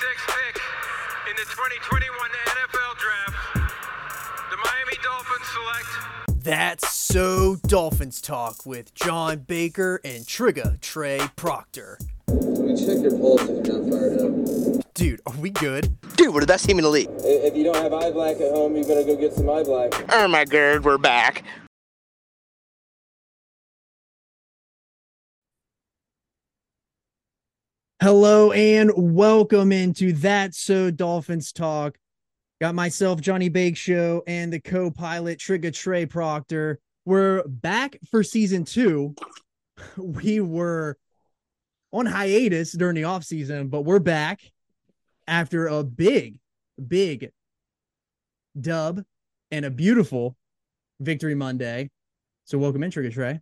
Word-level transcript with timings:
pick 0.00 0.60
in 1.28 1.36
the 1.36 1.42
2021 1.42 2.30
NFL 2.46 2.98
Draft, 2.98 3.36
the 4.50 4.56
Miami 4.56 4.96
Dolphins 5.02 5.46
select 5.48 6.44
That's 6.44 6.90
so 6.92 7.56
Dolphins 7.66 8.20
talk 8.20 8.64
with 8.64 8.94
John 8.94 9.40
Baker 9.40 10.00
and 10.04 10.24
Trigga 10.24 10.80
Trey 10.80 11.20
Proctor. 11.34 11.98
We 12.28 12.76
check 12.76 13.02
your 13.02 13.18
pulse 13.18 13.42
if 13.42 13.66
you're 13.66 13.80
not 13.80 13.90
fired 13.90 14.20
up. 14.20 14.94
Dude, 14.94 15.20
are 15.26 15.34
we 15.34 15.50
good? 15.50 15.96
Dude, 16.16 16.32
we're 16.32 16.40
the 16.42 16.46
best 16.46 16.66
team 16.66 16.78
in 16.78 16.84
the 16.84 16.90
league. 16.90 17.10
If 17.18 17.56
you 17.56 17.64
don't 17.64 17.76
have 17.76 17.92
eye 17.92 18.10
black 18.10 18.36
at 18.36 18.52
home, 18.52 18.76
you 18.76 18.84
better 18.84 19.04
go 19.04 19.16
get 19.16 19.32
some 19.32 19.50
eye 19.50 19.64
black. 19.64 19.92
Oh 20.12 20.28
my 20.28 20.44
god, 20.44 20.84
we're 20.84 20.98
back. 20.98 21.42
Hello 28.00 28.52
and 28.52 28.92
welcome 28.94 29.72
into 29.72 30.12
That 30.12 30.54
So 30.54 30.88
Dolphins 30.88 31.50
Talk. 31.50 31.98
Got 32.60 32.76
myself, 32.76 33.20
Johnny 33.20 33.48
Bake 33.48 33.76
Show, 33.76 34.22
and 34.24 34.52
the 34.52 34.60
co-pilot 34.60 35.40
Trigger 35.40 35.72
Trey 35.72 36.06
Proctor. 36.06 36.78
We're 37.04 37.42
back 37.48 37.98
for 38.08 38.22
season 38.22 38.64
two. 38.64 39.16
We 39.96 40.38
were 40.40 40.96
on 41.92 42.06
hiatus 42.06 42.70
during 42.70 42.94
the 42.94 43.04
off 43.04 43.24
season, 43.24 43.66
but 43.66 43.82
we're 43.82 43.98
back 43.98 44.42
after 45.26 45.66
a 45.66 45.82
big, 45.82 46.38
big 46.86 47.32
dub 48.60 49.02
and 49.50 49.64
a 49.64 49.70
beautiful 49.70 50.36
victory 51.00 51.34
Monday. 51.34 51.90
So 52.44 52.58
welcome 52.58 52.84
in, 52.84 52.92
Trigger 52.92 53.10
Trey. 53.10 53.40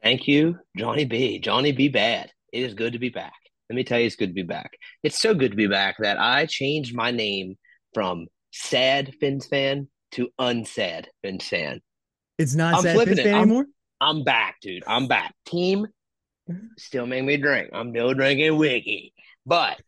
Thank 0.00 0.28
you, 0.28 0.60
Johnny 0.76 1.04
B. 1.04 1.40
Johnny 1.40 1.72
B. 1.72 1.88
Bad. 1.88 2.30
It 2.52 2.62
is 2.62 2.74
good 2.74 2.92
to 2.92 3.00
be 3.00 3.08
back. 3.08 3.43
Let 3.74 3.78
me 3.78 3.82
tell 3.82 3.98
you, 3.98 4.06
it's 4.06 4.14
good 4.14 4.28
to 4.28 4.32
be 4.34 4.44
back. 4.44 4.78
It's 5.02 5.20
so 5.20 5.34
good 5.34 5.50
to 5.50 5.56
be 5.56 5.66
back 5.66 5.96
that 5.98 6.16
I 6.16 6.46
changed 6.46 6.94
my 6.94 7.10
name 7.10 7.56
from 7.92 8.28
Sad 8.52 9.12
Fins 9.18 9.48
fan 9.48 9.88
to 10.12 10.28
Unsad 10.40 11.06
Fins 11.22 11.48
fan. 11.48 11.80
It's 12.38 12.54
not 12.54 12.76
I'm 12.76 12.82
sad 12.82 12.94
flipping 12.94 13.16
Fins 13.16 13.26
fan 13.26 13.34
I'm- 13.34 13.42
anymore. 13.42 13.66
I'm 14.00 14.22
back, 14.22 14.58
dude. 14.62 14.84
I'm 14.86 15.08
back. 15.08 15.34
Team 15.44 15.88
still 16.78 17.04
make 17.04 17.24
me 17.24 17.36
drink. 17.36 17.70
I'm 17.72 17.90
still 17.90 18.14
drinking 18.14 18.56
whiskey, 18.58 19.12
but 19.44 19.80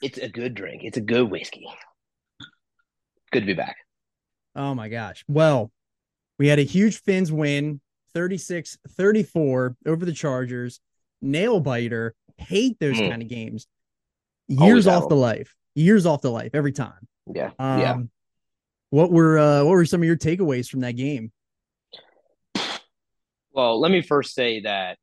it's 0.00 0.18
a 0.18 0.28
good 0.28 0.54
drink. 0.54 0.82
It's 0.84 0.98
a 0.98 1.00
good 1.00 1.28
whiskey. 1.28 1.66
Good 3.32 3.40
to 3.40 3.46
be 3.46 3.54
back. 3.54 3.76
Oh 4.54 4.72
my 4.76 4.88
gosh. 4.88 5.24
Well, 5.26 5.72
we 6.38 6.46
had 6.46 6.60
a 6.60 6.62
huge 6.62 7.00
Fins 7.02 7.32
win 7.32 7.80
36 8.14 8.78
34 8.90 9.76
over 9.86 10.04
the 10.04 10.12
Chargers. 10.12 10.78
Nail 11.24 11.60
biter. 11.60 12.14
Hate 12.36 12.78
those 12.80 12.96
Mm. 12.96 13.10
kind 13.10 13.22
of 13.22 13.28
games. 13.28 13.66
Years 14.48 14.86
off 14.86 15.08
the 15.08 15.16
life. 15.16 15.54
Years 15.74 16.06
off 16.06 16.20
the 16.20 16.30
life 16.30 16.50
every 16.54 16.72
time. 16.72 17.08
Yeah, 17.34 17.50
Um, 17.58 17.80
yeah. 17.80 17.96
What 18.90 19.10
were 19.10 19.38
uh, 19.38 19.64
what 19.64 19.70
were 19.70 19.84
some 19.86 20.02
of 20.02 20.06
your 20.06 20.16
takeaways 20.16 20.68
from 20.68 20.80
that 20.80 20.92
game? 20.92 21.32
Well, 23.52 23.80
let 23.80 23.90
me 23.90 24.02
first 24.02 24.34
say 24.34 24.60
that 24.60 24.98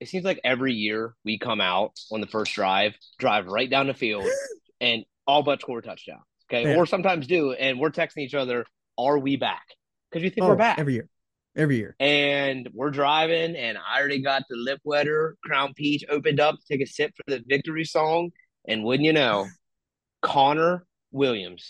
it 0.00 0.08
seems 0.08 0.24
like 0.24 0.40
every 0.44 0.72
year 0.74 1.14
we 1.24 1.38
come 1.38 1.60
out 1.60 1.92
on 2.10 2.20
the 2.20 2.26
first 2.26 2.54
drive, 2.54 2.94
drive 3.18 3.46
right 3.46 3.68
down 3.68 3.86
the 3.88 3.94
field, 3.94 4.24
and 4.80 5.04
all 5.26 5.42
but 5.42 5.60
score 5.60 5.78
a 5.78 5.82
touchdown. 5.82 6.22
Okay. 6.50 6.70
Yeah. 6.70 6.76
Or 6.76 6.86
sometimes 6.86 7.26
do, 7.26 7.52
and 7.52 7.78
we're 7.78 7.90
texting 7.90 8.18
each 8.18 8.34
other, 8.34 8.64
are 8.98 9.18
we 9.18 9.36
back? 9.36 9.62
Because 10.10 10.24
you 10.24 10.30
think 10.30 10.44
Oh, 10.44 10.48
we're 10.48 10.56
back. 10.56 10.78
every 10.78 10.94
year. 10.94 11.08
Every 11.54 11.76
year. 11.76 11.94
and 12.00 12.68
we're 12.72 12.90
driving, 12.90 13.56
and 13.56 13.76
I 13.78 13.98
already 13.98 14.22
got 14.22 14.44
the 14.48 14.56
lip 14.56 14.80
wetter, 14.84 15.36
Crown 15.44 15.74
Peach 15.74 16.04
opened 16.08 16.40
up 16.40 16.54
to 16.56 16.62
take 16.70 16.80
a 16.80 16.90
sip 16.90 17.12
for 17.16 17.30
the 17.30 17.42
victory 17.46 17.84
song. 17.84 18.30
And 18.68 18.84
wouldn't 18.84 19.04
you 19.04 19.12
know, 19.12 19.46
Connor 20.22 20.86
Williams 21.10 21.66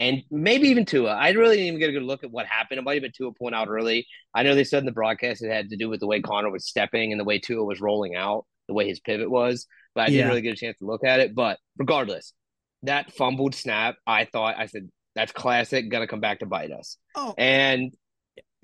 and 0.00 0.22
maybe 0.30 0.68
even 0.68 0.84
Tua. 0.84 1.12
I 1.12 1.30
really 1.30 1.56
didn't 1.56 1.68
even 1.68 1.80
get 1.80 1.88
a 1.90 1.92
good 1.92 2.02
look 2.02 2.24
at 2.24 2.30
what 2.30 2.46
happened. 2.46 2.78
It 2.78 2.82
might 2.84 2.94
have 2.94 3.02
been 3.02 3.12
Tua 3.16 3.32
point 3.32 3.54
out 3.54 3.68
early. 3.68 4.06
I 4.34 4.42
know 4.42 4.54
they 4.54 4.64
said 4.64 4.80
in 4.80 4.86
the 4.86 4.92
broadcast 4.92 5.42
it 5.42 5.50
had 5.50 5.70
to 5.70 5.76
do 5.76 5.88
with 5.88 6.00
the 6.00 6.06
way 6.06 6.20
Connor 6.20 6.50
was 6.50 6.66
stepping 6.66 7.12
and 7.12 7.20
the 7.20 7.24
way 7.24 7.38
Tua 7.38 7.64
was 7.64 7.80
rolling 7.80 8.14
out, 8.16 8.44
the 8.66 8.74
way 8.74 8.88
his 8.88 9.00
pivot 9.00 9.30
was. 9.30 9.66
But 9.94 10.02
I 10.02 10.04
Yeah. 10.06 10.10
didn't 10.10 10.28
really 10.28 10.40
get 10.42 10.52
a 10.54 10.56
chance 10.56 10.78
to 10.78 10.84
look 10.86 11.04
at 11.04 11.20
it. 11.20 11.34
But 11.34 11.58
regardless, 11.78 12.32
that 12.82 13.12
fumbled 13.12 13.54
snap, 13.54 13.96
I 14.06 14.24
thought 14.24 14.56
I 14.58 14.66
said 14.66 14.88
that's 15.14 15.32
classic, 15.32 15.88
gonna 15.90 16.08
come 16.08 16.20
back 16.20 16.40
to 16.40 16.46
bite 16.46 16.72
us. 16.72 16.98
Oh, 17.14 17.34
And 17.38 17.94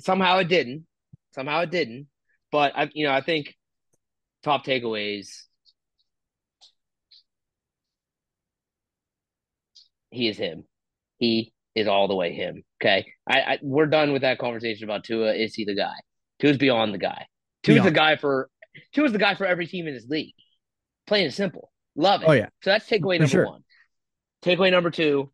somehow 0.01 0.39
it 0.39 0.49
didn't. 0.49 0.87
Somehow 1.35 1.61
it 1.61 1.71
didn't. 1.71 2.09
But 2.53 2.73
I, 2.77 2.91
you 2.93 3.07
know, 3.07 3.13
I 3.13 3.21
think 3.21 3.55
top 4.43 4.65
takeaways. 4.65 5.29
He 10.11 10.29
is 10.29 10.37
him. 10.37 10.65
He 11.19 11.53
is 11.75 11.87
all 11.87 12.09
the 12.09 12.17
way 12.17 12.33
him. 12.33 12.65
Okay, 12.83 13.07
I, 13.29 13.41
I 13.41 13.59
we're 13.63 13.87
done 13.87 14.13
with 14.13 14.23
that 14.23 14.39
conversation 14.39 14.85
about 14.85 15.05
Tua. 15.05 15.35
Is 15.35 15.55
he 15.55 15.65
the 15.65 15.77
guy? 15.77 15.95
Tua's 16.41 16.57
beyond 16.57 16.93
the 16.95 16.99
guy. 16.99 17.27
Tua's 17.63 17.77
Beyond. 17.77 17.87
the 17.89 17.93
guy 17.93 18.17
for 18.17 18.49
Tua's 18.93 19.13
the 19.13 19.19
guy 19.19 19.35
for 19.35 19.47
every 19.47 19.67
team 19.67 19.87
in 19.87 19.95
this 19.95 20.07
league. 20.09 20.35
Plain 21.07 21.27
and 21.27 21.35
simple. 21.35 21.71
Love 21.97 22.23
it. 22.23 22.29
Oh, 22.29 22.33
yeah. 22.33 22.47
So 22.63 22.71
that's 22.71 22.89
takeaway 22.89 23.17
For 23.17 23.23
number 23.23 23.29
sure. 23.29 23.47
one. 23.47 23.65
Takeaway 24.45 24.71
number 24.71 24.91
two. 24.91 25.31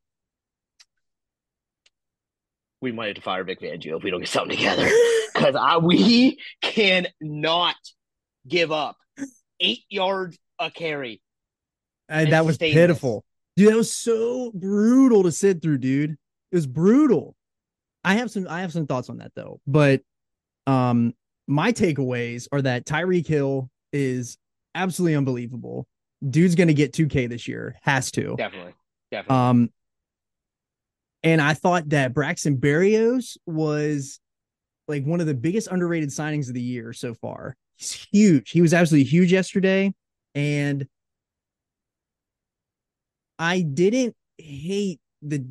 We 2.80 2.92
might 2.92 3.06
have 3.06 3.16
to 3.16 3.22
fire 3.22 3.44
Vic 3.44 3.60
Fangio 3.60 3.96
if 3.96 4.02
we 4.02 4.10
don't 4.10 4.20
get 4.20 4.28
something 4.28 4.56
together 4.56 4.88
because 5.34 5.56
I 5.56 5.78
we 5.78 6.38
cannot 6.62 7.76
give 8.46 8.72
up 8.72 8.96
eight 9.60 9.84
yards 9.88 10.38
a 10.58 10.70
carry. 10.70 11.20
And 12.08 12.32
that 12.32 12.44
was 12.44 12.54
sustain 12.54 12.74
pitiful. 12.74 13.24
Dude, 13.56 13.70
that 13.70 13.76
was 13.76 13.92
so 13.92 14.52
brutal 14.54 15.22
to 15.22 15.32
sit 15.32 15.62
through, 15.62 15.78
dude. 15.78 16.12
It 16.52 16.54
was 16.54 16.66
brutal. 16.66 17.34
I 18.04 18.14
have 18.14 18.30
some 18.30 18.46
I 18.48 18.60
have 18.60 18.72
some 18.72 18.86
thoughts 18.86 19.10
on 19.10 19.18
that 19.18 19.32
though. 19.34 19.60
But 19.66 20.02
um 20.66 21.14
my 21.48 21.72
takeaways 21.72 22.48
are 22.52 22.62
that 22.62 22.84
Tyreek 22.84 23.26
Hill 23.26 23.70
is 23.92 24.36
absolutely 24.74 25.16
unbelievable. 25.16 25.86
Dude's 26.28 26.54
gonna 26.54 26.72
get 26.72 26.92
2K 26.92 27.28
this 27.28 27.48
year. 27.48 27.76
Has 27.82 28.10
to. 28.12 28.36
Definitely, 28.36 28.74
definitely. 29.10 29.36
Um 29.36 29.70
and 31.26 31.42
I 31.42 31.54
thought 31.54 31.88
that 31.88 32.14
Braxton 32.14 32.56
Berrios 32.58 33.36
was 33.46 34.20
like 34.86 35.04
one 35.04 35.20
of 35.20 35.26
the 35.26 35.34
biggest 35.34 35.66
underrated 35.66 36.10
signings 36.10 36.46
of 36.46 36.54
the 36.54 36.62
year 36.62 36.92
so 36.92 37.14
far. 37.14 37.56
He's 37.74 38.06
huge. 38.12 38.50
He 38.52 38.62
was 38.62 38.72
absolutely 38.72 39.10
huge 39.10 39.32
yesterday. 39.32 39.92
And 40.36 40.86
I 43.40 43.62
didn't 43.62 44.14
hate 44.38 45.00
the 45.20 45.44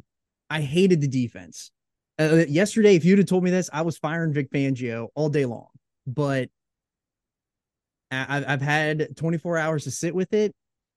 I 0.50 0.62
hated 0.62 1.02
the 1.02 1.10
defense. 1.10 1.72
Uh, 2.18 2.46
yesterday, 2.48 2.96
if 2.96 3.04
you'd 3.04 3.18
have 3.20 3.28
told 3.28 3.44
me 3.44 3.52
this, 3.52 3.70
I 3.74 3.82
was 3.82 3.98
firing 3.98 4.32
Vic 4.32 4.50
Fangio 4.52 5.10
all 5.14 5.28
day 5.28 5.44
long. 5.44 5.68
But 6.08 6.50
I, 8.12 8.38
I've- 8.38 8.46
I've 8.46 8.62
had 8.62 9.18
24 9.18 9.58
hours 9.58 9.84
to 9.84 9.92
sit 9.92 10.16
with 10.16 10.34
it, 10.34 10.54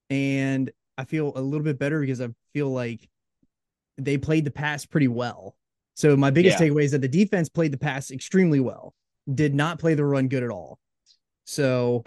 and 0.08 0.70
I 0.96 1.04
feel 1.04 1.32
a 1.34 1.40
little 1.40 1.64
bit 1.64 1.78
better 1.80 1.98
because 2.00 2.20
I 2.20 2.28
feel 2.52 2.70
like 2.70 3.08
they 3.98 4.16
played 4.18 4.44
the 4.44 4.50
pass 4.50 4.86
pretty 4.86 5.08
well. 5.08 5.56
So 5.94 6.16
my 6.16 6.30
biggest 6.30 6.60
Yeah. 6.60 6.68
takeaway 6.68 6.84
is 6.84 6.92
that 6.92 7.00
the 7.00 7.08
defense 7.08 7.48
played 7.48 7.72
the 7.72 7.78
pass 7.78 8.10
extremely 8.10 8.60
well, 8.60 8.94
did 9.32 9.54
not 9.54 9.78
play 9.78 9.94
the 9.94 10.04
run 10.04 10.28
good 10.28 10.42
at 10.42 10.50
all. 10.50 10.78
So 11.44 12.04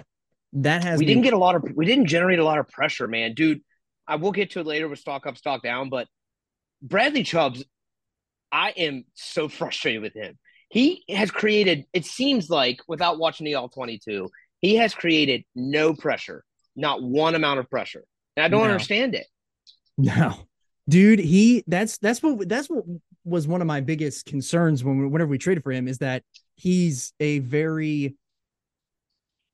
that 0.54 0.84
has 0.84 1.00
we 1.00 1.06
me- 1.06 1.14
didn't 1.14 1.24
get 1.24 1.34
a 1.34 1.38
lot 1.38 1.56
of 1.56 1.64
we 1.76 1.86
didn't 1.86 2.06
generate 2.08 2.40
a 2.40 2.44
lot 2.44 2.58
of 2.60 2.68
pressure, 2.70 3.08
man. 3.08 3.34
Dude, 3.34 3.62
I 4.08 4.16
will 4.16 4.32
get 4.32 4.52
to 4.52 4.60
it 4.60 4.66
later 4.66 4.88
with 4.88 5.00
stock 5.00 5.26
up, 5.28 5.38
stock 5.38 5.62
down, 5.64 5.90
but 5.90 6.08
Bradley 6.82 7.24
Chubbs, 7.24 7.64
I 8.52 8.72
am 8.72 9.06
so 9.14 9.48
frustrated 9.60 10.02
with 10.02 10.14
him. 10.14 10.38
He 10.70 11.04
has 11.10 11.30
created, 11.32 11.86
it 11.92 12.06
seems 12.06 12.50
like, 12.50 12.80
without 12.88 13.20
watching 13.20 13.46
the 13.46 13.56
all 13.56 13.68
22, 13.68 14.30
he 14.62 14.76
has 14.78 14.94
created 14.94 15.44
no 15.54 15.94
pressure, 15.94 16.46
not 16.78 17.04
one 17.04 17.36
amount 17.36 17.60
of 17.60 17.70
pressure. 17.70 18.06
And 18.38 18.46
I 18.46 18.48
don't 18.48 18.62
No. 18.66 18.72
understand 18.72 19.16
it. 19.16 19.28
No, 19.98 20.48
dude, 20.90 21.20
he 21.20 21.64
that's 21.68 21.98
that's 21.98 22.22
what 22.22 22.48
that's 22.48 22.70
what 22.70 22.84
was 23.24 23.48
one 23.48 23.62
of 23.62 23.68
my 23.68 23.82
biggest 23.82 24.26
concerns 24.26 24.84
when 24.84 24.98
we, 25.00 25.08
whenever 25.08 25.30
we 25.30 25.38
traded 25.38 25.64
for 25.64 25.72
him 25.72 25.88
is 25.88 26.00
that 26.00 26.24
he's 26.56 27.14
a 27.20 27.40
very 27.40 28.16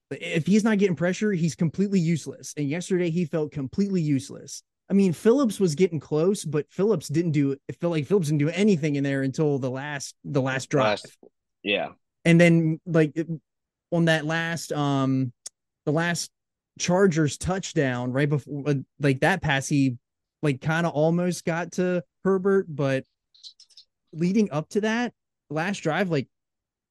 if 0.09 0.47
he's 0.47 0.63
not 0.63 0.77
getting 0.77 0.95
pressure, 0.95 1.33
he's 1.33 1.55
completely 1.55 1.99
useless. 1.99 2.53
And 2.55 2.69
yesterday 2.69 3.09
he 3.09 3.25
felt 3.25 3.51
completely 3.51 4.01
useless. 4.01 4.63
I 4.89 4.93
mean, 4.93 5.11
Phillips 5.11 5.59
was 5.59 5.75
getting 5.75 5.99
close, 5.99 6.45
but 6.45 6.71
Phillips 6.71 7.09
didn't 7.09 7.31
do 7.31 7.51
it 7.51 7.75
felt 7.81 7.91
like 7.91 8.05
Phillips 8.05 8.27
didn't 8.27 8.39
do 8.39 8.49
anything 8.49 8.95
in 8.95 9.03
there 9.03 9.21
until 9.23 9.59
the 9.59 9.69
last 9.69 10.15
the 10.23 10.41
last 10.41 10.69
drive. 10.69 11.01
Last- 11.03 11.17
yeah. 11.63 11.89
and 12.23 12.39
then 12.39 12.79
like 12.85 13.17
on 13.91 14.05
that 14.05 14.25
last 14.25 14.71
um 14.71 15.33
the 15.85 15.91
last 15.91 16.31
chargers 16.79 17.37
touchdown 17.37 18.13
right 18.13 18.29
before 18.29 18.75
like 18.99 19.19
that 19.21 19.41
pass 19.41 19.67
he 19.67 19.97
like 20.41 20.61
kind 20.61 20.85
of 20.85 20.93
almost 20.93 21.45
got 21.45 21.71
to 21.73 22.03
herbert 22.23 22.65
but 22.69 23.03
leading 24.13 24.51
up 24.51 24.69
to 24.69 24.81
that 24.81 25.13
last 25.49 25.79
drive 25.79 26.09
like 26.09 26.27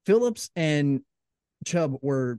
phillips 0.04 0.50
and 0.56 1.00
chubb 1.64 1.96
were 2.02 2.38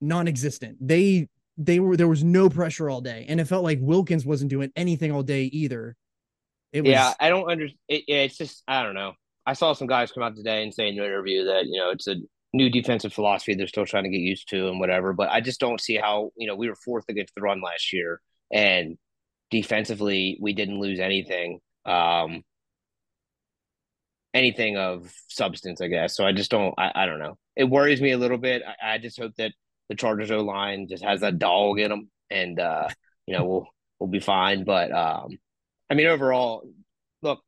non-existent 0.00 0.76
they 0.80 1.28
they 1.58 1.80
were 1.80 1.96
there 1.96 2.08
was 2.08 2.22
no 2.22 2.48
pressure 2.48 2.90
all 2.90 3.00
day, 3.00 3.24
and 3.28 3.40
it 3.40 3.46
felt 3.46 3.64
like 3.64 3.78
Wilkins 3.80 4.26
wasn't 4.26 4.50
doing 4.50 4.70
anything 4.76 5.10
all 5.10 5.22
day 5.22 5.44
either. 5.44 5.96
It 6.72 6.82
was 6.82 6.90
yeah, 6.90 7.14
I 7.18 7.28
don't 7.28 7.50
understand. 7.50 7.78
It, 7.88 8.04
it's 8.08 8.36
just 8.36 8.62
I 8.68 8.82
don't 8.82 8.94
know. 8.94 9.12
I 9.46 9.54
saw 9.54 9.72
some 9.72 9.86
guys 9.86 10.12
come 10.12 10.22
out 10.22 10.36
today 10.36 10.62
and 10.62 10.74
say 10.74 10.88
in 10.88 10.98
an 10.98 11.04
interview 11.04 11.44
that 11.44 11.66
you 11.66 11.80
know 11.80 11.90
it's 11.90 12.06
a 12.06 12.16
new 12.52 12.70
defensive 12.70 13.12
philosophy 13.12 13.54
they're 13.54 13.66
still 13.66 13.86
trying 13.86 14.04
to 14.04 14.10
get 14.10 14.18
used 14.18 14.48
to 14.50 14.68
and 14.68 14.80
whatever. 14.80 15.12
But 15.12 15.30
I 15.30 15.40
just 15.40 15.60
don't 15.60 15.80
see 15.80 15.96
how 15.96 16.30
you 16.36 16.46
know 16.46 16.56
we 16.56 16.68
were 16.68 16.76
fourth 16.76 17.04
against 17.08 17.34
the 17.34 17.42
run 17.42 17.62
last 17.62 17.92
year, 17.92 18.20
and 18.52 18.98
defensively 19.50 20.38
we 20.40 20.52
didn't 20.52 20.80
lose 20.80 20.98
anything, 21.00 21.60
um, 21.84 22.42
anything 24.34 24.76
of 24.76 25.12
substance, 25.28 25.80
I 25.80 25.88
guess. 25.88 26.16
So 26.16 26.26
I 26.26 26.32
just 26.32 26.50
don't. 26.50 26.74
I, 26.78 26.92
I 26.94 27.06
don't 27.06 27.18
know. 27.18 27.38
It 27.56 27.64
worries 27.64 28.00
me 28.00 28.12
a 28.12 28.18
little 28.18 28.38
bit. 28.38 28.62
I, 28.66 28.94
I 28.94 28.98
just 28.98 29.18
hope 29.18 29.32
that 29.38 29.52
the 29.88 29.94
Chargers 29.94 30.30
O 30.30 30.38
line 30.40 30.86
just 30.88 31.04
has 31.04 31.20
that 31.20 31.38
dog 31.38 31.78
in 31.78 31.90
them, 31.90 32.10
and 32.30 32.58
uh, 32.58 32.88
you 33.26 33.36
know 33.36 33.44
we'll 33.44 33.66
we'll 33.98 34.10
be 34.10 34.20
fine. 34.20 34.64
But 34.64 34.92
um, 34.92 35.38
I 35.90 35.94
mean, 35.94 36.06
overall, 36.06 36.68
look, 37.22 37.40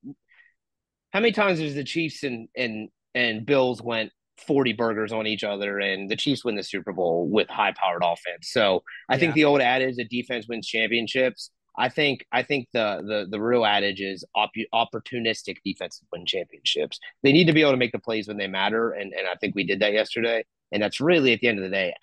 how 1.10 1.20
many 1.20 1.32
times 1.32 1.58
has 1.58 1.74
the 1.74 1.84
Chiefs 1.84 2.22
and 2.22 2.48
and 2.56 2.88
and 3.14 3.44
Bills 3.44 3.82
went 3.82 4.12
40 4.46 4.74
burgers 4.74 5.12
on 5.12 5.26
each 5.26 5.42
other 5.42 5.80
and 5.80 6.08
the 6.08 6.14
Chiefs 6.16 6.44
win 6.44 6.54
the 6.54 6.62
Super 6.62 6.92
Bowl 6.92 7.28
with 7.28 7.48
high 7.48 7.72
powered 7.72 8.02
offense. 8.04 8.50
So 8.52 8.82
I 9.08 9.14
Yeah. 9.14 9.20
think 9.20 9.34
the 9.34 9.44
old 9.44 9.60
adage 9.60 9.96
that 9.96 10.08
defense 10.10 10.46
wins 10.48 10.68
championships. 10.68 11.50
I 11.78 11.88
think 11.88 12.26
I 12.32 12.42
think 12.42 12.68
the 12.72 13.02
the 13.06 13.26
the 13.30 13.40
real 13.40 13.64
adage 13.64 14.00
is 14.00 14.24
op- 14.34 14.50
opportunistic 14.74 15.58
defenses 15.64 16.02
win 16.12 16.26
championships. 16.26 16.98
They 17.22 17.32
need 17.32 17.46
to 17.46 17.52
be 17.52 17.60
able 17.62 17.70
to 17.70 17.76
make 17.76 17.92
the 17.92 17.98
plays 18.00 18.26
when 18.28 18.36
they 18.36 18.48
matter, 18.48 18.90
and 18.92 19.12
and 19.12 19.26
I 19.26 19.34
think 19.40 19.54
we 19.54 19.64
did 19.64 19.80
that 19.80 19.92
yesterday. 19.92 20.44
And 20.72 20.82
that's 20.82 21.00
really 21.00 21.32
at 21.32 21.40
the 21.40 21.48
end 21.48 21.58
of 21.58 21.64
the 21.64 21.70
day, 21.70 21.94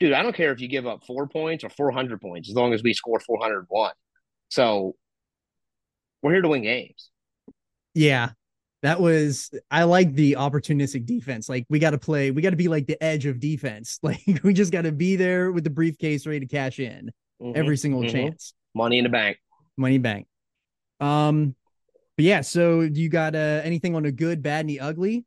dude. 0.00 0.14
I 0.14 0.22
don't 0.22 0.34
care 0.34 0.50
if 0.52 0.60
you 0.60 0.68
give 0.68 0.86
up 0.86 1.04
four 1.06 1.28
points 1.28 1.62
or 1.62 1.68
four 1.68 1.90
hundred 1.92 2.20
points, 2.20 2.48
as 2.48 2.56
long 2.56 2.72
as 2.72 2.82
we 2.82 2.94
score 2.94 3.20
four 3.20 3.38
hundred 3.40 3.66
one. 3.68 3.92
So 4.48 4.96
we're 6.22 6.32
here 6.32 6.42
to 6.42 6.48
win 6.48 6.62
games. 6.62 7.10
Yeah. 7.94 8.30
That 8.82 8.98
was 9.00 9.50
I 9.70 9.84
like 9.84 10.14
the 10.14 10.36
opportunistic 10.38 11.04
defense. 11.04 11.48
Like 11.50 11.66
we 11.68 11.78
got 11.78 11.90
to 11.90 11.98
play, 11.98 12.30
we 12.30 12.40
got 12.40 12.50
to 12.50 12.56
be 12.56 12.68
like 12.68 12.86
the 12.86 13.02
edge 13.02 13.26
of 13.26 13.38
defense. 13.38 13.98
Like 14.02 14.22
we 14.42 14.54
just 14.54 14.72
got 14.72 14.82
to 14.82 14.92
be 14.92 15.16
there 15.16 15.52
with 15.52 15.64
the 15.64 15.70
briefcase 15.70 16.26
ready 16.26 16.40
to 16.40 16.46
cash 16.46 16.78
in 16.78 17.10
Mhm. 17.42 17.56
every 17.56 17.76
single 17.76 18.02
Mhm. 18.02 18.10
chance. 18.10 18.54
Money 18.74 18.98
in 18.98 19.04
the 19.04 19.10
bank. 19.10 19.38
Money 19.76 19.98
bank. 19.98 20.26
Um 21.00 21.54
but 22.20 22.24
yeah, 22.26 22.42
so 22.42 22.82
you 22.82 23.08
got 23.08 23.34
uh, 23.34 23.62
anything 23.64 23.96
on 23.96 24.02
the 24.02 24.12
good, 24.12 24.42
bad, 24.42 24.60
and 24.60 24.68
the 24.68 24.80
ugly? 24.80 25.24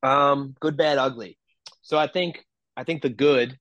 Um, 0.00 0.54
good, 0.60 0.76
bad, 0.76 0.96
ugly. 0.96 1.38
So 1.82 1.98
I 1.98 2.06
think 2.06 2.44
I 2.76 2.84
think 2.84 3.02
the 3.02 3.08
good, 3.08 3.58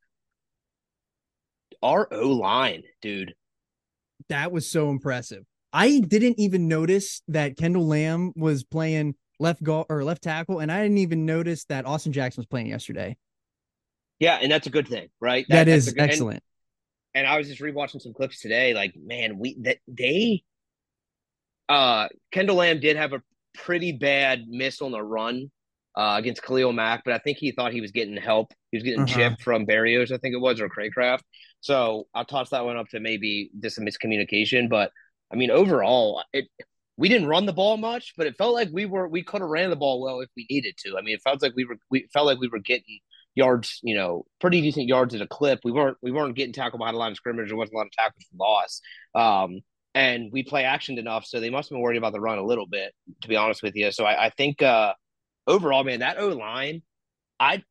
our 1.81 2.07
O 2.11 2.27
line, 2.27 2.83
dude. 3.01 3.33
That 4.27 4.51
was 4.51 4.69
so 4.69 4.91
impressive. 4.91 5.45
I 5.73 5.99
didn't 5.99 6.39
even 6.39 6.67
notice 6.67 7.23
that 7.27 7.57
Kendall 7.57 7.87
Lamm 7.87 8.33
was 8.35 8.63
playing 8.63 9.15
left 9.39 9.63
guard 9.63 9.87
or 9.89 10.03
left 10.03 10.21
tackle, 10.21 10.59
and 10.59 10.71
I 10.71 10.83
didn't 10.83 10.99
even 10.99 11.25
notice 11.25 11.63
that 11.65 11.87
Austin 11.87 12.13
Jackson 12.13 12.41
was 12.41 12.45
playing 12.45 12.67
yesterday. 12.67 13.17
Yeah, 14.19 14.37
and 14.39 14.51
that's 14.51 14.67
a 14.67 14.69
good 14.69 14.87
thing, 14.87 15.09
right? 15.19 15.43
that 15.49 15.65
that's 15.65 15.91
good- 15.91 16.01
excellent. 16.01 16.43
And, 17.15 17.27
I 17.27 17.37
was 17.37 17.47
just 17.47 17.61
rewatching 17.61 18.01
some 18.01 18.13
clips 18.13 18.39
today. 18.39 18.73
Like, 18.73 18.95
man, 18.95 19.39
we 19.39 19.57
that 19.61 19.77
they, 19.87 20.43
uh, 21.67 22.07
Kendall 22.31 22.57
Lamm 22.57 22.79
did 22.81 22.97
have 22.97 23.13
a 23.13 23.21
pretty 23.53 23.91
bad 23.91 24.45
miss 24.47 24.81
on 24.81 24.91
the 24.91 25.01
run 25.01 25.51
uh, 25.95 26.15
against 26.17 26.43
Khalil 26.43 26.71
Mack, 26.71 27.03
but 27.03 27.13
I 27.13 27.17
think 27.19 27.37
he 27.37 27.51
thought 27.51 27.73
he 27.73 27.81
was 27.81 27.91
getting 27.91 28.15
help. 28.17 28.53
He 28.71 28.77
was 28.77 28.83
getting 28.83 29.01
Uh-huh. 29.01 29.07
chipped 29.07 29.41
from 29.41 29.65
Berrios, 29.65 30.11
I 30.11 30.17
think 30.17 30.33
it 30.33 30.39
was, 30.41 30.61
or 30.61 30.69
Craycraft. 30.69 31.21
So 31.61 32.07
I'll 32.13 32.25
toss 32.25 32.51
that 32.51 32.65
one 32.65 32.77
up 32.77 32.87
to 32.89 32.99
maybe 32.99 33.51
just 33.59 33.77
a 33.77 33.81
miscommunication. 33.81 34.69
But 34.69 34.91
I 35.31 35.35
mean, 35.35 35.51
overall, 35.51 36.23
it 36.33 36.45
we 36.97 37.09
didn't 37.09 37.27
run 37.27 37.45
the 37.45 37.53
ball 37.53 37.77
much, 37.77 38.13
but 38.17 38.27
it 38.27 38.37
felt 38.37 38.53
like 38.53 38.69
we 38.71 38.85
were 38.85 39.07
we 39.07 39.23
could 39.23 39.41
have 39.41 39.49
ran 39.49 39.69
the 39.69 39.75
ball 39.75 40.01
well 40.01 40.21
if 40.21 40.29
we 40.35 40.45
needed 40.49 40.75
to. 40.85 40.97
I 40.97 41.01
mean, 41.01 41.15
it 41.15 41.21
felt 41.21 41.41
like 41.41 41.53
we 41.55 41.65
were 41.65 41.77
we 41.89 42.07
felt 42.13 42.25
like 42.27 42.39
we 42.39 42.47
were 42.49 42.59
getting 42.59 42.99
yards, 43.39 43.79
you 43.81 43.95
know, 43.95 44.25
pretty 44.39 44.61
decent 44.61 44.87
yards 44.87 45.15
at 45.15 45.21
a 45.21 45.27
clip. 45.27 45.61
We 45.63 45.71
weren't 45.71 45.97
we 46.01 46.11
weren't 46.11 46.35
getting 46.35 46.53
tackled 46.53 46.79
behind 46.79 46.95
the 46.95 46.99
line 46.99 47.11
of 47.11 47.17
scrimmage. 47.17 47.47
There 47.47 47.57
wasn't 47.57 47.75
a 47.75 47.77
lot 47.77 47.87
of 47.87 47.91
tackles 47.91 48.23
for 48.29 48.37
loss. 48.37 48.81
Um, 49.15 49.61
and 49.95 50.29
we 50.31 50.43
play 50.43 50.63
actioned 50.63 50.99
enough, 50.99 51.25
so 51.25 51.39
they 51.39 51.49
must 51.49 51.69
have 51.69 51.75
been 51.75 51.81
worried 51.81 51.97
about 51.97 52.13
the 52.13 52.21
run 52.21 52.37
a 52.37 52.45
little 52.45 52.67
bit, 52.67 52.93
to 53.23 53.27
be 53.27 53.35
honest 53.35 53.63
with 53.63 53.75
you. 53.75 53.91
So 53.91 54.05
I, 54.05 54.27
I 54.27 54.29
think 54.29 54.61
uh, 54.61 54.93
overall, 55.47 55.83
man, 55.83 56.01
that 56.01 56.19
O 56.19 56.27
line, 56.27 56.83
I, 57.39 57.63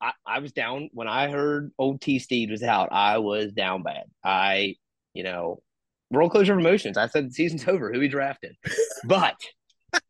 I 0.00 0.12
I 0.26 0.40
was 0.40 0.52
down 0.52 0.90
when 0.92 1.06
I 1.06 1.30
heard 1.30 1.70
old 1.78 2.00
T 2.00 2.18
Steed 2.18 2.50
was 2.50 2.62
out. 2.62 2.88
I 2.90 3.18
was 3.18 3.52
down 3.52 3.82
bad. 3.82 4.04
I, 4.24 4.76
you 5.14 5.22
know, 5.22 5.62
roll 6.10 6.28
closure 6.28 6.54
of 6.54 6.58
emotions. 6.58 6.96
I 6.96 7.06
said 7.06 7.28
the 7.28 7.34
season's 7.34 7.68
over. 7.68 7.92
Who 7.92 8.00
we 8.00 8.08
drafted, 8.08 8.56
but 9.04 9.36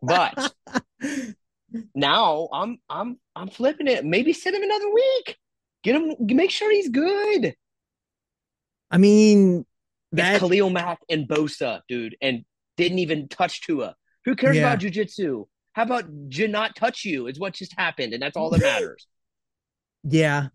but 0.02 0.54
now 1.94 2.48
I'm 2.52 2.78
I'm 2.88 3.18
I'm 3.36 3.48
flipping 3.48 3.86
it. 3.86 4.04
Maybe 4.04 4.32
send 4.32 4.56
him 4.56 4.62
another 4.62 4.90
week. 4.92 5.36
Get 5.82 5.96
him. 5.96 6.14
Make 6.20 6.50
sure 6.50 6.70
he's 6.70 6.88
good. 6.88 7.54
I 8.90 8.98
mean, 8.98 9.64
That's 10.12 10.40
that 10.40 10.40
Khalil 10.40 10.70
Mack 10.70 10.98
and 11.08 11.28
Bosa, 11.28 11.80
dude, 11.88 12.16
and 12.20 12.44
didn't 12.76 12.98
even 12.98 13.28
touch 13.28 13.62
Tua. 13.62 13.94
Who 14.24 14.34
cares 14.36 14.56
Yeah. 14.56 14.62
about 14.72 14.80
jujitsu? 14.80 15.46
How 15.72 15.82
about 15.84 16.04
J 16.28 16.48
not 16.48 16.74
touch 16.74 17.04
you? 17.04 17.26
Is 17.28 17.38
what 17.38 17.54
just 17.54 17.74
happened, 17.78 18.12
and 18.12 18.22
that's 18.22 18.36
all 18.36 18.50
that 18.50 18.60
matters. 18.62 19.06
yeah, 20.02 20.48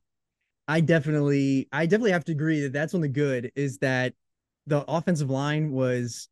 I 0.68 0.82
definitely, 0.82 1.68
I 1.72 1.86
definitely 1.86 2.12
have 2.12 2.26
to 2.26 2.32
agree 2.34 2.62
that 2.62 2.74
that's 2.74 2.94
on 2.94 3.02
the 3.02 3.08
good 3.08 3.52
is 3.56 3.78
that 3.80 4.14
the 4.68 4.84
offensive 4.88 5.30
line 5.30 5.72
was 5.72 6.28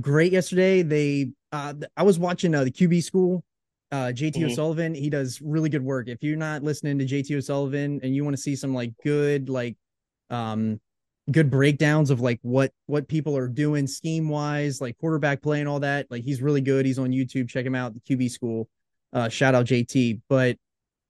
great 0.00 0.32
yesterday. 0.32 0.82
They, 0.82 1.32
uh, 1.52 1.74
I 1.96 2.02
was 2.02 2.18
watching 2.18 2.54
uh, 2.54 2.64
the 2.64 2.70
QB 2.72 3.02
school, 3.04 3.44
uh, 3.92 4.12
JT 4.12 4.34
Mhm. 4.40 4.50
O'Sullivan. 4.50 4.94
He 4.94 5.10
does 5.10 5.40
really 5.40 5.68
good 5.68 5.82
work. 5.82 6.08
If 6.08 6.22
you're 6.22 6.36
not 6.36 6.62
listening 6.62 6.98
to 6.98 7.04
JT 7.04 7.36
O'Sullivan 7.36 8.00
and 8.02 8.14
you 8.14 8.24
want 8.24 8.36
to 8.36 8.42
see 8.42 8.56
some 8.56 8.74
like 8.74 8.92
good, 9.04 9.48
like, 9.48 9.76
um, 10.30 10.80
good 11.32 11.50
breakdowns 11.50 12.10
of 12.10 12.20
like 12.20 12.38
what 12.42 12.72
what 12.86 13.08
people 13.08 13.36
are 13.36 13.48
doing 13.48 13.86
scheme 13.86 14.28
wise, 14.28 14.80
like 14.80 14.96
quarterback 14.98 15.42
play 15.42 15.60
and 15.60 15.68
all 15.68 15.80
that. 15.80 16.06
Like 16.10 16.22
he's 16.22 16.40
really 16.40 16.60
good. 16.60 16.86
He's 16.86 16.98
on 16.98 17.10
YouTube. 17.10 17.48
Check 17.48 17.66
him 17.66 17.74
out. 17.74 17.94
The 17.94 18.00
QB 18.00 18.30
school. 18.30 18.68
Uh, 19.12 19.28
shout 19.28 19.54
out 19.54 19.66
JT. 19.66 20.20
But 20.28 20.56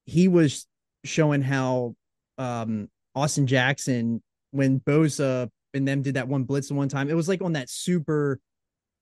he 0.06 0.28
was 0.28 0.66
showing 1.04 1.42
how 1.42 1.94
um 2.38 2.88
Austin 3.14 3.46
Jackson 3.46 4.22
when 4.52 4.80
Bosa 4.80 5.50
and 5.74 5.86
them 5.86 6.00
did 6.02 6.14
that 6.14 6.28
one 6.28 6.44
blitz 6.44 6.68
the 6.68 6.74
one 6.74 6.88
time, 6.88 7.10
it 7.10 7.14
was 7.14 7.28
like 7.28 7.42
on 7.42 7.52
that 7.52 7.68
super 7.68 8.38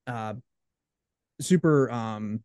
uh 0.06 0.34
super 1.40 1.90
um 1.90 2.42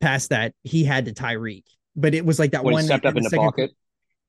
pass 0.00 0.28
that 0.28 0.54
he 0.62 0.84
had 0.84 1.04
to 1.06 1.12
Tyreek. 1.12 1.64
But 1.96 2.14
it 2.14 2.24
was 2.24 2.38
like 2.38 2.52
that 2.52 2.64
When 2.64 2.72
one 2.74 2.84
stepped 2.84 3.04
up 3.06 3.16
in 3.16 3.22
the 3.22 3.30
second- 3.30 3.44
pocket, 3.44 3.70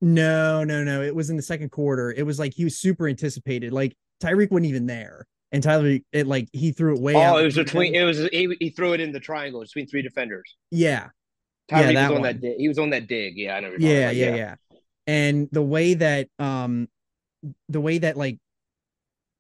no, 0.02 0.64
no, 0.64 0.84
no. 0.84 1.02
It 1.02 1.16
was 1.16 1.30
in 1.30 1.36
the 1.38 1.44
second 1.44 1.70
quarter. 1.72 2.12
It 2.12 2.24
was 2.26 2.40
like 2.40 2.54
he 2.56 2.64
was 2.64 2.78
super 2.78 3.08
anticipated. 3.08 3.72
Like 3.72 3.96
Tyreek 4.22 4.50
wasn't 4.52 4.66
even 4.68 4.88
there. 4.88 5.28
And 5.52 5.62
Tyler, 5.62 6.00
it 6.12 6.28
like 6.28 6.48
he 6.54 6.72
threw 6.72 6.96
it 6.96 7.02
way 7.02 7.14
out. 7.16 7.36
oh, 7.36 7.38
it 7.40 7.44
was 7.44 7.56
between. 7.56 7.94
It 7.94 8.04
was 8.04 8.18
he, 8.32 8.56
he 8.60 8.70
threw 8.70 8.94
it 8.94 9.00
in 9.02 9.12
the 9.12 9.20
triangle 9.20 9.62
between 9.62 9.86
three 9.88 10.02
defenders. 10.02 10.56
yeah. 10.72 11.10
Tyreek 11.70 11.94
that 11.94 12.10
was 12.10 12.16
on 12.18 12.22
one. 12.22 12.22
that. 12.24 12.42
Dig. 12.42 12.58
He 12.58 12.68
was 12.68 12.80
on 12.80 12.90
that 12.90 13.08
dig. 13.08 13.38
Yeah, 13.38 13.56
I 13.56 13.60
know. 13.62 13.70
you're 13.70 13.80
Yeah, 13.80 14.12
yeah, 14.12 14.36
yeah. 14.36 14.56
And 15.08 15.48
the 15.52 15.62
way 15.62 15.94
that 15.94 16.28
um 16.40 16.90
the 17.70 17.80
way 17.80 17.98
that 18.00 18.18
like 18.18 18.40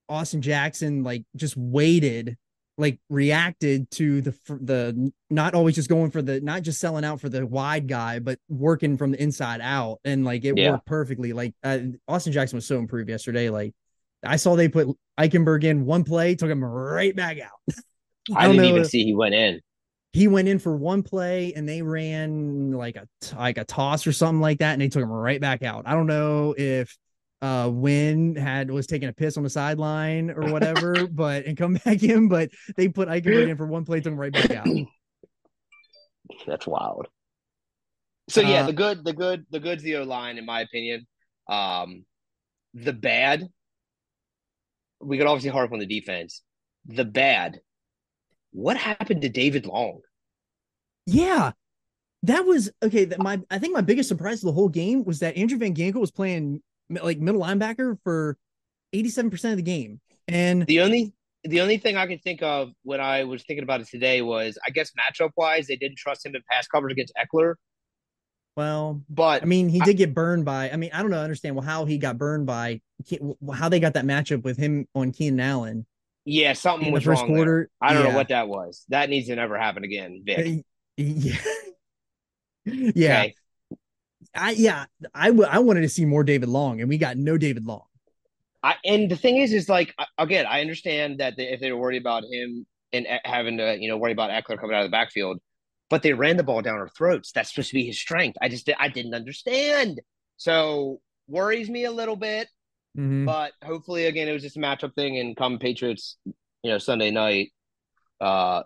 Austin 0.07 0.41
Jackson 0.41 1.03
like 1.03 1.23
just 1.35 1.57
waited, 1.57 2.38
like 2.78 3.00
reacted 3.10 3.90
to 3.92 4.22
the 4.22 4.32
the 4.50 5.12
not 5.30 5.54
always 5.54 5.75
just 5.75 5.90
going 5.90 6.10
for 6.12 6.22
the 6.22 6.42
not 6.42 6.62
just 6.63 6.80
selling 6.80 7.04
out 7.06 7.20
for 7.22 7.30
the 7.30 7.46
wide 7.46 7.88
guy, 7.88 8.20
but 8.20 8.40
working 8.50 8.98
from 8.98 9.12
the 9.12 9.22
inside 9.22 9.62
out, 9.62 10.00
and 10.06 10.25
like 10.25 10.44
it 10.46 10.58
Yeah. 10.58 10.72
worked 10.72 10.86
perfectly. 10.86 11.34
Like 11.34 11.54
uh, 11.63 11.80
Austin 12.08 12.34
Jackson 12.34 12.58
was 12.58 12.66
so 12.66 12.78
improved 12.80 13.10
yesterday. 13.10 13.50
Like 13.50 13.74
I 14.24 14.36
saw 14.38 14.56
they 14.56 14.68
put 14.70 14.88
Eichenberg 15.20 15.63
in 15.63 15.86
one 15.86 16.04
play, 16.04 16.36
took 16.36 16.50
him 16.50 16.63
right 16.63 17.16
back 17.16 17.40
out. 17.40 17.50
I, 18.36 18.46
don't 18.46 18.56
didn't 18.56 18.63
know 18.63 18.70
even 18.70 18.82
if- 18.84 18.90
see 18.90 19.04
he 19.04 19.13
went 19.16 19.34
in. 19.36 19.60
he 20.13 20.28
went 20.28 20.48
in 20.48 20.60
for 20.60 20.75
one 20.75 21.04
play 21.04 21.54
and 21.56 21.68
they 21.68 21.82
ran 21.82 22.72
like 22.72 22.96
a 22.96 23.08
like 23.36 23.58
a 23.58 23.66
toss 23.66 24.06
or 24.08 24.13
something 24.13 24.42
like 24.42 24.60
that 24.60 24.74
and 24.74 24.82
they 24.82 24.90
took 24.90 25.04
him 25.04 25.12
right 25.12 25.42
back 25.42 25.63
out. 25.63 25.84
I 25.88 25.94
don't 25.94 26.08
know 26.08 26.54
if 26.58 26.96
uh 27.41 27.69
Win 27.71 28.36
had 28.36 28.69
was 28.69 28.88
taking 28.88 29.10
a 29.10 29.13
piss 29.13 29.38
on 29.38 29.43
the 29.43 29.50
sideline 29.50 30.29
or 30.31 30.51
whatever, 30.51 31.07
but 31.12 31.45
and 31.45 31.57
come 31.57 31.74
back 31.86 32.03
in, 32.03 32.27
but 32.29 32.50
they 32.75 32.88
put 32.88 33.07
Eichenberg 33.07 33.50
in 33.50 33.57
for 33.57 33.67
one 33.67 33.86
play, 33.86 34.00
took 34.00 34.13
him 34.13 34.19
right 34.19 34.31
back 34.31 34.51
out. 34.51 34.67
That's 36.48 36.65
wild. 36.67 37.07
So 38.29 38.41
yeah, 38.41 38.63
Uh, 38.63 38.67
the 38.67 38.74
good, 38.74 39.03
the 39.03 39.13
good, 39.13 39.45
the 39.50 39.60
good's 39.60 39.83
the 39.83 39.98
O 39.98 40.03
line, 40.03 40.38
in 40.38 40.45
my 40.45 40.62
opinion. 40.62 41.05
Um, 41.50 42.05
the 42.74 42.93
bad, 42.93 43.48
we 45.01 45.17
could 45.17 45.27
obviously 45.27 45.50
harp 45.50 45.74
on 45.74 45.79
the 45.79 45.86
defense. 45.86 46.41
The 46.86 47.03
bad, 47.03 47.60
what 48.51 48.77
happened 48.77 49.24
to 49.24 49.29
David 49.29 49.65
Long? 49.65 50.00
Yeah. 51.05 51.51
That 52.24 52.45
was 52.45 52.69
okay. 52.83 53.05
That 53.05 53.19
my 53.19 53.41
I 53.50 53.57
think 53.57 53.74
my 53.74 53.81
biggest 53.81 54.07
surprise 54.07 54.43
of 54.43 54.45
the 54.45 54.53
whole 54.53 54.69
game 54.69 55.03
was 55.03 55.19
that 55.19 55.36
Andrew 55.36 55.57
Van 55.57 55.74
Ginkel 55.74 55.95
was 55.95 56.12
playing 56.12 56.62
like 56.91 57.19
middle 57.19 57.41
linebacker 57.41 57.98
for 58.03 58.38
87% 58.93 59.51
of 59.51 59.57
the 59.57 59.63
game. 59.63 60.00
And 60.27 60.65
The 60.65 60.81
only 60.81 61.13
the 61.43 61.62
only 61.62 61.77
thing 61.77 61.98
I 61.98 62.05
could 62.05 62.21
think 62.21 62.43
of 62.43 62.71
when 62.83 63.01
I 63.01 63.24
was 63.24 63.43
thinking 63.43 63.63
about 63.63 63.81
it 63.81 63.88
today 63.88 64.21
was 64.21 64.57
I 64.65 64.69
guess 64.69 64.91
matchup 64.91 65.31
wise 65.36 65.67
they 65.67 65.75
didn't 65.75 65.98
trust 65.98 66.25
him 66.25 66.36
in 66.36 66.41
pass 66.50 66.67
coverage 66.67 66.91
against 66.93 67.13
Ekeler, 67.15 67.55
well, 68.55 69.01
but 69.10 69.41
I 69.41 69.45
mean, 69.45 69.69
he 69.69 69.81
I- 69.81 69.86
did 69.86 69.98
get 69.98 70.13
burned 70.13 70.45
by. 70.45 70.69
I 70.69 70.75
mean, 70.75 70.91
I 70.93 71.01
don't 71.01 71.10
know, 71.12 71.19
understand 71.19 71.55
well 71.55 71.65
how 71.65 71.86
he 71.86 71.98
got 71.98 72.17
burned 72.17 72.45
by 72.45 72.81
how 73.53 73.69
they 73.69 73.79
got 73.79 73.93
that 73.95 74.05
matchup 74.05 74.43
with 74.43 74.57
him 74.57 74.88
on 74.93 75.12
Keenan 75.12 75.39
Allen 75.39 75.86
yeah, 76.25 76.53
something 76.53 76.88
in 76.89 76.91
the 76.91 76.98
was 76.98 77.03
first 77.03 77.21
wrong 77.24 77.33
there. 77.33 77.69
I 77.81 77.93
don't 77.93 78.03
Yeah. 78.05 78.12
know 78.12 78.15
what 78.17 78.27
that 78.27 78.48
was. 78.48 78.86
That 78.89 79.10
needs 79.10 79.27
to 79.27 79.36
never 79.36 79.57
happen 79.57 79.83
again, 79.83 80.21
Vic. 80.24 80.38
Uh, 80.38 80.62
Yeah. 80.98 81.36
yeah. 82.65 83.21
Okay? 83.21 83.36
I 84.33 84.51
yeah, 84.51 84.85
I 85.13 85.27
w- 85.27 85.47
I 85.50 85.59
wanted 85.59 85.81
to 85.81 85.89
see 85.89 86.05
more 86.05 86.23
David 86.23 86.50
Long, 86.50 86.79
and 86.79 86.89
we 86.89 86.97
got 86.97 87.17
no 87.17 87.38
David 87.38 87.65
Long. 87.65 87.83
I 88.63 88.75
and 88.85 89.09
the 89.09 89.15
thing 89.15 89.38
is, 89.38 89.53
is 89.53 89.67
like 89.67 89.93
again, 90.17 90.45
I 90.45 90.61
understand 90.61 91.19
that 91.19 91.35
they, 91.38 91.47
if 91.50 91.59
they 91.59 91.71
were 91.71 91.79
worried 91.79 92.01
about 92.01 92.23
him 92.23 92.65
and 92.93 93.07
having 93.23 93.57
to, 93.57 93.77
you 93.79 93.89
know, 93.89 93.97
worry 93.97 94.11
about 94.11 94.29
Ekeler 94.29 94.59
coming 94.59 94.75
out 94.75 94.83
of 94.83 94.88
the 94.88 94.91
backfield, 94.95 95.39
but 95.89 96.03
they 96.03 96.13
ran 96.13 96.38
the 96.38 96.43
ball 96.43 96.61
down 96.61 96.75
our 96.75 96.89
throats. 96.89 97.31
That's 97.31 97.50
supposed 97.50 97.69
to 97.69 97.75
be 97.75 97.85
his 97.85 98.00
strength. 98.00 98.38
I 98.41 98.50
just 98.50 98.69
I 98.79 98.88
didn't 98.89 99.13
understand. 99.13 100.01
So 100.38 101.01
worries 101.27 101.69
me 101.69 101.85
a 101.85 101.91
little 101.91 102.15
bit, 102.15 102.47
Mhm. 102.97 103.25
but 103.25 103.53
hopefully, 103.63 104.05
again, 104.05 104.27
it 104.27 104.33
was 104.33 104.43
just 104.43 104.57
a 104.57 104.59
matchup 104.59 104.95
thing. 104.95 105.17
And 105.17 105.35
come 105.35 105.59
Patriots, 105.59 106.17
you 106.25 106.71
know, 106.71 106.77
Sunday 106.77 107.11
night, 107.11 107.51
uh, 108.19 108.63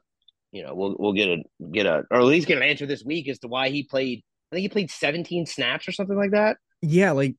you 0.52 0.64
know, 0.64 0.74
we'll 0.76 0.96
we'll 1.00 1.14
get 1.14 1.30
a 1.30 1.44
get 1.72 1.86
a 1.86 2.04
or 2.12 2.20
at 2.20 2.24
least 2.26 2.48
get 2.48 2.58
an 2.58 2.64
answer 2.64 2.86
this 2.86 3.04
week 3.04 3.28
as 3.30 3.40
to 3.40 3.48
why 3.48 3.70
he 3.70 3.84
played. 3.84 4.24
I 4.52 4.56
think 4.56 4.62
he 4.62 4.70
played 4.70 4.92
17 4.92 5.46
snaps 5.46 5.88
or 5.88 5.92
something 5.92 6.18
like 6.18 6.32
that. 6.32 6.58
Yeah, 6.82 7.12
like 7.12 7.36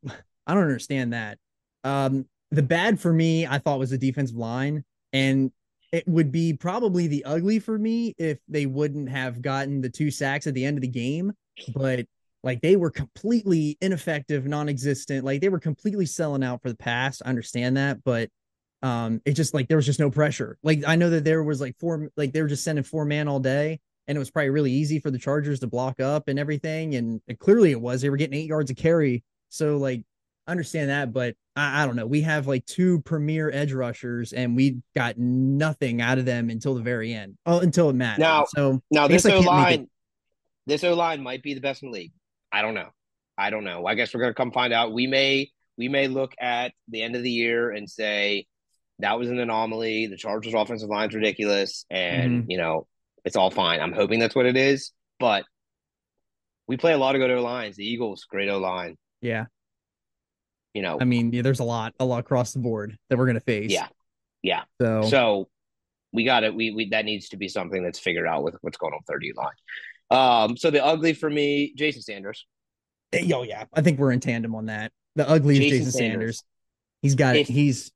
I 0.46 0.54
don't 0.54 0.62
understand 0.62 1.12
that. 1.12 1.38
Um, 1.84 2.26
the 2.50 2.62
bad 2.62 3.00
for 3.00 3.12
me, 3.12 3.46
I 3.46 3.58
thought 3.58 3.78
was 3.78 3.90
the 3.90 3.98
defensive 3.98 4.36
line, 4.36 4.84
and 5.12 5.50
it 5.92 6.06
would 6.06 6.32
be 6.32 6.52
probably 6.52 7.06
the 7.06 7.24
ugly 7.24 7.58
for 7.58 7.78
me 7.78 8.14
if 8.18 8.38
they 8.48 8.66
wouldn't 8.66 9.08
have 9.08 9.40
gotten 9.40 9.80
the 9.80 9.88
two 9.88 10.10
sacks 10.10 10.46
at 10.46 10.54
the 10.54 10.64
end 10.64 10.78
of 10.78 10.82
the 10.82 10.88
game. 10.88 11.32
But 11.74 12.06
like 12.42 12.60
they 12.60 12.76
were 12.76 12.90
completely 12.90 13.76
ineffective, 13.80 14.46
non-existent. 14.46 15.24
Like 15.24 15.40
they 15.40 15.48
were 15.48 15.58
completely 15.58 16.06
selling 16.06 16.44
out 16.44 16.62
for 16.62 16.68
the 16.68 16.76
pass. 16.76 17.22
I 17.24 17.28
understand 17.28 17.76
that, 17.76 18.04
but 18.04 18.30
um, 18.82 19.20
it 19.24 19.32
just 19.32 19.54
like 19.54 19.68
there 19.68 19.76
was 19.76 19.86
just 19.86 20.00
no 20.00 20.10
pressure. 20.10 20.58
Like 20.62 20.82
I 20.86 20.96
know 20.96 21.10
that 21.10 21.24
there 21.24 21.42
was 21.42 21.60
like 21.60 21.76
four, 21.78 22.08
like 22.16 22.32
they 22.32 22.42
were 22.42 22.48
just 22.48 22.64
sending 22.64 22.84
four 22.84 23.04
man 23.04 23.26
all 23.26 23.40
day, 23.40 23.80
and 24.08 24.16
it 24.16 24.18
was 24.18 24.30
probably 24.30 24.50
really 24.50 24.72
easy 24.72 25.00
for 25.00 25.10
the 25.10 25.18
Chargers 25.18 25.60
to 25.60 25.66
block 25.66 26.00
up 26.00 26.28
and 26.28 26.38
everything. 26.38 26.94
And, 26.94 27.20
clearly 27.38 27.70
it 27.72 27.80
was. 27.80 28.00
They 28.02 28.10
were 28.10 28.16
getting 28.16 28.38
eight 28.38 28.48
yards 28.48 28.70
of 28.70 28.76
carry. 28.76 29.24
So 29.48 29.76
like 29.78 30.02
I 30.46 30.52
understand 30.52 30.90
that, 30.90 31.12
but 31.12 31.34
I, 31.56 31.82
I 31.82 31.86
don't 31.86 31.96
know. 31.96 32.06
We 32.06 32.20
have 32.22 32.46
like 32.46 32.64
two 32.66 33.00
premier 33.02 33.50
edge 33.50 33.72
rushers, 33.72 34.32
and 34.32 34.54
we 34.54 34.78
got 34.94 35.18
nothing 35.18 36.00
out 36.00 36.18
of 36.18 36.24
them 36.24 36.50
until 36.50 36.74
the 36.74 36.82
very 36.82 37.12
end. 37.12 37.36
Oh, 37.46 37.58
until 37.60 37.90
it 37.90 37.94
mattered. 37.94 38.20
Now- 38.20 38.44
so 38.48 38.80
Now 38.90 39.08
this 39.08 39.26
O 39.26 39.40
line, 39.40 39.88
this 40.66 40.84
O 40.84 40.94
line 40.94 41.22
might 41.22 41.42
be 41.42 41.54
the 41.54 41.60
best 41.60 41.82
in 41.82 41.90
the 41.90 41.98
league. 41.98 42.12
I 42.52 42.62
don't 42.62 42.74
know. 42.74 42.88
I 43.38 43.50
don't 43.50 43.64
know. 43.64 43.86
I 43.86 43.94
guess 43.94 44.14
we're 44.14 44.20
gonna 44.20 44.34
come 44.34 44.52
find 44.52 44.72
out. 44.72 44.92
We 44.92 45.06
may 45.06 45.50
we 45.76 45.88
may 45.88 46.08
look 46.08 46.32
at 46.40 46.72
the 46.88 47.02
end 47.02 47.16
of 47.16 47.22
the 47.22 47.30
year 47.30 47.70
and 47.70 47.90
say 47.90 48.46
that 49.00 49.18
was 49.18 49.28
an 49.28 49.38
anomaly. 49.38 50.06
The 50.06 50.16
Chargers 50.16 50.54
offensive 50.54 50.88
line's 50.88 51.14
ridiculous, 51.14 51.84
and 51.90 52.42
Mm-hmm. 52.42 52.50
you 52.50 52.56
know 52.58 52.86
it's 53.26 53.36
all 53.36 53.50
fine. 53.50 53.80
I'm 53.80 53.92
hoping 53.92 54.18
that's 54.20 54.34
what 54.34 54.46
it 54.46 54.56
is, 54.56 54.92
but 55.20 55.44
we 56.66 56.76
play 56.78 56.92
a 56.94 56.98
lot 56.98 57.14
of 57.14 57.20
good 57.20 57.30
O 57.30 57.42
lines. 57.42 57.76
The 57.76 57.84
Eagles, 57.86 58.24
great 58.30 58.48
O 58.48 58.58
line. 58.58 58.96
yeah, 59.20 59.44
You 60.72 60.80
know, 60.82 60.98
I 61.00 61.04
mean, 61.04 61.32
yeah, 61.32 61.42
there's 61.42 61.60
a 61.60 61.64
lot, 61.64 61.92
a 62.00 62.04
lot 62.04 62.20
across 62.20 62.52
the 62.54 62.58
board 62.60 62.96
that 63.10 63.18
we're 63.18 63.26
gonna 63.26 63.40
face. 63.40 63.70
yeah, 63.70 63.88
yeah. 64.42 64.62
So, 64.80 65.02
So 65.10 65.48
we 66.12 66.24
got 66.24 66.44
it. 66.44 66.54
We 66.54 66.70
we 66.70 66.88
that 66.90 67.04
needs 67.04 67.28
to 67.30 67.36
be 67.36 67.48
something 67.48 67.82
that's 67.84 67.98
figured 67.98 68.26
out 68.26 68.42
with 68.42 68.56
what's 68.62 68.78
going 68.78 68.94
on 68.94 69.00
30 69.06 69.32
line. 69.36 69.50
Um, 70.08 70.56
so 70.56 70.70
the 70.70 70.82
ugly 70.84 71.12
for 71.12 71.28
me, 71.28 71.74
Jason 71.76 72.00
Sanders. 72.02 72.46
oh 73.14 73.42
yeah, 73.42 73.64
I 73.74 73.82
think 73.82 73.98
we're 73.98 74.12
in 74.12 74.20
tandem 74.20 74.54
on 74.54 74.66
that. 74.66 74.92
The 75.16 75.28
ugly 75.28 75.54
is 75.54 75.60
Jason 75.60 75.78
Jason 75.78 75.92
Sanders. 75.92 76.18
Sanders. 76.38 76.44
He's 77.02 77.14
got 77.16 77.36
If- 77.36 77.50
it. 77.50 77.52
He's 77.52 77.90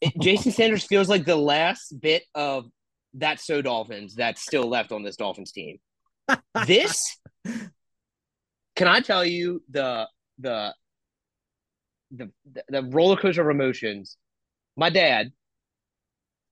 It- 0.00 0.18
Jason 0.20 0.52
Sanders 0.52 0.84
feels 0.84 1.08
like 1.08 1.24
the 1.24 1.36
last 1.36 1.98
bit 2.00 2.24
of 2.34 2.66
that 3.14 3.40
so 3.40 3.62
Dolphins 3.62 4.14
that's 4.14 4.42
still 4.42 4.68
left 4.68 4.92
on 4.92 5.02
this 5.02 5.16
Dolphins 5.16 5.52
team. 5.52 5.78
This 6.66 7.18
can 8.76 8.88
I 8.88 9.00
tell 9.00 9.24
you 9.24 9.62
the 9.70 10.06
the 10.38 10.74
the 12.10 12.30
the 12.68 12.82
roller 12.84 13.16
coaster 13.16 13.42
of 13.42 13.54
emotions. 13.54 14.16
My 14.76 14.90
dad, 14.90 15.32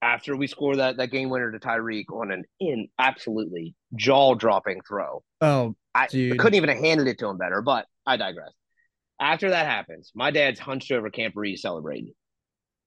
after 0.02 0.37
we 0.37 0.47
score 0.47 0.76
that 0.76 0.97
that 0.97 1.11
game 1.11 1.31
winner 1.31 1.52
to 1.52 1.59
Tyreek 1.59 2.07
on 2.12 2.31
an 2.31 2.45
in 2.59 2.88
absolutely 2.99 3.75
jaw 3.95 4.35
dropping 4.35 4.81
throw, 4.87 5.23
oh 5.40 5.75
I 5.95 6.07
Dude. 6.09 6.38
couldn't 6.38 6.57
even 6.57 6.69
have 6.69 6.79
handed 6.79 7.07
it 7.07 7.19
to 7.19 7.29
him 7.29 7.38
better, 7.38 7.62
but 7.62 7.87
I 8.07 8.17
digress. 8.17 8.52
After 9.21 9.50
that 9.50 9.67
happens, 9.67 10.12
my 10.14 10.31
dad's 10.31 10.59
hunched 10.59 10.90
over 10.93 11.11
Camp 11.11 11.35
Reese 11.37 11.62
celebrating. 11.62 12.14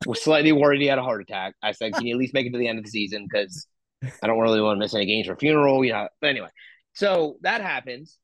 Was 0.06 0.22
slightly 0.24 0.52
worried 0.52 0.82
he 0.82 0.88
had 0.88 0.98
a 1.00 1.04
heart 1.04 1.22
attack. 1.22 1.56
I 1.62 1.72
said, 1.72 1.94
"Can 1.94 2.06
you 2.06 2.16
at 2.16 2.20
least 2.20 2.34
make 2.34 2.46
it 2.46 2.52
to 2.52 2.58
the 2.58 2.68
end 2.68 2.78
of 2.80 2.86
the 2.86 2.90
season? 2.92 3.26
Because 3.30 3.68
I 4.22 4.28
don't 4.28 4.40
really 4.40 4.62
want 4.62 4.78
to 4.78 4.80
miss 4.80 4.94
any 4.94 5.06
games 5.06 5.28
for 5.28 5.36
funeral." 5.36 5.84
You 5.86 5.94
know. 5.94 6.08
But 6.22 6.30
anyway, 6.32 6.50
so 6.94 7.38
that 7.42 7.62
happens, 7.62 8.18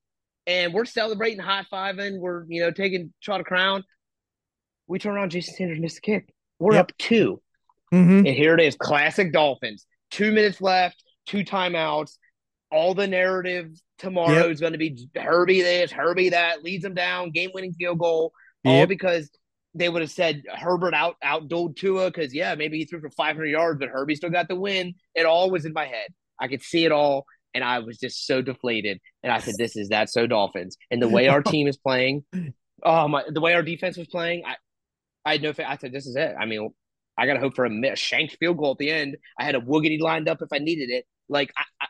and 0.47 0.73
we're 0.73 0.85
celebrating, 0.85 1.39
high 1.39 1.65
fiving. 1.71 2.19
We're 2.19 2.45
you 2.47 2.61
know 2.61 2.71
taking 2.71 3.13
shot 3.19 3.39
of 3.39 3.45
crown. 3.45 3.83
We 4.87 4.99
turn 4.99 5.15
around. 5.15 5.29
Jason 5.31 5.55
Sanders 5.55 5.79
missed 5.79 5.95
the 5.95 6.01
kick. 6.01 6.33
We're 6.59 6.73
Yep. 6.73 6.81
up 6.81 6.97
two. 6.97 7.41
mhm. 7.93 8.19
And 8.19 8.27
here 8.27 8.53
it 8.53 8.59
is, 8.59 8.75
classic 8.75 9.31
Dolphins. 9.33 9.85
Two 10.11 10.31
minutes 10.31 10.61
left, 10.61 11.03
two 11.25 11.43
timeouts. 11.43 12.17
All 12.71 12.93
the 12.93 13.07
narrative 13.07 13.71
tomorrow 13.97 14.43
Yep. 14.43 14.51
is 14.51 14.59
going 14.59 14.73
to 14.73 14.77
be 14.79 15.07
Herbie 15.15 15.61
this, 15.61 15.91
Herbie 15.91 16.29
that, 16.29 16.63
leads 16.63 16.83
them 16.83 16.93
down, 16.93 17.31
game 17.31 17.49
winning 17.53 17.73
field 17.73 17.97
goal. 17.99 18.31
All 18.65 18.85
because 18.85 19.31
they 19.73 19.89
would 19.89 20.01
have 20.01 20.11
said 20.11 20.43
Herbert 20.51 20.93
out 20.93 21.15
outdueled 21.23 21.75
Tua 21.75 22.09
because 22.09 22.33
yeah, 22.33 22.55
maybe 22.55 22.77
he 22.77 22.85
threw 22.85 22.99
for 22.99 23.09
500 23.09 23.45
yards, 23.45 23.79
but 23.79 23.89
Herbie 23.89 24.15
still 24.15 24.29
got 24.29 24.47
the 24.47 24.55
win. 24.55 24.95
It 25.15 25.25
all 25.25 25.51
was 25.51 25.65
in 25.65 25.73
my 25.73 25.85
head. 25.85 26.09
I 26.39 26.47
could 26.47 26.63
see 26.63 26.85
it 26.85 26.91
all, 26.91 27.25
and 27.53 27.63
I 27.63 27.79
was 27.79 27.97
just 27.97 28.25
so 28.25 28.41
deflated. 28.41 28.99
And 29.23 29.31
I 29.31 29.39
said, 29.39 29.55
"This 29.57 29.75
is 29.75 29.89
that 29.89 30.09
so 30.09 30.25
Dolphins." 30.27 30.77
And 30.89 31.01
the 31.01 31.09
way 31.09 31.27
our 31.27 31.41
team 31.43 31.67
is 31.67 31.77
playing, 31.77 32.23
oh 32.83 33.07
my, 33.07 33.23
the 33.29 33.41
way 33.41 33.53
our 33.53 33.63
defense 33.63 33.97
was 33.97 34.07
playing, 34.07 34.43
I, 34.45 34.55
I 35.25 35.33
had 35.33 35.43
no. 35.43 35.53
I 35.65 35.77
said, 35.77 35.91
"This 35.91 36.07
is 36.07 36.15
it." 36.15 36.35
I 36.39 36.45
mean, 36.45 36.69
I 37.17 37.25
got 37.25 37.33
to 37.33 37.39
hope 37.39 37.55
for 37.55 37.65
a 37.65 37.95
shanked 37.95 38.37
field 38.39 38.57
goal 38.57 38.71
at 38.71 38.77
the 38.77 38.89
end. 38.89 39.17
I 39.37 39.43
had 39.43 39.55
a 39.55 39.59
woogity 39.59 39.99
lined 39.99 40.29
up 40.29 40.41
if 40.41 40.49
I 40.53 40.59
needed 40.59 40.89
it. 40.89 41.05
Like, 41.27 41.51
I, 41.57 41.63
I 41.81 41.87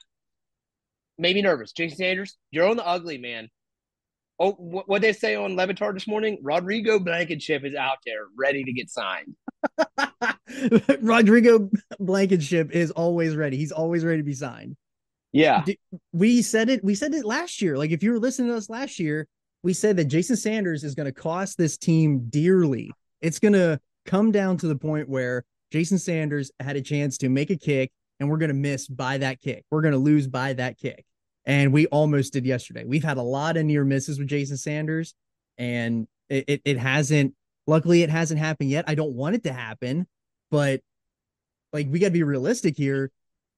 made 1.20 1.36
me 1.36 1.44
nervous. 1.44 1.72
Jason 1.72 1.98
Sanders, 1.98 2.36
you're 2.50 2.68
on 2.68 2.78
the 2.78 2.86
ugly, 2.86 3.20
man. 3.20 3.50
Oh, 4.40 4.54
what 4.54 5.02
they 5.02 5.12
say 5.12 5.36
on 5.36 5.58
Le 5.58 5.68
Batard 5.68 5.96
this 5.96 6.08
morning? 6.08 6.40
Rodrigo 6.42 6.98
Blankenship 6.98 7.66
is 7.66 7.76
out 7.76 7.98
there, 8.06 8.28
ready 8.38 8.64
to 8.64 8.72
get 8.72 8.90
signed. 8.90 9.36
Rodrigo 11.02 11.70
Blankenship 12.00 12.72
is 12.72 12.92
always 12.92 13.36
ready. 13.36 13.58
He's 13.58 13.74
always 13.74 14.06
ready 14.06 14.20
to 14.20 14.24
be 14.24 14.34
signed. 14.34 14.78
Yeah, 15.32 15.64
we 16.12 16.42
said 16.42 16.70
it 16.70 16.84
we 16.84 16.96
said 16.96 17.14
it 17.14 17.24
last 17.24 17.62
year 17.62 17.78
like 17.78 17.92
if 17.92 18.02
you 18.02 18.12
were 18.12 18.20
listening 18.20 18.50
to 18.50 18.58
us 18.58 18.68
last 18.68 18.98
year 18.98 19.28
we 19.62 19.74
said 19.74 19.96
that 19.98 20.06
jason 20.06 20.36
sanders 20.36 20.84
is 20.84 20.96
going 20.96 21.06
to 21.06 21.12
cost 21.12 21.56
this 21.56 21.78
team 21.78 22.26
dearly 22.30 22.92
it's 23.22 23.38
going 23.38 23.54
to 23.54 23.80
come 24.08 24.32
down 24.32 24.58
to 24.58 24.68
the 24.68 24.76
point 24.76 25.08
where 25.08 25.46
jason 25.72 26.00
sanders 26.00 26.52
had 26.60 26.76
a 26.76 26.82
chance 26.82 27.20
to 27.20 27.30
make 27.30 27.52
a 27.52 27.56
kick 27.56 27.92
and 28.20 28.28
we're 28.28 28.40
going 28.40 28.50
to 28.50 28.56
miss 28.56 28.88
by 28.88 29.20
that 29.20 29.40
kick 29.40 29.64
we're 29.70 29.82
going 29.84 29.92
to 29.92 30.00
lose 30.00 30.28
by 30.28 30.54
that 30.54 30.80
kick 30.80 31.06
and 31.50 31.74
we 31.74 31.88
almost 31.88 32.32
did 32.32 32.46
yesterday. 32.46 32.84
We've 32.86 33.04
had 33.04 33.18
a 33.18 33.24
lot 33.24 33.58
of 33.58 33.66
near 33.66 33.84
misses 33.84 34.20
with 34.20 34.28
jason 34.28 34.56
sanders 34.56 35.16
and 35.58 36.08
it, 36.30 36.46
it, 36.48 36.62
it 36.64 36.78
hasn't 36.78 37.34
luckily 37.66 38.04
it 38.04 38.10
hasn't 38.10 38.40
happened 38.40 38.70
yet. 38.70 38.86
I 38.88 38.94
don't 38.94 39.14
want 39.14 39.36
it 39.36 39.44
to 39.44 39.52
happen 39.52 40.08
but 40.52 40.82
like 41.74 41.88
we 41.90 42.00
got 42.00 42.08
to 42.08 42.14
be 42.14 42.24
realistic 42.24 42.78
here. 42.78 43.12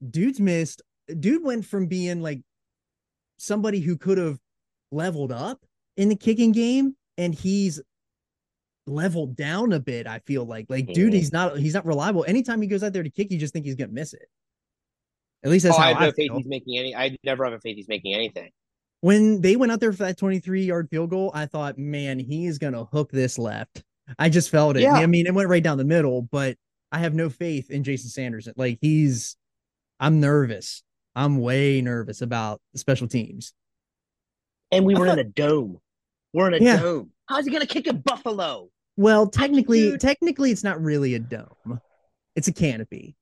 Dude's 0.09 0.39
missed 0.39 0.81
dude 1.19 1.43
went 1.43 1.65
from 1.65 1.87
being 1.87 2.21
like 2.21 2.39
somebody 3.37 3.81
who 3.81 3.97
could 3.97 4.17
have 4.17 4.39
leveled 4.91 5.33
up 5.33 5.59
in 5.97 6.07
the 6.07 6.15
kicking 6.15 6.53
game 6.53 6.95
and 7.17 7.35
he's 7.35 7.81
leveled 8.87 9.35
down 9.35 9.73
a 9.73 9.79
bit 9.79 10.07
i 10.07 10.19
feel 10.19 10.45
like. 10.45 10.67
Like 10.69 10.93
dude 10.93 11.13
he's 11.13 11.33
not 11.33 11.57
he's 11.57 11.73
not 11.73 11.85
reliable. 11.85 12.23
Anytime 12.25 12.61
he 12.61 12.69
goes 12.69 12.83
out 12.83 12.93
there 12.93 13.03
to 13.03 13.09
kick 13.09 13.31
you 13.31 13.37
just 13.37 13.51
think 13.51 13.65
he's 13.65 13.75
gonna 13.75 13.91
miss 13.91 14.13
it 14.13 14.29
at 15.43 15.49
least 15.51 15.63
that's 15.63 15.75
oh, 15.77 15.79
I 15.79 15.93
how 15.93 15.93
have 15.93 16.01
I, 16.01 16.05
no 16.07 16.11
faith 16.11 16.27
feel. 16.29 16.37
he's 16.37 16.47
making 16.47 16.77
any. 16.77 16.95
I 16.95 17.17
never 17.23 17.43
have 17.45 17.53
a 17.53 17.59
faith 17.59 17.75
he's 17.77 17.87
making 17.87 18.13
anything. 18.13 18.49
when 19.01 19.41
they 19.41 19.55
went 19.55 19.71
out 19.71 19.79
there 19.79 19.91
for 19.91 20.03
that 20.03 20.17
23 20.17 20.63
yard 20.63 20.87
field 20.89 21.09
goal 21.09 21.31
i 21.33 21.45
thought 21.47 21.77
man 21.79 22.19
he 22.19 22.45
is 22.45 22.59
gonna 22.59 22.85
hook 22.85 23.11
this 23.11 23.39
left 23.39 23.83
i 24.19 24.29
just 24.29 24.49
felt 24.51 24.77
it 24.77 24.81
Yeah. 24.81 24.93
i 24.93 25.05
mean 25.07 25.25
it 25.25 25.33
went 25.33 25.49
right 25.49 25.63
down 25.63 25.77
the 25.79 25.83
middle 25.83 26.21
but 26.21 26.55
i 26.91 26.99
have 26.99 27.15
no 27.15 27.27
faith 27.29 27.71
in 27.71 27.83
jason 27.83 28.09
sanders 28.11 28.47
like 28.57 28.77
he's 28.81 29.37
i'm 29.99 30.19
nervous 30.19 30.83
i'm 31.15 31.39
way 31.39 31.81
nervous 31.81 32.21
about 32.21 32.61
the 32.73 32.79
special 32.79 33.07
teams 33.07 33.53
And 34.71 34.85
we 34.85 34.93
were 34.95 35.07
thought- 35.07 35.17
in 35.19 35.25
a 35.25 35.29
dome. 35.29 35.79
We're 36.33 36.47
in 36.47 36.53
a 36.61 36.63
Yeah. 36.63 36.79
dome. 36.79 37.11
How's 37.27 37.45
he 37.45 37.51
gonna 37.51 37.65
kick 37.65 37.87
a 37.87 37.93
Buffalo? 37.93 38.69
Well, 38.97 39.27
technically, 39.27 39.81
dude- 39.91 39.99
technically, 39.99 40.51
it's 40.51 40.63
not 40.63 40.81
really 40.81 41.15
a 41.15 41.19
dome. 41.19 41.81
It's 42.37 42.47
a 42.47 42.53
canopy. 42.53 43.15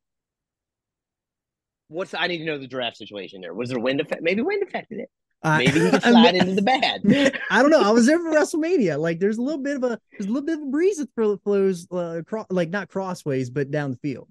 What's 1.89 2.13
I 2.13 2.27
need 2.27 2.37
to 2.39 2.45
know 2.45 2.57
the 2.57 2.67
draft 2.67 2.97
situation 2.97 3.41
there. 3.41 3.53
Was 3.53 3.69
there 3.69 3.79
wind 3.79 3.99
effect? 4.01 4.21
Maybe 4.23 4.41
wind 4.41 4.63
affected 4.63 4.99
it. 4.99 5.09
I- 5.43 5.57
Maybe 5.59 5.79
he 5.79 5.79
could 5.91 6.03
I 6.03 6.11
slide 6.11 6.33
mean- 6.33 6.41
into 6.41 6.55
the 6.55 6.61
bad. 6.61 7.01
I 7.49 7.61
don't 7.61 7.71
know. 7.71 7.81
I 7.81 7.91
was 7.91 8.05
there 8.05 8.19
for 8.19 8.31
WrestleMania. 8.31 8.99
Like, 8.99 9.19
there's 9.19 9.37
a 9.37 9.41
little 9.41 9.61
bit 9.61 9.75
of 9.77 9.83
a 9.83 9.99
there's 10.11 10.25
a 10.25 10.31
little 10.31 10.45
bit 10.45 10.59
of 10.59 10.63
a 10.63 10.69
breeze 10.69 10.97
that 10.97 11.09
flows, 11.43 11.87
uh, 11.91 12.21
cro- 12.25 12.45
like 12.49 12.69
not 12.69 12.87
crossways, 12.89 13.49
but 13.49 13.71
down 13.71 13.91
the 13.91 13.97
field. 13.97 14.27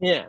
yeah. 0.00 0.26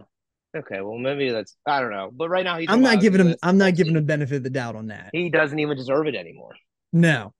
Okay. 0.54 0.82
Well, 0.82 0.98
maybe 0.98 1.30
that's 1.32 1.56
I 1.66 1.80
don't 1.80 1.92
know. 1.92 2.10
But 2.14 2.28
right 2.30 2.44
now 2.44 2.58
he's 2.60 2.68
I'm 2.70 2.82
not 2.82 3.00
giving 3.00 3.26
him. 3.26 3.36
I'm 3.42 3.58
not 3.58 3.74
giving 3.76 3.96
him 3.96 4.06
benefit 4.06 4.36
of 4.36 4.44
the 4.44 4.50
doubt 4.50 4.76
on 4.76 4.88
that. 4.88 5.12
He 5.14 5.30
doesn't 5.30 5.58
even 5.60 5.78
deserve 5.78 6.08
it 6.08 6.16
anymore. 6.16 6.56
No. 6.92 7.34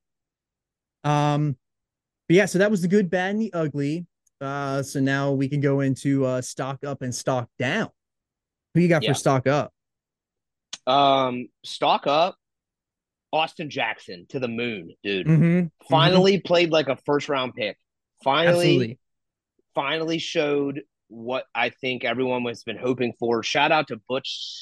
Um, 1.04 1.58
but 2.30 2.36
yeah. 2.38 2.46
So 2.46 2.60
that 2.60 2.72
was 2.72 2.82
the 2.82 2.88
good, 2.88 3.10
bad, 3.10 3.32
and 3.32 3.42
the 3.42 3.52
ugly. 3.54 4.06
Uh, 4.40 4.82
so 4.82 5.00
now 5.02 5.32
we 5.34 5.50
can 5.50 5.60
go 5.62 5.82
into 5.82 6.24
uh 6.26 6.42
stock 6.42 6.86
up 6.86 7.02
and 7.02 7.14
stock 7.14 7.50
down. 7.60 7.90
Who 8.74 8.82
you 8.82 8.88
got 8.88 9.04
Yeah. 9.04 9.12
for 9.12 9.16
stock 9.16 9.48
up? 9.48 9.74
Um, 10.88 11.48
stock 11.64 12.08
up. 12.08 12.36
Austin 13.34 13.70
Jackson 13.70 14.26
to 14.30 14.40
the 14.40 14.50
moon, 14.50 14.92
dude. 15.04 15.26
Mm-hmm. 15.28 15.68
Finally 15.90 16.40
played 16.42 16.70
like 16.72 16.90
a 16.90 16.98
first 16.98 17.30
round 17.30 17.54
pick. 17.56 17.78
Finally, 18.24 18.48
Absolutely. 18.66 19.00
finally 19.74 20.18
showed 20.20 20.82
what 21.08 21.46
I 21.56 21.70
think 21.70 22.04
everyone 22.04 22.44
has 22.46 22.64
been 22.64 22.78
hoping 22.78 23.14
for. 23.20 23.42
Shout 23.42 23.72
out 23.72 23.88
to 23.88 24.02
Butch. 24.10 24.60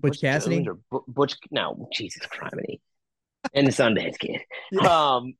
Butch 0.00 0.20
Cassidy? 0.20 0.66
Or 0.66 0.78
Bu- 0.90 1.04
Butch? 1.06 1.36
No, 1.50 1.88
Jesus 1.92 2.24
Christ, 2.26 2.54
and 3.54 3.66
the 3.66 3.70
Sundance 3.70 4.18
Kid. 4.18 4.40
Um, 4.80 5.34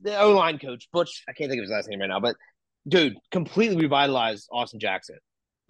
the 0.00 0.18
O 0.18 0.32
line 0.32 0.58
coach 0.58 0.88
Butch. 0.92 1.24
I 1.28 1.32
can't 1.32 1.50
think 1.50 1.60
of 1.60 1.64
his 1.64 1.70
last 1.70 1.88
name 1.90 2.00
right 2.00 2.08
now, 2.08 2.20
but 2.20 2.36
dude, 2.88 3.16
completely 3.30 3.76
revitalized 3.76 4.48
Austin 4.50 4.80
Jackson. 4.80 5.18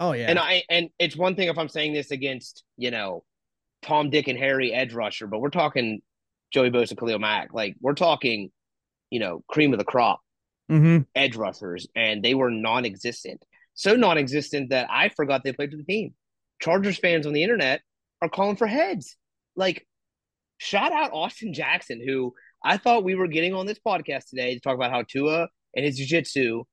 Oh 0.01 0.13
yeah. 0.13 0.31
And 0.31 0.39
I 0.39 0.65
and 0.69 0.89
it's 0.99 1.17
one 1.17 1.37
thing 1.37 1.49
if 1.49 1.59
I'm 1.59 1.69
saying 1.69 1.93
this 1.93 2.11
against 2.11 2.65
you 2.77 2.91
know 2.91 3.23
Tom, 3.83 4.11
Dick, 4.11 4.29
and 4.29 4.39
Harry 4.39 4.73
edge 4.73 4.93
rusher, 4.95 5.27
but 5.27 5.41
we're 5.41 5.51
talking 5.51 6.01
Joey 6.53 6.71
Bosa, 6.71 6.99
Khalil 6.99 7.19
Mack. 7.19 7.53
Like 7.53 7.77
we're 7.81 7.95
talking, 7.95 8.51
you 9.11 9.21
know, 9.21 9.45
cream 9.49 9.73
of 9.73 9.79
the 9.79 9.85
crop 9.85 10.21
mm-hmm. 10.71 11.03
edge 11.15 11.37
rushers, 11.37 11.87
and 11.95 12.23
they 12.23 12.35
were 12.35 12.51
non-existent. 12.51 13.45
So 13.75 13.95
non-existent 13.95 14.71
that 14.71 14.89
I 14.91 15.11
forgot 15.11 15.45
they 15.45 15.53
played 15.53 15.71
for 15.71 15.77
the 15.77 15.85
team. 15.85 16.15
Chargers 16.61 16.99
fans 16.99 17.27
on 17.27 17.33
the 17.33 17.43
internet 17.43 17.83
are 18.21 18.29
calling 18.29 18.57
for 18.57 18.67
heads. 18.67 19.17
Like, 19.57 19.87
shout 20.59 20.93
out 20.93 21.13
Austin 21.13 21.55
Jackson, 21.55 22.03
who 22.05 22.35
I 22.63 22.77
thought 22.77 23.05
we 23.05 23.15
were 23.15 23.29
getting 23.29 23.55
on 23.55 23.67
this 23.67 23.79
podcast 23.79 24.29
today 24.29 24.55
to 24.55 24.61
talk 24.61 24.75
about 24.75 24.91
how 24.91 25.03
Tua 25.03 25.49
and 25.75 25.85
his 25.85 25.97
jiu-jitsu 25.97 26.65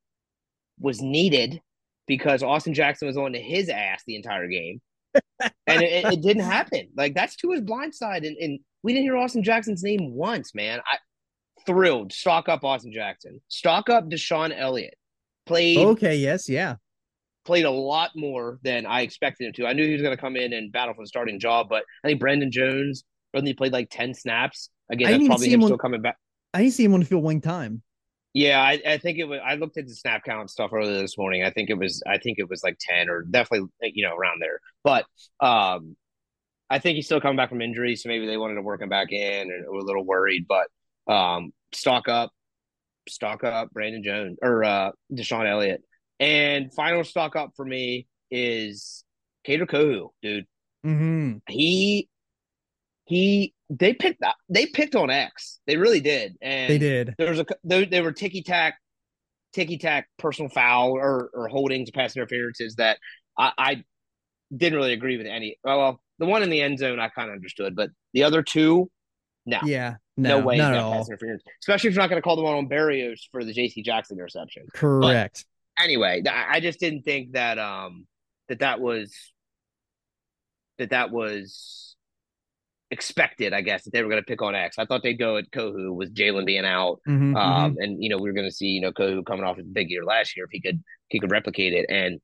was 0.80 1.02
needed 1.02 1.62
because 2.08 2.42
Austin 2.44 2.74
Jackson 2.74 3.08
was 3.08 3.18
on 3.18 3.34
to 3.34 3.40
his 3.40 3.70
ass 3.70 4.02
the 4.08 4.16
entire 4.16 4.48
game. 4.48 4.82
and 5.68 5.82
it, 5.84 6.06
it 6.14 6.22
didn't 6.22 6.44
happen. 6.58 6.88
Like 6.96 7.14
that's 7.16 7.36
Tua's 7.36 7.62
blind 7.62 7.94
side. 7.94 8.24
And, 8.24 8.38
and 8.38 8.60
we 8.84 8.94
didn't 8.94 9.04
hear 9.06 9.18
Austin 9.18 9.44
Jackson's 9.44 9.84
name 9.84 10.14
once, 10.14 10.56
man. 10.56 10.80
I 10.80 10.98
thrilled. 11.66 12.14
Stock 12.14 12.50
up 12.50 12.64
Austin 12.64 12.92
Jackson. 12.94 13.42
Stock 13.50 13.90
up 13.90 14.10
DeShon 14.10 14.58
Elliott. 14.58 14.96
Played 15.46 15.78
Okay. 15.80 16.16
Yes. 16.18 16.50
Yeah. 16.50 16.76
played 17.46 17.66
a 17.66 17.72
lot 17.72 18.12
more 18.16 18.60
than 18.64 18.86
I 18.86 19.02
expected 19.02 19.48
him 19.48 19.54
to. 19.54 19.68
I 19.68 19.74
knew 19.74 19.86
he 19.86 19.94
was 19.94 20.02
going 20.02 20.16
to 20.16 20.20
come 20.22 20.36
in 20.36 20.54
and 20.54 20.72
battle 20.72 20.94
for 20.94 21.04
the 21.04 21.08
starting 21.08 21.40
job, 21.40 21.68
but 21.70 21.84
I 22.04 22.08
think 22.10 22.20
Brandon 22.20 22.52
Jones 22.52 23.04
only 23.34 23.54
played 23.54 23.72
like 23.74 23.90
ten 23.90 24.14
snaps. 24.14 24.70
Again, 24.92 25.12
that's 25.12 25.26
probably 25.28 25.48
him 25.48 25.54
him 25.56 25.64
on- 25.64 25.68
still 25.68 25.78
coming 25.78 26.02
back. 26.02 26.18
I 26.54 26.62
didn't 26.62 26.74
see 26.74 26.84
him 26.86 26.94
on 26.94 27.02
the 27.02 27.06
field 27.06 27.24
one 27.24 27.42
time. 27.42 27.82
Yeah, 28.38 28.62
I, 28.62 28.80
I 28.88 28.98
think 29.00 29.18
it 29.18 29.24
was. 29.24 29.40
I 29.44 29.56
looked 29.56 29.80
at 29.80 29.88
the 29.88 29.96
snap 29.96 30.24
count 30.24 30.52
stuff 30.52 30.72
earlier 30.72 31.02
this 31.02 31.18
morning. 31.18 31.44
I 31.44 31.50
think 31.50 31.72
it 31.72 31.78
was. 31.80 32.04
I 32.06 32.20
think 32.20 32.38
it 32.38 32.48
was 32.48 32.64
like 32.64 32.78
ten 32.80 33.10
or 33.10 33.24
definitely 33.24 33.68
you 33.82 34.08
know 34.08 34.16
around 34.16 34.44
there. 34.44 34.60
But 34.84 35.06
um, 35.40 35.96
I 36.70 36.78
think 36.78 36.98
he's 36.98 37.08
still 37.08 37.20
coming 37.20 37.36
back 37.36 37.50
from 37.50 37.64
injury, 37.64 37.96
so 37.96 38.10
maybe 38.10 38.28
they 38.28 38.38
wanted 38.38 38.54
to 38.54 38.62
work 38.62 38.84
him 38.84 38.90
back 38.90 39.12
in, 39.12 39.50
and 39.52 39.66
were 39.68 39.80
a 39.80 39.84
little 39.84 40.06
worried. 40.06 40.46
But 40.48 40.68
um, 41.12 41.52
stock 41.74 42.08
up, 42.08 42.32
stock 43.10 43.44
up, 43.44 43.72
Brandon 43.72 44.04
Jones 44.04 44.38
or 44.44 44.64
uh, 44.64 44.92
DeShon 45.12 45.50
Elliott, 45.50 45.82
and 46.20 46.72
final 46.72 47.04
stock 47.04 47.36
up 47.36 47.54
for 47.56 47.66
me 47.66 48.06
is 48.30 49.04
Kader 49.46 49.66
Kohou, 49.66 50.10
dude. 50.22 50.46
Mm-hmm. 50.86 51.38
He 51.50 52.08
he 53.06 53.56
they 53.70 53.94
picked 53.94 54.22
they 54.50 54.66
picked 54.66 54.96
on 54.96 55.10
X. 55.10 55.60
They 55.68 55.78
really 55.78 56.00
did, 56.00 56.36
and 56.42 56.70
They 56.72 56.78
did. 56.78 57.16
there 57.18 57.30
was 57.30 57.40
a 57.40 57.46
they, 57.64 57.86
they 57.86 58.02
were 58.02 58.12
ticky 58.14 58.42
tack, 58.42 58.80
ticky 59.54 59.78
tack 59.78 60.08
personal 60.18 60.50
foul 60.50 60.92
or 60.92 61.30
or 61.34 61.48
holdings, 61.50 61.90
to 61.90 61.94
pass 61.94 62.16
interferences 62.16 62.76
that 62.76 62.98
I, 63.38 63.52
I 63.58 63.84
didn't 64.56 64.78
really 64.78 64.94
agree 64.94 65.18
with 65.18 65.28
any. 65.28 65.58
Well, 65.64 66.02
the 66.20 66.26
one 66.26 66.44
in 66.44 66.50
the 66.50 66.62
end 66.62 66.80
zone 66.80 67.00
I 67.00 67.10
kind 67.10 67.30
of 67.30 67.36
understood, 67.36 67.76
but 67.76 67.90
the 68.14 68.24
other 68.24 68.42
two, 68.42 68.90
no, 69.46 69.60
Yeah. 69.66 69.96
no, 70.16 70.40
No, 70.40 70.46
way, 70.46 70.58
not 70.58 70.74
all. 70.76 70.94
pass 70.94 71.10
interference. 71.10 71.44
Especially 71.62 71.90
if 71.90 71.96
you're 71.96 72.04
not 72.04 72.10
going 72.10 72.22
to 72.22 72.24
call 72.24 72.38
the 72.38 72.42
one 72.44 72.56
on 72.56 72.70
Berrios 72.70 73.20
for 73.32 73.44
the 73.44 73.52
J.C. 73.54 73.84
Jackson 73.84 74.18
interception. 74.18 74.66
Correct. 74.74 75.46
Anyway, 75.80 76.24
I 76.28 76.56
I 76.56 76.60
just 76.62 76.80
didn't 76.80 77.04
think 77.04 77.34
that 77.34 77.60
um 77.60 78.08
that 78.48 78.60
that 78.60 78.80
was 78.80 79.14
that 80.78 80.92
that 80.92 81.12
was 81.12 81.87
expected. 82.92 83.54
I 83.54 83.62
guess 83.62 83.84
that 83.84 83.92
they 83.94 84.02
were 84.02 84.10
going 84.10 84.22
to 84.22 84.26
pick 84.26 84.42
on 84.42 84.56
X. 84.56 84.78
I 84.80 84.86
thought 84.86 85.04
they'd 85.04 85.20
go 85.20 85.38
at 85.38 85.52
Kohou 85.52 85.94
with 85.96 86.16
Jalen 86.16 86.46
being 86.46 86.66
out. 86.66 87.00
Mhm, 87.08 87.34
mhm. 87.34 87.38
Um, 87.38 87.76
and 87.80 88.02
you 88.02 88.10
know, 88.10 88.18
we 88.18 88.30
were 88.30 88.34
going 88.34 88.48
to 88.48 88.56
see, 88.56 88.68
you 88.68 88.82
know, 88.82 88.92
Kohou 88.92 89.26
coming 89.26 89.44
off 89.46 89.58
his 89.58 89.68
big 89.68 89.90
year 89.90 90.06
last 90.06 90.36
year 90.38 90.46
if 90.46 90.52
he 90.52 90.62
could, 90.62 90.82
he 91.10 91.20
could 91.20 91.32
replicate 91.32 91.74
it. 91.74 91.86
And 91.90 92.20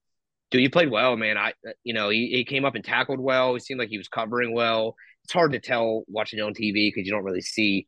dude, 0.51 0.61
he 0.61 0.69
played 0.69 0.89
well, 0.91 1.17
man. 1.17 1.37
I, 1.37 1.53
you 1.83 1.93
know, 1.93 2.09
he, 2.09 2.29
he 2.29 2.45
came 2.45 2.63
up 2.65 2.75
and 2.75 2.83
tackled 2.83 3.19
well. 3.19 3.53
He 3.53 3.59
seemed 3.59 3.79
like 3.79 3.89
he 3.89 3.97
was 3.97 4.07
covering 4.07 4.53
well. 4.53 4.95
It's 5.25 5.33
hard 5.33 5.51
to 5.53 5.59
tell 5.59 6.03
watching 6.07 6.39
it 6.39 6.43
on 6.43 6.53
TV 6.53 6.91
because 6.93 7.05
you 7.05 7.11
don't 7.11 7.23
really 7.23 7.41
see, 7.41 7.87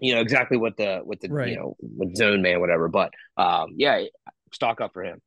you 0.00 0.14
know, 0.14 0.20
exactly 0.20 0.56
what 0.56 0.76
the, 0.76 1.00
what 1.04 1.20
the, 1.20 1.28
Right. 1.28 1.48
you 1.50 1.56
know, 1.56 1.76
with 1.80 2.16
zone 2.16 2.42
man, 2.42 2.60
whatever. 2.60 2.88
But 2.88 3.12
um, 3.36 3.74
yeah, 3.76 4.02
stock 4.52 4.80
up 4.80 4.92
for 4.92 5.04
him. 5.04 5.20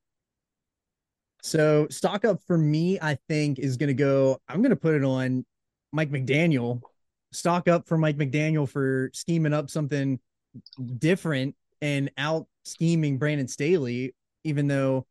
So 1.42 1.88
stock 1.90 2.24
up 2.26 2.40
for 2.48 2.58
me, 2.58 2.98
I 3.02 3.18
think 3.28 3.60
is 3.60 3.78
going 3.78 3.90
to 3.90 3.94
go. 3.94 4.40
I'm 4.48 4.62
going 4.62 4.70
to 4.70 4.76
put 4.76 4.96
it 4.96 5.04
on 5.04 5.46
Mike 5.94 6.12
McDaniel. 6.12 6.82
Stock 7.32 7.68
up 7.68 7.88
for 7.88 7.98
Mike 7.98 8.18
McDaniel 8.18 8.68
for 8.70 9.10
scheming 9.14 9.54
up 9.54 9.70
something 9.70 10.20
different 10.98 11.56
and 11.82 12.12
out 12.18 12.48
scheming 12.66 13.18
Brandon 13.18 13.48
Staley. 13.48 14.14
Even 14.44 14.68
though 14.68 15.06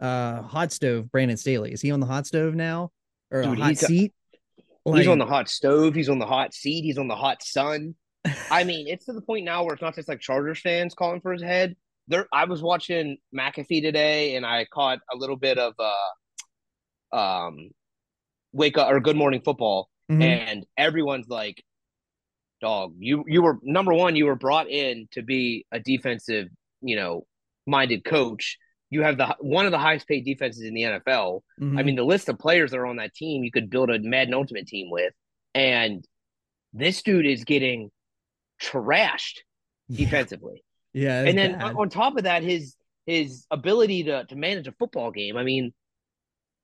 uh 0.00 0.42
hot 0.42 0.72
stove 0.72 1.10
Brandon 1.12 1.36
Staley 1.36 1.72
is 1.72 1.80
he 1.80 1.92
on 1.92 2.00
the 2.00 2.06
hot 2.06 2.26
stove 2.26 2.54
now 2.56 2.90
or 3.30 3.42
Dude, 3.42 3.58
a 3.58 3.62
hot 3.62 3.68
he's 3.70 3.82
a- 3.84 3.86
seat? 3.86 4.12
he's 4.92 5.06
on 5.08 5.18
the 5.18 5.26
hot 5.26 5.48
stove. 5.48 5.94
He's 5.94 6.08
on 6.08 6.18
the 6.18 6.26
hot 6.26 6.52
seat. 6.52 6.82
He's 6.82 6.98
on 6.98 7.08
the 7.08 7.14
hot 7.16 7.42
sun. 7.42 7.94
I 8.50 8.64
mean, 8.68 8.88
it's 8.88 9.06
to 9.06 9.12
the 9.12 9.20
point 9.22 9.44
now 9.44 9.64
where 9.64 9.74
it's 9.74 9.82
not 9.82 9.94
just 9.94 10.08
like 10.08 10.20
Chargers 10.20 10.60
fans 10.60 10.94
calling 10.94 11.20
for 11.20 11.32
his 11.32 11.42
head. 11.42 11.76
There, 12.08 12.26
I 12.32 12.44
was 12.44 12.62
watching 12.62 13.16
McAfee 13.34 13.80
today, 13.80 14.36
and 14.36 14.44
I 14.44 14.66
caught 14.66 14.98
a 15.10 15.16
little 15.16 15.36
bit 15.36 15.56
of 15.56 15.72
uh, 15.78 17.16
um, 17.16 17.70
wake 18.52 18.76
up 18.76 18.90
or 18.90 19.00
Good 19.00 19.16
Morning 19.16 19.40
Football, 19.42 19.88
mhm. 20.10 20.22
and 20.22 20.66
everyone's 20.76 21.28
like, 21.28 21.62
"Dog, 22.60 22.94
you 22.98 23.24
you 23.26 23.42
were 23.42 23.58
number 23.62 23.92
one. 23.94 24.16
You 24.16 24.26
were 24.26 24.36
brought 24.36 24.68
in 24.68 25.08
to 25.12 25.22
be 25.22 25.66
a 25.72 25.78
defensive, 25.80 26.48
you 26.82 26.96
know, 26.96 27.26
minded 27.66 28.04
coach. 28.04 28.58
You 28.90 29.02
have 29.02 29.16
the 29.16 29.34
one 29.40 29.66
of 29.66 29.72
the 29.72 29.78
highest 29.78 30.06
paid 30.06 30.24
defenses 30.24 30.62
in 30.62 30.74
the 30.74 30.82
NFL. 30.84 31.42
I 31.60 31.62
Mhm. 31.64 31.84
mean, 31.84 31.96
the 31.96 32.04
list 32.04 32.28
of 32.28 32.38
players 32.38 32.70
that 32.70 32.78
are 32.78 32.86
on 32.86 32.96
that 32.96 33.14
team, 33.14 33.42
you 33.42 33.50
could 33.50 33.70
build 33.70 33.90
a 33.90 33.98
Madden 33.98 34.34
Ultimate 34.34 34.66
team 34.66 34.90
with. 34.90 35.12
And 35.54 36.06
this 36.72 37.02
dude 37.02 37.26
is 37.26 37.44
getting 37.44 37.90
trashed 38.62 39.38
defensively. 39.90 40.62
yeah, 40.92 41.24
and 41.24 41.36
then 41.36 41.52
bad. 41.52 41.62
on 41.62 41.76
on 41.76 41.88
top 41.88 42.16
of 42.16 42.24
that, 42.24 42.42
his 42.42 42.76
his 43.06 43.46
ability 43.50 44.04
to 44.04 44.24
to 44.26 44.36
manage 44.36 44.66
a 44.66 44.72
football 44.72 45.10
game. 45.10 45.36
I 45.36 45.42
mean, 45.42 45.72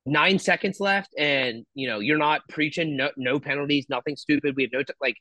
nine 0.05 0.39
seconds 0.39 0.79
left, 0.79 1.13
and 1.17 1.65
you 1.73 1.87
know 1.87 1.99
you're 1.99 2.17
not 2.17 2.41
preaching 2.49 2.97
no 2.97 3.09
no 3.17 3.39
penalties, 3.39 3.85
nothing 3.89 4.15
stupid. 4.15 4.55
We 4.55 4.63
have 4.63 4.71
no 4.73 4.83
t- 4.83 4.93
like, 5.01 5.15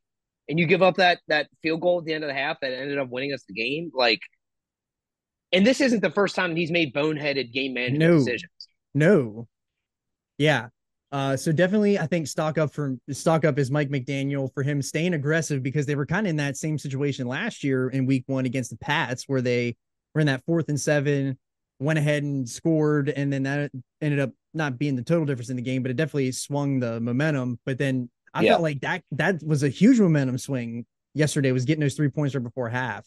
and 0.49 0.59
you 0.59 0.67
give 0.67 0.83
up 0.83 0.97
that 0.97 1.21
that 1.29 1.49
field 1.63 1.81
goal 1.81 1.99
at 1.99 2.05
the 2.05 2.15
end 2.15 2.25
of 2.25 2.29
the 2.29 2.35
half 2.35 2.59
that 2.61 2.73
ended 2.73 2.99
up 2.99 3.09
winning 3.11 3.33
us 3.33 3.45
the 3.49 3.55
game. 3.55 3.91
Like, 3.95 4.21
and 5.53 5.67
this 5.67 5.81
isn't 5.81 6.01
the 6.03 6.11
first 6.11 6.35
time 6.37 6.55
he's 6.57 6.71
made 6.71 6.95
boneheaded 6.95 7.53
game 7.53 7.75
management 7.75 8.01
No. 8.01 8.19
decisions. 8.19 8.51
No. 8.95 9.49
Yeah. 10.39 10.69
Uh, 11.13 11.37
so 11.37 11.51
definitely, 11.51 11.99
I 11.99 12.07
think 12.07 12.29
stock 12.29 12.57
up 12.57 12.73
for 12.73 12.97
stock 13.11 13.45
up 13.45 13.59
is 13.59 13.69
Mike 13.71 13.89
McDaniel 13.91 14.53
for 14.55 14.63
him 14.63 14.81
staying 14.81 15.13
aggressive 15.15 15.61
because 15.61 15.85
they 15.85 15.97
were 15.97 16.07
kind 16.07 16.27
of 16.27 16.31
in 16.31 16.37
that 16.37 16.57
same 16.57 16.79
situation 16.79 17.27
last 17.27 17.65
year 17.65 17.89
in 17.89 18.07
Week 18.07 18.23
One 18.27 18.47
against 18.47 18.71
the 18.71 18.77
Pats, 18.77 19.25
where 19.27 19.43
they 19.43 19.77
were 20.15 20.21
in 20.21 20.29
that 20.29 20.45
fourth 20.47 20.69
and 20.69 20.79
seven, 20.81 21.37
went 21.81 21.99
ahead 21.99 22.23
and 22.23 22.49
scored, 22.49 23.09
and 23.09 23.33
then 23.33 23.43
that 23.43 23.73
ended 24.01 24.21
up 24.21 24.31
not 24.55 24.79
being 24.79 24.97
the 24.97 25.03
total 25.03 25.25
difference 25.25 25.51
in 25.51 25.57
the 25.57 25.63
game, 25.63 25.83
but 25.83 25.91
it 25.91 25.97
definitely 25.97 26.33
swung 26.33 26.81
the 26.81 27.01
momentum. 27.01 27.59
But 27.65 27.79
then 27.79 28.11
I 28.35 28.43
Yeah. 28.43 28.53
felt 28.53 28.63
like 28.63 28.81
that 28.81 29.05
that 29.13 29.43
was 29.43 29.63
a 29.63 29.69
huge 29.69 29.99
momentum 30.01 30.39
swing 30.39 30.87
yesterday 31.15 31.51
was 31.53 31.65
getting 31.65 31.81
those 31.81 31.95
three 31.95 32.09
points 32.09 32.35
right 32.35 32.43
before 32.43 32.69
half. 32.69 33.07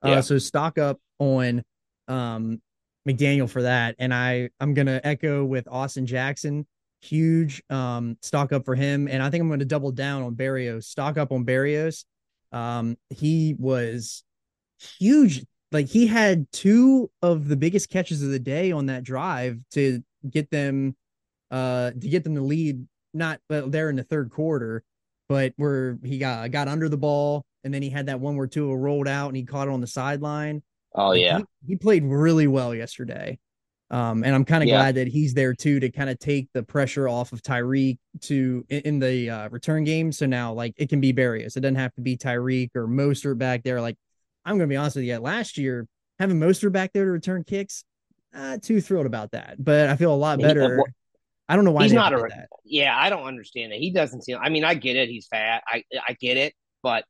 Uh, 0.00 0.20
so 0.22 0.38
stock 0.38 0.78
up 0.78 0.98
on 1.18 1.62
um, 2.08 2.60
McDaniel 3.08 3.48
for 3.48 3.62
that, 3.62 3.94
and 3.98 4.12
I 4.12 4.50
I'm 4.60 4.74
gonna 4.74 5.00
echo 5.04 5.44
with 5.44 5.68
Austin 5.68 6.06
Jackson. 6.06 6.66
Huge 7.00 7.62
um, 7.68 8.16
stock 8.22 8.52
up 8.52 8.64
for 8.64 8.74
him, 8.74 9.08
and 9.08 9.22
I 9.22 9.28
think 9.30 9.40
I'm 9.42 9.48
going 9.48 9.58
to 9.58 9.64
double 9.64 9.90
down 9.92 10.22
on 10.22 10.34
Berrios. 10.36 10.84
Stock 10.84 11.18
up 11.18 11.32
on 11.32 11.44
Berrios. 11.44 12.04
Um, 12.52 12.96
he 13.10 13.54
was 13.58 14.22
huge. 14.98 15.44
Like 15.72 15.86
he 15.88 16.06
had 16.06 16.46
two 16.52 17.10
of 17.22 17.48
the 17.48 17.56
biggest 17.56 17.88
catches 17.90 18.22
of 18.22 18.30
the 18.30 18.38
day 18.38 18.72
on 18.72 18.86
that 18.86 19.02
drive 19.04 19.58
to 19.72 20.02
get 20.30 20.50
them 20.50 20.96
uh 21.50 21.90
to 21.90 22.08
get 22.08 22.24
them 22.24 22.34
to 22.34 22.40
lead 22.40 22.86
not 23.14 23.40
well, 23.50 23.68
there 23.68 23.90
in 23.90 23.96
the 23.96 24.02
third 24.04 24.30
quarter 24.30 24.82
but 25.28 25.52
where 25.56 25.98
he 26.02 26.18
got 26.18 26.50
got 26.50 26.68
under 26.68 26.88
the 26.88 26.96
ball 26.96 27.44
and 27.64 27.72
then 27.72 27.82
he 27.82 27.90
had 27.90 28.06
that 28.06 28.20
one 28.20 28.36
where 28.36 28.46
Tua 28.46 28.76
rolled 28.76 29.06
out 29.08 29.28
and 29.28 29.36
he 29.36 29.44
caught 29.44 29.68
it 29.68 29.70
on 29.70 29.80
the 29.80 29.86
sideline. 29.86 30.62
Oh 30.94 31.12
yeah. 31.12 31.38
he, 31.38 31.44
he 31.68 31.76
played 31.76 32.04
really 32.04 32.46
well 32.46 32.74
yesterday. 32.74 33.38
Um 33.90 34.24
and 34.24 34.34
i'm 34.34 34.44
kind 34.44 34.62
of 34.62 34.68
Yeah. 34.68 34.76
glad 34.78 34.94
that 34.96 35.08
he's 35.08 35.32
there 35.34 35.54
too 35.54 35.78
to 35.80 35.90
kind 35.90 36.10
of 36.10 36.18
take 36.18 36.48
the 36.54 36.62
pressure 36.62 37.08
off 37.08 37.32
of 37.32 37.42
Tyreek 37.42 37.98
to 38.22 38.64
in, 38.68 38.80
in 38.80 38.98
the 38.98 39.30
uh, 39.30 39.48
return 39.50 39.84
game. 39.84 40.10
So 40.12 40.26
now 40.26 40.52
like 40.52 40.74
it 40.76 40.88
can 40.88 41.00
be 41.00 41.12
Berrios. 41.12 41.56
It 41.56 41.60
doesn't 41.60 41.76
have 41.76 41.94
to 41.94 42.00
be 42.00 42.16
Tyreek 42.16 42.70
or 42.74 42.86
Mostert 42.86 43.38
back 43.38 43.62
there. 43.62 43.80
Like 43.80 43.96
i'm 44.44 44.56
gonna 44.56 44.66
be 44.66 44.76
honest 44.76 44.96
with 44.96 45.04
you 45.04 45.18
last 45.18 45.56
year 45.56 45.86
having 46.18 46.38
Mostert 46.38 46.72
back 46.72 46.92
there 46.92 47.04
to 47.04 47.10
return 47.12 47.44
kicks 47.44 47.84
not 48.34 48.62
too 48.62 48.80
thrilled 48.80 49.06
about 49.06 49.30
that 49.32 49.56
but 49.58 49.88
i 49.88 49.96
feel 49.96 50.12
a 50.12 50.16
lot 50.16 50.38
He- 50.38 50.44
uh, 50.44 50.48
better 50.48 50.82
i 51.48 51.56
don't 51.56 51.64
know 51.64 51.70
why 51.72 51.84
he's 51.84 51.92
not 51.92 52.12
a- 52.12 52.46
Yeah, 52.64 52.96
I 52.96 53.10
don't 53.10 53.24
understand 53.26 53.72
it. 53.72 53.80
He 53.80 53.90
doesn't 53.90 54.22
seem. 54.22 54.38
I 54.40 54.48
mean, 54.48 54.64
I 54.64 54.74
get 54.74 54.96
it. 54.96 55.10
He's 55.10 55.26
fat. 55.26 55.62
I 55.66 55.82
I 56.08 56.14
get 56.18 56.36
it, 56.38 56.54
but 56.82 57.04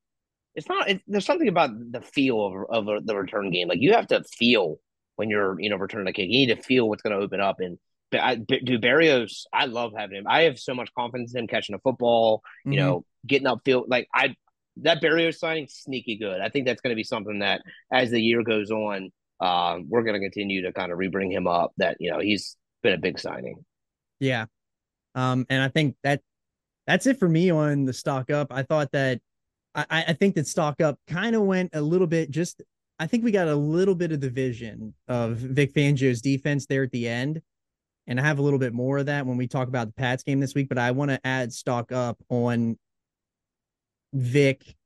it's 0.56 0.68
not. 0.68 0.88
It, 0.88 1.00
there's 1.06 1.24
something 1.26 1.46
about 1.46 1.70
the 1.92 2.00
feel 2.00 2.66
of 2.70 2.86
of 2.88 3.06
the 3.06 3.14
return 3.14 3.50
game. 3.50 3.68
Like 3.68 3.80
you 3.80 3.92
have 3.92 4.08
to 4.08 4.24
feel 4.24 4.78
when 5.16 5.30
you're 5.30 5.60
you 5.60 5.70
know 5.70 5.76
returning 5.76 6.08
a 6.08 6.12
kick. 6.12 6.28
You 6.28 6.46
need 6.46 6.56
to 6.56 6.60
feel 6.62 6.88
what's 6.88 7.02
going 7.02 7.16
to 7.16 7.22
open 7.22 7.40
up. 7.40 7.60
And 7.60 7.78
but 8.10 8.20
I, 8.20 8.34
do 8.36 8.78
Berrios, 8.80 9.42
I 9.52 9.66
love 9.66 9.92
having 9.96 10.16
him. 10.16 10.24
I 10.26 10.42
have 10.44 10.58
so 10.58 10.74
much 10.74 10.92
confidence 10.98 11.32
in 11.34 11.40
him 11.42 11.46
catching 11.46 11.74
a 11.76 11.78
football. 11.78 12.42
You 12.64 12.72
Mhm. 12.72 12.76
know, 12.76 13.04
getting 13.26 13.46
up 13.46 13.62
upfield. 13.62 13.84
Like 13.88 14.08
I 14.12 14.34
that 14.78 15.00
Berrios 15.02 15.36
signing 15.36 15.68
sneaky 15.68 16.16
good. 16.16 16.40
I 16.40 16.48
think 16.48 16.66
that's 16.66 16.80
going 16.80 16.92
to 16.92 16.96
be 16.96 17.04
something 17.04 17.38
that 17.40 17.60
as 17.92 18.10
the 18.10 18.20
year 18.20 18.42
goes 18.42 18.70
on, 18.72 19.12
um, 19.42 19.86
we're 19.88 20.02
going 20.02 20.14
to 20.14 20.20
continue 20.20 20.62
to 20.62 20.72
kind 20.72 20.92
of 20.92 20.98
rebring 20.98 21.32
him 21.32 21.46
up. 21.46 21.72
That 21.76 21.96
you 22.00 22.10
know 22.10 22.20
he's 22.20 22.56
been 22.82 22.94
a 22.94 22.98
big 22.98 23.18
signing. 23.18 23.64
Yeah. 24.20 24.46
Um, 25.14 25.44
and 25.50 25.62
I 25.62 25.68
think 25.68 25.96
that 26.04 26.20
that's 26.86 27.06
it 27.06 27.18
for 27.18 27.28
me 27.28 27.50
on 27.50 27.84
the 27.84 27.92
stock 27.92 28.30
up. 28.30 28.48
I 28.50 28.62
thought 28.62 28.92
that 28.92 29.20
I, 29.74 30.04
I 30.08 30.12
think 30.12 30.34
that 30.36 30.46
stock 30.46 30.80
up 30.80 30.98
kind 31.06 31.34
of 31.34 31.42
went 31.42 31.70
a 31.74 31.80
little 31.80 32.06
bit 32.06 32.30
just 32.30 32.62
I 32.98 33.06
think 33.06 33.24
we 33.24 33.32
got 33.32 33.48
a 33.48 33.54
little 33.54 33.94
bit 33.94 34.12
of 34.12 34.20
the 34.20 34.30
vision 34.30 34.94
of 35.08 35.36
Vic 35.36 35.74
Fangio's 35.74 36.20
defense 36.20 36.66
there 36.66 36.84
at 36.84 36.92
the 36.92 37.08
end. 37.08 37.42
And 38.06 38.20
I 38.20 38.24
have 38.24 38.38
a 38.38 38.42
little 38.42 38.58
bit 38.58 38.72
more 38.72 38.98
of 38.98 39.06
that 39.06 39.26
when 39.26 39.36
we 39.36 39.46
talk 39.48 39.68
about 39.68 39.88
the 39.88 39.92
Pats 39.94 40.22
game 40.22 40.40
this 40.40 40.54
week, 40.54 40.68
but 40.68 40.78
I 40.78 40.90
want 40.90 41.10
to 41.10 41.20
add 41.24 41.52
stock 41.52 41.92
up 41.92 42.18
on 42.28 42.78
Vic 44.12 44.76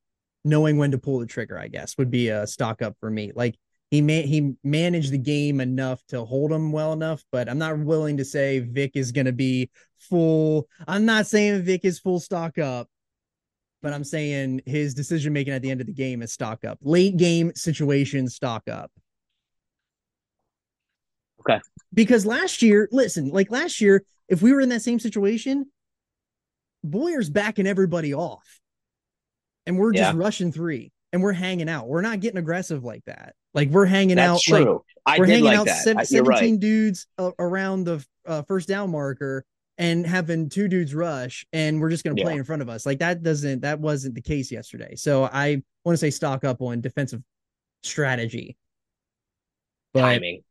knowing 0.45 0.77
when 0.77 0.92
to 0.92 0.99
pull 0.99 1.19
the 1.19 1.27
trigger, 1.27 1.59
I 1.59 1.69
guess, 1.69 1.99
would 1.99 2.11
be 2.11 2.29
a 2.29 2.47
stock 2.47 2.83
up 2.83 2.97
for 3.01 3.11
me. 3.11 3.33
Like 3.35 3.57
he 3.90 4.01
man 4.01 4.25
he 4.25 4.55
managed 4.64 5.12
the 5.12 5.18
game 5.18 5.61
enough 5.61 6.05
to 6.09 6.25
hold 6.25 6.53
him 6.53 6.72
well 6.72 6.92
enough, 6.92 7.25
but 7.31 7.49
I'm 7.49 7.59
not 7.59 7.79
willing 7.79 8.16
to 8.16 8.25
say 8.25 8.59
Vic 8.59 8.92
is 8.94 9.12
going 9.12 9.27
to 9.27 9.33
be 9.33 9.70
full. 9.99 10.68
I'm 10.88 11.05
not 11.05 11.27
saying 11.27 11.62
Vic 11.62 11.85
is 11.85 11.99
full 11.99 12.20
stock 12.20 12.59
up, 12.59 12.88
but 13.83 13.92
I'm 13.92 14.05
saying 14.05 14.62
his 14.66 14.94
decision 14.94 15.33
making 15.33 15.55
at 15.55 15.62
the 15.62 15.70
end 15.70 15.81
of 15.81 15.87
the 15.87 15.92
game 15.92 16.22
is 16.22 16.33
stock 16.33 16.64
up. 16.64 16.79
Late 16.83 17.16
game 17.16 17.53
situation 17.55 18.29
stock 18.29 18.64
up. 18.68 18.90
Okay. 21.40 21.61
Because 21.94 22.27
last 22.27 22.62
year, 22.62 22.88
listen, 22.90 23.29
like 23.29 23.51
last 23.51 23.81
year, 23.81 24.03
if 24.29 24.42
we 24.42 24.53
were 24.53 24.61
in 24.61 24.70
that 24.70 24.83
same 24.83 24.99
situation, 24.99 25.66
Boyer's 26.83 27.31
backing 27.31 27.66
everybody 27.66 28.14
off. 28.14 28.61
And 29.66 29.79
we're 29.79 29.92
just 29.92 30.14
rushing 30.16 30.53
three 30.53 30.92
and 31.12 31.20
we're 31.22 31.33
hanging 31.33 31.68
out. 31.68 31.88
We're 31.88 32.01
not 32.01 32.20
getting 32.20 32.38
aggressive 32.38 32.85
like 32.85 33.05
that. 33.07 33.35
Like 33.57 33.71
we're 33.71 33.87
hanging 33.87 34.16
That's 34.16 34.49
out 34.49 34.53
like 34.55 34.64
true. 34.64 34.85
I 35.05 35.19
we're 35.19 35.27
hanging 35.27 35.45
like 35.45 35.59
out 35.59 35.66
that. 35.66 35.83
sev- 35.83 35.97
I- 35.97 36.01
you're 36.11 36.25
17 36.27 36.55
right. 36.55 36.61
dudes 36.61 37.07
a- 37.19 37.33
around 37.40 37.85
the 37.85 38.07
uh, 38.27 38.42
first 38.42 38.69
down 38.69 38.90
marker 38.90 39.45
and 39.79 40.07
having 40.07 40.49
two 40.49 40.69
dudes 40.69 40.95
rush 40.95 41.45
and 41.53 41.81
we're 41.81 41.90
just 41.90 42.05
going 42.05 42.14
to 42.16 42.23
play 42.23 42.33
Yeah. 42.35 42.38
in 42.38 42.45
front 42.45 42.62
of 42.62 42.69
us 42.69 42.87
like 42.87 42.99
that 43.01 43.23
doesn't 43.23 43.61
that 43.62 43.79
wasn't 43.81 44.14
the 44.14 44.23
case 44.23 44.51
yesterday 44.51 44.95
so 44.97 45.25
i 45.25 45.62
want 45.85 45.95
to 45.95 45.99
say 45.99 46.09
stock 46.11 46.45
up 46.45 46.62
on 46.62 46.81
defensive 46.81 47.23
strategy 47.83 48.57
but 49.92 50.01
timing. 50.01 50.42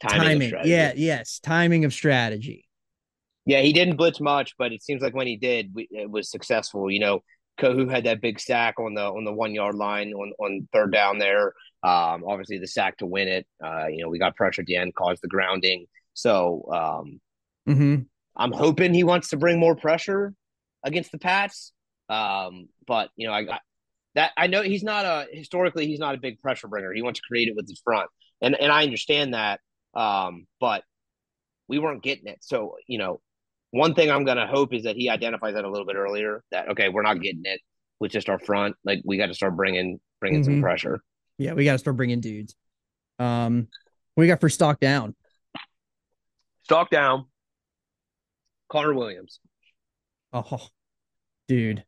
Timing. 0.00 0.50
timing, 0.50 0.66
yeah 0.68 0.92
yes 0.96 1.38
timing 1.40 1.84
of 1.84 1.92
strategy 1.92 2.64
Yeah, 3.46 3.60
he 3.60 3.72
didn't 3.72 3.96
blitz 3.96 4.20
much, 4.20 4.54
but 4.58 4.72
it 4.72 4.82
seems 4.82 5.00
like 5.02 5.14
when 5.14 5.26
he 5.26 5.36
did, 5.36 5.70
we, 5.74 5.88
it 5.90 6.08
was 6.10 6.30
successful. 6.30 6.90
You 6.90 7.00
know, 7.00 7.20
Kohou 7.58 7.90
had 7.90 8.04
that 8.04 8.20
big 8.20 8.40
sack 8.40 8.78
on 8.78 8.94
the 8.94 9.04
on 9.04 9.24
the 9.24 9.32
one 9.32 9.54
yard 9.54 9.74
line 9.74 10.12
on 10.12 10.32
on 10.38 10.68
third 10.72 10.92
down 10.92 11.18
there. 11.18 11.54
Um, 11.82 12.24
obviously 12.26 12.58
the 12.58 12.66
sack 12.66 12.98
to 12.98 13.06
win 13.06 13.28
it. 13.28 13.46
Uh, 13.62 13.86
you 13.86 14.02
know, 14.02 14.08
we 14.08 14.18
got 14.18 14.36
pressure 14.36 14.62
at 14.62 14.66
the 14.66 14.76
end, 14.76 14.94
caused 14.94 15.22
the 15.22 15.28
grounding. 15.28 15.86
So 16.14 16.64
um, 16.72 17.20
mm-hmm. 17.68 18.02
I'm 18.36 18.52
hoping 18.52 18.94
he 18.94 19.04
wants 19.04 19.30
to 19.30 19.36
bring 19.36 19.58
more 19.58 19.76
pressure 19.76 20.34
against 20.84 21.12
the 21.12 21.18
Pats. 21.18 21.72
Um, 22.08 22.68
but 22.86 23.10
you 23.16 23.26
know, 23.26 23.32
I 23.32 23.44
got 23.44 23.60
that. 24.14 24.32
I 24.36 24.46
know 24.46 24.62
he's 24.62 24.82
not 24.82 25.04
a 25.04 25.26
historically 25.32 25.86
he's 25.86 25.98
not 25.98 26.14
a 26.14 26.18
big 26.18 26.40
pressure 26.40 26.68
bringer. 26.68 26.92
He 26.92 27.02
wants 27.02 27.20
to 27.20 27.26
create 27.26 27.48
it 27.48 27.56
with 27.56 27.68
his 27.68 27.80
front, 27.84 28.08
and 28.40 28.54
and 28.54 28.70
I 28.70 28.84
understand 28.84 29.34
that. 29.34 29.60
Um, 29.94 30.46
but 30.60 30.84
we 31.68 31.78
weren't 31.78 32.02
getting 32.02 32.26
it. 32.26 32.38
So 32.42 32.76
you 32.86 32.98
know, 32.98 33.20
one 33.72 33.94
thing 33.94 34.10
I'm 34.10 34.24
gonna 34.24 34.46
hope 34.46 34.72
is 34.72 34.84
that 34.84 34.96
he 34.96 35.10
identifies 35.10 35.54
that 35.54 35.64
a 35.64 35.70
little 35.70 35.86
bit 35.86 35.96
earlier. 35.96 36.42
That 36.52 36.68
okay, 36.70 36.88
we're 36.88 37.02
not 37.02 37.20
getting 37.20 37.42
it 37.44 37.60
with 38.00 38.12
just 38.12 38.28
our 38.28 38.38
front. 38.38 38.76
Like 38.84 39.02
we 39.04 39.16
got 39.16 39.26
to 39.26 39.34
start 39.34 39.56
bringing 39.56 39.98
bringing 40.20 40.44
some 40.44 40.54
Mhm. 40.56 40.62
pressure. 40.62 41.02
yeah 41.38 41.52
we 41.54 41.64
got 41.64 41.72
to 41.72 41.78
start 41.78 41.96
bringing 41.96 42.20
dudes 42.20 42.54
um 43.18 43.66
what 44.14 44.22
do 44.24 44.28
got 44.28 44.40
for 44.40 44.48
stock 44.48 44.78
down 44.78 45.14
Stock 46.64 46.90
down. 46.90 47.24
Connor 48.70 48.94
Williams. 48.94 49.40
oh 50.32 50.68
dude 51.48 51.84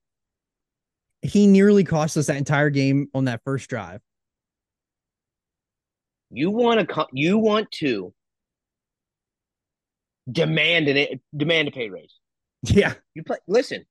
he 1.22 1.46
nearly 1.46 1.84
cost 1.84 2.16
us 2.16 2.26
that 2.26 2.36
entire 2.36 2.70
game 2.70 3.08
on 3.14 3.26
that 3.26 3.40
first 3.44 3.68
drive 3.70 4.00
You 6.30 6.50
want 6.50 6.80
to 6.80 6.86
co- 6.86 7.06
you 7.12 7.38
want 7.38 7.70
to 7.72 8.12
demand 10.30 10.88
an 10.88 11.20
demand 11.36 11.68
a 11.68 11.70
pay 11.70 11.90
raise. 11.90 12.14
yeah 12.62 12.94
You 13.14 13.22
play. 13.22 13.38
Listen, 13.46 13.84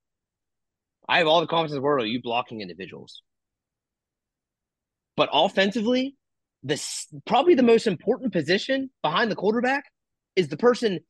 I 1.08 1.18
have 1.18 1.26
all 1.26 1.40
the 1.40 1.46
confidence 1.46 1.72
in 1.72 1.76
the 1.76 1.82
world 1.82 2.08
you 2.08 2.20
blocking 2.20 2.60
individuals, 2.60 3.22
but 5.16 5.28
offensively, 5.32 6.16
this 6.62 7.06
probably 7.26 7.54
the 7.54 7.62
most 7.62 7.86
important 7.86 8.32
position 8.32 8.90
behind 9.02 9.30
the 9.30 9.36
quarterback 9.36 9.84
is 10.34 10.48
the 10.48 10.56
person 10.56 11.00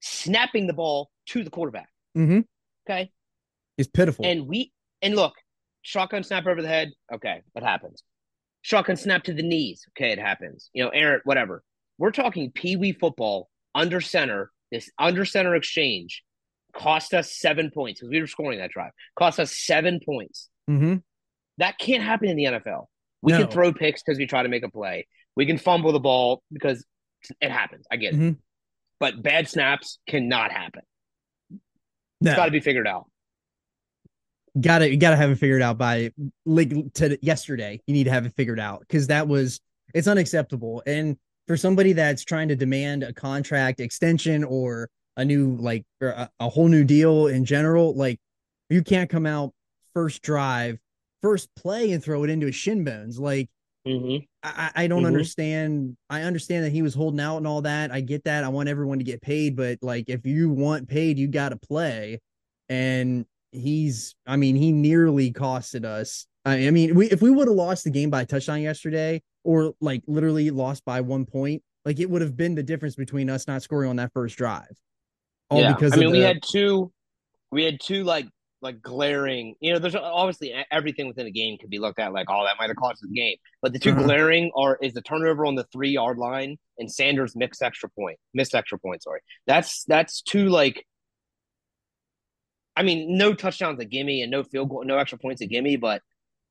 snapping 0.00 0.66
the 0.66 0.72
ball 0.72 1.10
to 1.26 1.42
the 1.44 1.50
quarterback. 1.50 1.88
mm-hmm. 2.16 2.40
Okay, 2.88 3.10
it's 3.78 3.88
pitiful 3.88 4.24
and 4.26 4.46
we 4.46 4.72
and 5.00 5.16
look, 5.16 5.34
shotgun 5.82 6.22
snap 6.22 6.46
over 6.46 6.60
the 6.60 6.68
head. 6.68 6.90
Okay, 7.12 7.42
that 7.54 7.62
happens. 7.62 8.02
Shotgun 8.62 8.96
snap 8.96 9.24
to 9.24 9.32
the 9.32 9.42
knees. 9.42 9.86
Okay, 9.90 10.12
it 10.12 10.18
happens. 10.18 10.68
You 10.74 10.84
know, 10.84 10.90
Aaron, 10.90 11.20
whatever. 11.24 11.62
We're 11.96 12.10
talking 12.10 12.50
pee 12.50 12.76
wee 12.76 12.92
football 12.92 13.48
under 13.74 14.00
center. 14.00 14.50
This 14.72 14.90
under 14.98 15.24
center 15.24 15.54
exchange 15.56 16.22
cost 16.74 17.12
us 17.14 17.34
seven 17.36 17.70
points 17.72 18.00
because 18.00 18.10
we 18.10 18.20
were 18.20 18.26
scoring 18.28 18.58
that 18.60 18.70
drive. 18.70 18.92
Cost 19.18 19.40
us 19.40 19.56
seven 19.56 19.98
points. 20.04 20.48
mm-hmm. 20.68 20.96
That 21.58 21.78
can't 21.78 22.02
happen 22.02 22.28
in 22.28 22.36
the 22.36 22.44
NFL. 22.44 22.86
We 23.22 23.32
No. 23.32 23.40
can 23.42 23.50
throw 23.50 23.72
picks 23.72 24.02
because 24.02 24.18
we 24.18 24.26
try 24.26 24.42
to 24.44 24.48
make 24.48 24.62
a 24.64 24.70
play. 24.70 25.06
We 25.36 25.44
can 25.46 25.58
fumble 25.58 25.92
the 25.92 25.98
ball 26.00 26.42
because 26.52 26.86
it 27.40 27.50
happens. 27.50 27.86
I 27.90 27.96
get 27.96 28.14
it. 28.14 28.20
Mhm. 28.20 28.36
But 29.00 29.22
bad 29.22 29.48
snaps 29.48 29.98
cannot 30.06 30.52
happen. 30.52 30.82
no 31.50 32.30
It's 32.30 32.36
got 32.36 32.44
to 32.46 32.50
be 32.52 32.60
figured 32.60 32.86
out. 32.86 33.10
gotta 34.60 34.88
you 34.90 34.96
gotta 34.96 35.16
have 35.16 35.30
it 35.30 35.36
figured 35.36 35.62
out 35.62 35.78
by 35.78 36.12
like 36.44 36.70
to 36.94 37.18
yesterday 37.24 37.80
you 37.86 37.94
need 37.94 38.04
to 38.04 38.10
have 38.10 38.26
it 38.26 38.34
figured 38.36 38.58
out 38.58 38.80
because 38.80 39.06
that 39.06 39.28
was 39.28 39.60
it's 39.94 40.08
unacceptable 40.08 40.82
and 40.86 41.16
for 41.50 41.56
somebody 41.56 41.92
that's 41.92 42.22
trying 42.24 42.46
to 42.46 42.54
demand 42.54 43.02
a 43.02 43.12
contract 43.12 43.80
extension 43.80 44.44
or 44.44 44.88
a 45.16 45.24
new 45.24 45.56
like 45.56 45.82
or 46.00 46.10
a, 46.10 46.30
a 46.38 46.48
whole 46.48 46.68
new 46.68 46.84
deal 46.84 47.26
in 47.26 47.44
general 47.44 47.92
like 47.96 48.20
you 48.68 48.84
can't 48.84 49.10
come 49.10 49.26
out 49.26 49.52
first 49.92 50.22
drive 50.22 50.78
first 51.22 51.48
play 51.56 51.90
and 51.90 52.04
throw 52.04 52.22
it 52.22 52.30
into 52.30 52.46
his 52.46 52.54
shin 52.54 52.84
bones 52.84 53.18
like 53.18 53.48
Mm-hmm. 53.84 54.24
I, 54.42 54.70
I 54.76 54.86
don't 54.88 55.04
Mhm. 55.04 55.06
understand. 55.06 55.96
I 56.10 56.22
understand 56.22 56.66
that 56.66 56.70
he 56.70 56.82
was 56.82 56.94
holding 56.94 57.18
out 57.18 57.38
and 57.38 57.46
all 57.46 57.62
that. 57.62 57.90
I 57.90 58.02
get 58.02 58.24
that. 58.24 58.44
I 58.44 58.48
want 58.50 58.68
everyone 58.68 58.98
to 58.98 59.04
get 59.04 59.22
paid, 59.22 59.56
but 59.56 59.78
like 59.80 60.04
if 60.08 60.26
you 60.26 60.50
want 60.50 60.86
paid, 60.86 61.18
you 61.18 61.26
got 61.28 61.48
to 61.48 61.56
play. 61.56 62.20
And 62.68 63.24
he's, 63.52 64.14
I 64.26 64.36
mean, 64.36 64.54
he 64.54 64.70
nearly 64.70 65.32
costed 65.32 65.86
us 65.86 66.26
I 66.44 66.66
I 66.66 66.70
mean, 66.70 66.94
we 66.94 67.10
if 67.10 67.22
we 67.22 67.30
would 67.30 67.48
have 67.48 67.56
lost 67.56 67.84
the 67.84 67.90
game 67.90 68.10
by 68.10 68.22
a 68.22 68.26
touchdown 68.26 68.62
yesterday, 68.62 69.22
or 69.44 69.74
like 69.80 70.02
literally 70.06 70.50
lost 70.50 70.84
by 70.84 71.00
one 71.00 71.26
point, 71.26 71.62
like 71.84 72.00
it 72.00 72.08
would 72.08 72.22
have 72.22 72.36
been 72.36 72.54
the 72.54 72.62
difference 72.62 72.96
between 72.96 73.28
us 73.30 73.46
not 73.46 73.62
scoring 73.62 73.90
on 73.90 73.96
that 73.96 74.12
first 74.12 74.36
drive. 74.36 74.76
All 75.50 75.60
yeah. 75.60 75.72
because 75.72 75.92
I 75.92 75.96
mean, 75.96 76.06
of 76.06 76.12
we 76.12 76.20
had 76.20 76.40
two, 76.42 76.92
we 77.50 77.64
had 77.64 77.80
two 77.80 78.04
like 78.04 78.26
like 78.62 78.80
glaring. 78.82 79.54
You 79.60 79.72
know, 79.72 79.78
there's 79.78 79.94
obviously 79.94 80.54
everything 80.70 81.08
within 81.08 81.26
a 81.26 81.30
game 81.30 81.58
could 81.58 81.70
be 81.70 81.78
looked 81.78 81.98
at 81.98 82.12
like, 82.12 82.26
oh, 82.28 82.44
that 82.44 82.56
might 82.58 82.68
have 82.68 82.76
cost 82.76 83.00
the 83.02 83.08
game. 83.08 83.36
But 83.62 83.72
the 83.72 83.78
2 83.78 83.90
Uh-huh. 83.90 84.02
glaring 84.04 84.50
are 84.56 84.78
is 84.82 84.92
the 84.92 85.02
turnover 85.02 85.46
on 85.46 85.54
the 85.54 85.64
three 85.72 85.90
yard 85.90 86.18
line 86.18 86.58
and 86.78 86.90
Sanders 86.90 87.34
mixed 87.34 87.62
extra 87.62 87.88
point, 87.88 88.18
missed 88.34 88.54
extra 88.54 88.78
point. 88.78 89.02
Sorry, 89.02 89.20
that's 89.46 89.84
that's 89.84 90.22
two 90.22 90.48
like. 90.48 90.86
I 92.76 92.82
mean, 92.82 93.18
no 93.18 93.34
touchdowns 93.34 93.80
at 93.80 93.90
gimme 93.90 94.22
and 94.22 94.30
no 94.30 94.42
field 94.42 94.70
goal, 94.70 94.84
no 94.84 94.96
extra 94.96 95.18
points 95.18 95.42
at 95.42 95.48
gimme, 95.48 95.76
but 95.76 96.00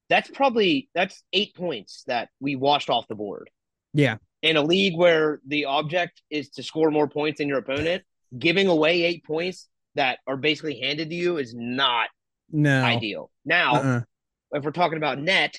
that's 0.09 0.29
probably 0.29 0.89
that's 0.93 1.23
eight 1.33 1.55
points 1.55 2.03
that 2.07 2.29
we 2.39 2.55
washed 2.55 2.89
off 2.89 3.07
the 3.07 3.15
board 3.15 3.49
yeah, 3.93 4.17
in 4.41 4.57
a 4.57 4.61
league 4.61 4.97
where 4.97 5.39
the 5.47 5.65
object 5.65 6.21
is 6.29 6.49
to 6.51 6.63
score 6.63 6.91
more 6.91 7.07
points 7.07 7.39
than 7.39 7.47
your 7.47 7.59
opponent, 7.59 8.03
giving 8.37 8.67
away 8.67 9.03
eight 9.03 9.23
points 9.25 9.67
that 9.95 10.19
are 10.27 10.37
basically 10.37 10.79
handed 10.79 11.09
to 11.09 11.15
you 11.15 11.37
is 11.37 11.53
not 11.55 12.09
no, 12.51 12.83
ideal. 12.83 13.31
Now, 13.45 13.75
uh-uh. 13.75 14.01
if 14.51 14.63
we're 14.63 14.71
talking 14.71 14.97
about 14.97 15.19
net, 15.19 15.55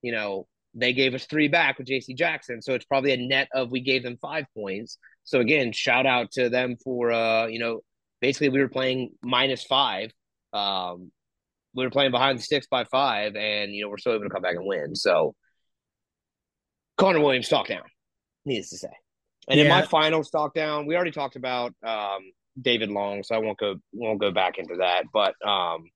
you 0.00 0.12
know, 0.12 0.46
they 0.74 0.92
gave 0.92 1.14
us 1.14 1.26
three 1.26 1.48
back 1.48 1.78
with 1.78 1.88
JC 1.88 2.16
Jackson. 2.16 2.62
So 2.62 2.74
it's 2.74 2.84
probably 2.84 3.12
a 3.12 3.16
net 3.16 3.48
of 3.52 3.70
we 3.70 3.80
gave 3.80 4.02
them 4.02 4.16
five 4.22 4.46
points. 4.56 4.98
So 5.24 5.40
again, 5.40 5.72
shout 5.72 6.06
out 6.06 6.32
to 6.32 6.48
them 6.48 6.76
for 6.82 7.12
uh, 7.12 7.46
you 7.46 7.58
know, 7.58 7.80
basically 8.20 8.48
we 8.48 8.60
were 8.60 8.68
playing 8.68 9.10
minus 9.22 9.64
five. 9.64 10.12
Um 10.52 11.10
we 11.74 11.84
were 11.84 11.90
playing 11.90 12.10
behind 12.10 12.38
the 12.38 12.42
sticks 12.42 12.66
by 12.66 12.84
five, 12.84 13.34
and 13.36 13.74
you 13.74 13.82
know, 13.82 13.88
we're 13.88 13.98
still 13.98 14.12
able 14.12 14.24
to 14.24 14.30
come 14.30 14.42
back 14.42 14.56
and 14.56 14.66
win. 14.66 14.94
So 14.94 15.34
Connor 16.98 17.20
Williams 17.20 17.46
stock 17.46 17.68
down, 17.68 17.84
needless 18.44 18.70
to 18.70 18.78
say. 18.78 18.92
And 19.48 19.58
in 19.58 19.68
my 19.68 19.82
final 19.82 20.22
stock 20.22 20.54
down, 20.54 20.86
we 20.86 20.94
already 20.94 21.10
talked 21.10 21.36
about 21.36 21.74
um 21.84 22.20
David 22.60 22.90
Long, 22.90 23.22
so 23.22 23.34
I 23.34 23.38
won't 23.38 23.58
go 23.58 23.76
won't 23.92 24.20
go 24.20 24.30
back 24.30 24.58
into 24.58 24.76
that. 24.76 25.04
But 25.12 25.34
um 25.46 25.90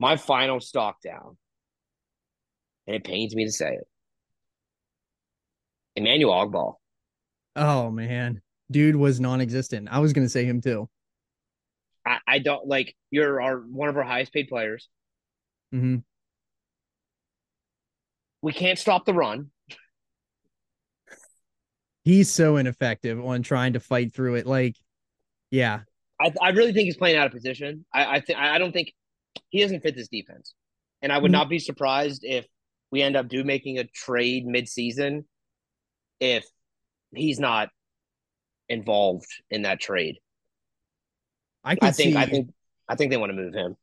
my 0.00 0.16
final 0.16 0.60
stock 0.60 1.02
down, 1.02 1.36
and 2.86 2.96
it 2.96 3.04
pains 3.04 3.34
me 3.34 3.44
to 3.44 3.52
say 3.52 3.74
it. 3.74 3.86
Emmanuel 5.96 6.32
Ogbah. 6.32 6.74
Oh 7.56 7.90
man, 7.90 8.40
dude 8.70 8.96
was 8.96 9.20
non-existent. 9.20 9.88
I 9.90 9.98
was 9.98 10.12
gonna 10.12 10.28
say 10.28 10.44
him 10.44 10.60
too. 10.60 10.88
I, 12.08 12.18
I 12.26 12.38
don't 12.38 12.66
like 12.66 12.94
you're 13.10 13.40
our 13.40 13.58
one 13.58 13.88
of 13.88 13.96
our 13.96 14.02
highest 14.02 14.32
paid 14.32 14.48
players. 14.48 14.88
hmm 15.72 15.96
We 18.42 18.52
can't 18.52 18.78
stop 18.78 19.04
the 19.04 19.14
run. 19.14 19.50
He's 22.04 22.32
so 22.32 22.56
ineffective 22.56 23.22
on 23.22 23.42
trying 23.42 23.74
to 23.74 23.80
fight 23.80 24.14
through 24.14 24.36
it. 24.36 24.46
Like, 24.46 24.76
yeah, 25.50 25.80
I 26.20 26.32
I 26.40 26.50
really 26.50 26.72
think 26.72 26.86
he's 26.86 26.96
playing 26.96 27.16
out 27.16 27.26
of 27.26 27.32
position. 27.32 27.84
I 27.92 28.16
I 28.16 28.20
think 28.20 28.38
I 28.38 28.58
don't 28.58 28.72
think 28.72 28.94
he 29.50 29.60
doesn't 29.60 29.80
fit 29.80 29.94
this 29.94 30.08
defense. 30.08 30.54
And 31.02 31.12
I 31.12 31.18
would 31.18 31.30
Mhm. 31.30 31.32
not 31.32 31.48
be 31.48 31.58
surprised 31.58 32.24
if 32.24 32.46
we 32.90 33.02
end 33.02 33.16
up 33.16 33.28
do 33.28 33.44
making 33.44 33.78
a 33.78 33.84
trade 33.84 34.46
mid-season 34.46 35.28
if 36.20 36.46
he's 37.14 37.38
not 37.38 37.70
involved 38.68 39.28
in 39.50 39.62
that 39.62 39.80
trade. 39.80 40.18
I 41.64 41.74
can 41.74 41.88
I 41.88 41.90
think 41.90 42.14
see. 42.14 42.16
I 42.16 42.26
think 42.26 42.50
I 42.88 42.94
think 42.94 43.10
they 43.10 43.16
want 43.16 43.30
to 43.30 43.36
move 43.36 43.54
him. 43.54 43.76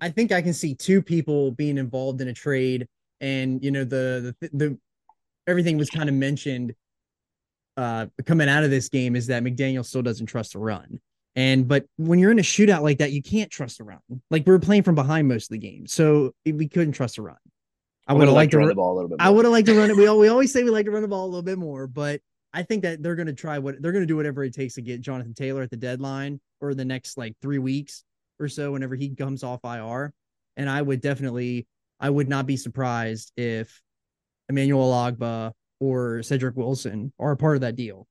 I 0.00 0.08
think 0.10 0.32
I 0.32 0.42
can 0.42 0.52
see 0.52 0.74
two 0.74 1.02
people 1.02 1.52
being 1.52 1.78
involved 1.78 2.20
in 2.20 2.28
a 2.28 2.32
trade, 2.32 2.86
and 3.20 3.62
you 3.62 3.70
know 3.70 3.84
the 3.84 4.34
the 4.40 4.50
the 4.52 4.78
everything 5.46 5.78
was 5.78 5.90
kind 5.90 6.08
of 6.08 6.14
mentioned 6.14 6.74
uh 7.76 8.06
coming 8.26 8.48
out 8.48 8.62
of 8.62 8.70
this 8.70 8.88
game 8.88 9.16
is 9.16 9.28
that 9.28 9.42
McDaniel 9.42 9.84
still 9.84 10.02
doesn't 10.02 10.26
trust 10.26 10.52
the 10.52 10.58
run. 10.58 11.00
And 11.36 11.68
but 11.68 11.86
when 11.96 12.18
you're 12.18 12.32
in 12.32 12.38
a 12.38 12.42
shootout 12.42 12.82
like 12.82 12.98
that, 12.98 13.12
you 13.12 13.22
can't 13.22 13.50
trust 13.50 13.78
the 13.78 13.84
run. 13.84 14.00
Like 14.30 14.46
we 14.46 14.52
were 14.52 14.58
playing 14.58 14.82
from 14.82 14.94
behind 14.94 15.28
most 15.28 15.44
of 15.44 15.50
the 15.50 15.58
game, 15.58 15.86
so 15.86 16.34
we 16.44 16.68
couldn't 16.68 16.92
trust 16.92 17.16
the 17.16 17.22
run. 17.22 17.36
I 18.08 18.14
would 18.14 18.26
have 18.26 18.34
liked 18.34 18.50
to. 18.52 18.58
run 18.58 18.66
ru- 18.66 18.72
the 18.72 18.76
ball 18.76 18.94
a 18.94 18.96
little 18.96 19.08
bit. 19.08 19.18
I 19.20 19.30
would 19.30 19.44
have 19.44 19.52
liked 19.52 19.66
to 19.68 19.74
run 19.74 19.90
it. 19.90 19.96
We 19.96 20.06
all, 20.08 20.18
we 20.18 20.28
always 20.28 20.52
say 20.52 20.64
we 20.64 20.70
like 20.70 20.86
to 20.86 20.90
run 20.90 21.02
the 21.02 21.08
ball 21.08 21.24
a 21.24 21.30
little 21.30 21.42
bit 21.42 21.58
more, 21.58 21.86
but 21.86 22.20
I 22.52 22.62
think 22.62 22.82
that 22.82 23.02
they're 23.02 23.14
going 23.14 23.28
to 23.28 23.32
try 23.32 23.58
what 23.58 23.80
they're 23.80 23.92
going 23.92 24.02
to 24.02 24.06
do 24.06 24.16
whatever 24.16 24.42
it 24.42 24.54
takes 24.54 24.74
to 24.74 24.82
get 24.82 25.00
Jonathan 25.00 25.34
Taylor 25.34 25.62
at 25.62 25.70
the 25.70 25.76
deadline 25.76 26.40
or 26.60 26.74
the 26.74 26.84
next 26.84 27.16
like 27.16 27.34
three 27.40 27.58
weeks 27.58 28.04
or 28.38 28.48
so 28.48 28.72
whenever 28.72 28.94
he 28.96 29.14
comes 29.14 29.44
off 29.44 29.60
IR. 29.64 30.12
And 30.56 30.68
I 30.68 30.82
would 30.82 31.00
definitely, 31.00 31.66
I 32.00 32.10
would 32.10 32.28
not 32.28 32.46
be 32.46 32.56
surprised 32.56 33.32
if 33.36 33.80
Emmanuel 34.48 34.90
Ogbah 34.90 35.52
or 35.78 36.22
Cedric 36.22 36.56
Wilson 36.56 37.12
are 37.18 37.32
a 37.32 37.36
part 37.36 37.56
of 37.56 37.60
that 37.62 37.76
deal. 37.76 38.06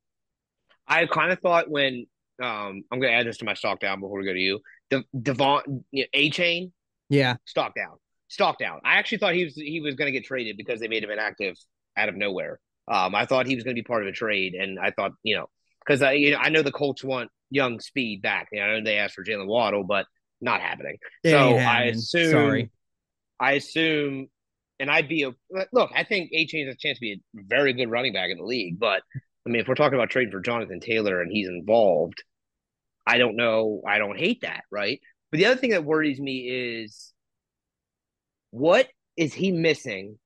I 0.86 1.06
kind 1.06 1.30
of 1.30 1.38
thought 1.40 1.70
when 1.70 2.06
um 2.42 2.82
I'm 2.90 3.00
gonna 3.00 3.12
add 3.12 3.26
this 3.26 3.38
to 3.38 3.44
my 3.44 3.54
stock 3.54 3.80
down 3.80 4.00
before 4.00 4.18
we 4.18 4.24
go 4.24 4.32
to 4.32 4.38
you. 4.38 4.60
De- 4.88 5.04
Devon 5.22 5.84
A 6.14 6.30
Chain 6.30 6.72
Yeah, 7.08 7.36
stock 7.44 7.74
down, 7.74 7.96
stock 8.28 8.58
down. 8.58 8.80
I 8.84 8.96
actually 8.96 9.18
thought 9.18 9.34
he 9.34 9.44
was 9.44 9.54
he 9.54 9.80
was 9.80 9.94
gonna 9.94 10.10
get 10.10 10.24
traded 10.24 10.56
because 10.56 10.80
they 10.80 10.88
made 10.88 11.04
him 11.04 11.10
inactive 11.10 11.56
out 11.96 12.08
of 12.08 12.16
nowhere. 12.16 12.58
Um, 12.90 13.14
I 13.14 13.24
thought 13.24 13.46
he 13.46 13.54
was 13.54 13.64
gonna 13.64 13.74
be 13.74 13.82
part 13.82 14.02
of 14.02 14.08
a 14.08 14.12
trade, 14.12 14.54
and 14.54 14.78
I 14.78 14.90
thought 14.90 15.12
you 15.22 15.36
know 15.36 15.46
because 15.84 16.02
I 16.02 16.12
you 16.12 16.32
know 16.32 16.38
I 16.38 16.48
know 16.50 16.62
the 16.62 16.72
Colts 16.72 17.04
want 17.04 17.30
young 17.50 17.80
speed 17.80 18.22
back. 18.22 18.48
You 18.52 18.60
know, 18.60 18.66
I 18.66 18.78
know 18.78 18.84
they 18.84 18.98
asked 18.98 19.14
for 19.14 19.24
Jaylen 19.24 19.46
Waddle, 19.46 19.84
but 19.84 20.06
not 20.40 20.60
happening. 20.60 20.96
it 21.24 21.30
So, 21.30 21.56
I 21.56 21.82
assume- 21.84 22.30
Sorry. 22.30 22.70
I 23.38 23.52
assume, 23.52 24.28
and 24.78 24.90
I'd 24.90 25.08
be 25.08 25.22
a 25.22 25.30
look. 25.72 25.90
I 25.94 26.04
think 26.04 26.30
Achane 26.32 26.66
has 26.66 26.74
a 26.74 26.78
chance 26.78 26.98
to 26.98 27.00
be 27.00 27.12
a 27.12 27.20
very 27.34 27.72
good 27.72 27.90
running 27.90 28.12
back 28.12 28.30
in 28.30 28.36
the 28.38 28.44
league. 28.44 28.78
But 28.78 29.02
I 29.46 29.50
mean, 29.50 29.60
if 29.62 29.68
we're 29.68 29.74
talking 29.74 29.98
about 29.98 30.10
trading 30.10 30.30
for 30.30 30.40
Jonathan 30.40 30.80
Taylor 30.80 31.22
and 31.22 31.32
he's 31.32 31.48
involved, 31.48 32.22
I 33.06 33.16
don't 33.18 33.36
know. 33.36 33.82
I 33.86 33.98
don't 33.98 34.18
hate 34.18 34.42
that, 34.42 34.64
right? 34.70 35.00
But 35.30 35.38
the 35.38 35.46
other 35.46 35.56
thing 35.56 35.70
that 35.70 35.84
worries 35.84 36.20
me 36.20 36.82
is 36.82 37.12
what 38.50 38.88
is 39.16 39.32
he 39.32 39.52
missing? 39.52 40.18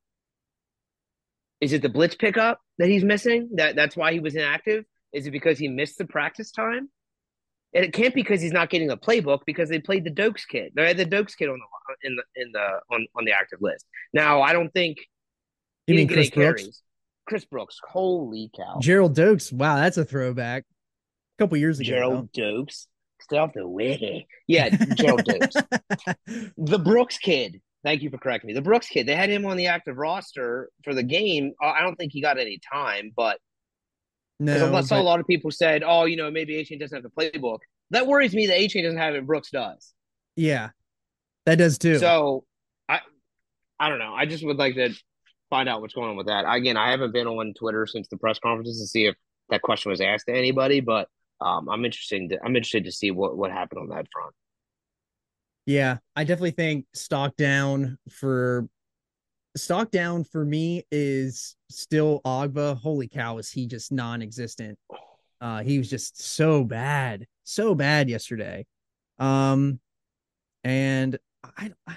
Is 1.64 1.72
it 1.72 1.80
the 1.80 1.88
blitz 1.88 2.14
pickup 2.14 2.60
that 2.78 2.88
he's 2.88 3.02
missing? 3.04 3.48
That 3.54 3.74
that's 3.74 3.96
why 3.96 4.12
he 4.12 4.20
was 4.20 4.34
inactive. 4.34 4.84
Is 5.14 5.26
it 5.26 5.30
because 5.30 5.58
he 5.58 5.66
missed 5.68 5.96
the 5.96 6.04
practice 6.04 6.50
time? 6.50 6.90
And 7.72 7.84
it 7.84 7.94
can't 7.94 8.14
be 8.14 8.20
because 8.22 8.42
he's 8.42 8.52
not 8.52 8.68
getting 8.68 8.90
a 8.90 8.96
playbook 8.98 9.40
because 9.46 9.70
they 9.70 9.78
played 9.80 10.04
the 10.04 10.10
Doaks 10.10 10.44
kid. 10.44 10.72
They 10.76 10.86
had 10.86 10.98
the 10.98 11.06
Doaks 11.06 11.34
kid 11.34 11.48
on 11.48 11.58
the 11.58 12.08
in 12.08 12.16
the 12.16 12.22
in 12.42 12.52
the 12.52 12.80
on, 12.94 13.06
on 13.16 13.24
the 13.24 13.32
active 13.32 13.60
list. 13.62 13.86
Now 14.12 14.42
I 14.42 14.52
don't 14.52 14.72
think 14.74 14.98
You 15.86 15.94
mean 15.94 16.06
Chris 16.08 16.28
Brooks? 16.28 16.60
carries. 16.62 16.82
Chris 17.26 17.44
Brooks, 17.46 17.80
holy 17.88 18.50
cow! 18.54 18.78
Gerald 18.82 19.14
Doaks. 19.14 19.50
Wow, 19.50 19.76
that's 19.76 19.96
a 19.96 20.04
throwback. 20.04 20.64
A 21.38 21.42
couple 21.42 21.56
years 21.56 21.80
ago. 21.80 21.88
Gerald 21.88 22.30
Doaks, 22.32 22.86
stay 23.22 23.38
off 23.38 23.54
the 23.54 23.66
wiki. 23.66 24.26
Yeah, 24.46 24.68
Gerald 24.94 25.24
Doaks. 25.30 25.56
The 26.58 26.78
Brooks 26.78 27.16
kid. 27.16 27.62
Thank 27.84 28.02
you 28.02 28.08
for 28.10 28.16
correcting 28.18 28.48
me. 28.48 28.54
The 28.54 28.62
Brooks 28.62 28.88
kid. 28.88 29.06
They 29.06 29.14
had 29.14 29.28
him 29.28 29.44
on 29.44 29.58
the 29.58 29.66
active 29.66 29.98
roster 29.98 30.70
for 30.82 30.94
the 30.94 31.02
game. 31.02 31.52
I 31.62 31.82
don't 31.82 31.96
think 31.96 32.12
he 32.12 32.22
got 32.22 32.38
any 32.38 32.58
time, 32.72 33.12
but 33.14 33.38
no, 34.40 34.74
I 34.74 34.80
saw 34.80 34.96
but- 34.96 35.02
a 35.02 35.04
lot 35.04 35.20
of 35.20 35.26
people 35.26 35.50
said, 35.50 35.82
"Oh, 35.84 36.06
you 36.06 36.16
know, 36.16 36.30
maybe 36.30 36.54
Achane 36.54 36.80
doesn't 36.80 36.96
have 36.96 37.02
the 37.04 37.10
playbook." 37.10 37.58
That 37.90 38.06
worries 38.06 38.34
me 38.34 38.46
that 38.46 38.58
Achane 38.58 38.82
doesn't 38.82 38.98
have 38.98 39.14
it. 39.14 39.26
Brooks 39.26 39.50
does. 39.50 39.92
yeah, 40.34 40.70
that 41.44 41.56
does 41.56 41.76
too. 41.78 41.98
So, 41.98 42.44
I, 42.88 43.00
I 43.78 43.90
don't 43.90 43.98
know. 43.98 44.14
I 44.14 44.24
just 44.26 44.44
would 44.44 44.56
like 44.56 44.74
to 44.76 44.94
find 45.50 45.68
out 45.68 45.82
what's 45.82 45.94
going 45.94 46.08
on 46.08 46.16
with 46.16 46.26
that. 46.28 46.46
Again, 46.50 46.76
I 46.78 46.90
haven't 46.90 47.12
been 47.12 47.26
on 47.26 47.52
Twitter 47.54 47.86
since 47.86 48.08
the 48.08 48.16
press 48.16 48.38
conferences 48.38 48.80
to 48.80 48.86
see 48.86 49.06
if 49.06 49.14
that 49.50 49.60
question 49.62 49.90
was 49.90 50.00
asked 50.00 50.26
to 50.26 50.34
anybody, 50.34 50.80
but 50.80 51.08
um, 51.40 51.68
I'm 51.68 51.84
interested. 51.84 52.30
To, 52.30 52.38
I'm 52.42 52.56
interested 52.56 52.84
to 52.84 52.92
see 52.92 53.10
what 53.10 53.36
what 53.36 53.52
happened 53.52 53.80
on 53.80 53.88
that 53.90 54.06
front. 54.10 54.34
Yeah, 55.66 55.98
I 56.14 56.24
definitely 56.24 56.50
think 56.52 56.86
stock 56.92 57.36
down 57.36 57.98
for 58.10 58.68
stock 59.56 59.90
down 59.90 60.24
for 60.24 60.44
me 60.44 60.84
is 60.90 61.56
still 61.70 62.20
Ogbah. 62.24 62.76
Holy 62.76 63.08
cow, 63.08 63.38
is 63.38 63.50
he 63.50 63.66
just 63.66 63.92
non-existent? 63.92 64.78
Uh, 65.40 65.62
he 65.62 65.78
was 65.78 65.88
just 65.88 66.20
so 66.22 66.64
bad, 66.64 67.26
so 67.44 67.74
bad 67.74 68.08
yesterday. 68.08 68.66
Um, 69.18 69.80
and 70.64 71.18
I, 71.42 71.72
I, 71.86 71.96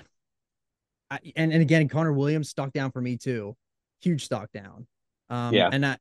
I 1.10 1.20
and 1.36 1.52
and 1.52 1.62
again, 1.62 1.88
Connor 1.90 2.14
Williams 2.14 2.50
stock 2.50 2.72
down 2.74 2.92
for 2.92 3.02
me 3.02 3.18
too. 3.18 3.56
Huge 4.02 4.26
stock 4.26 4.52
down. 4.54 4.88
Um, 5.30 5.54
Yeah. 5.54 5.70
and 5.72 5.86
I 5.86 5.98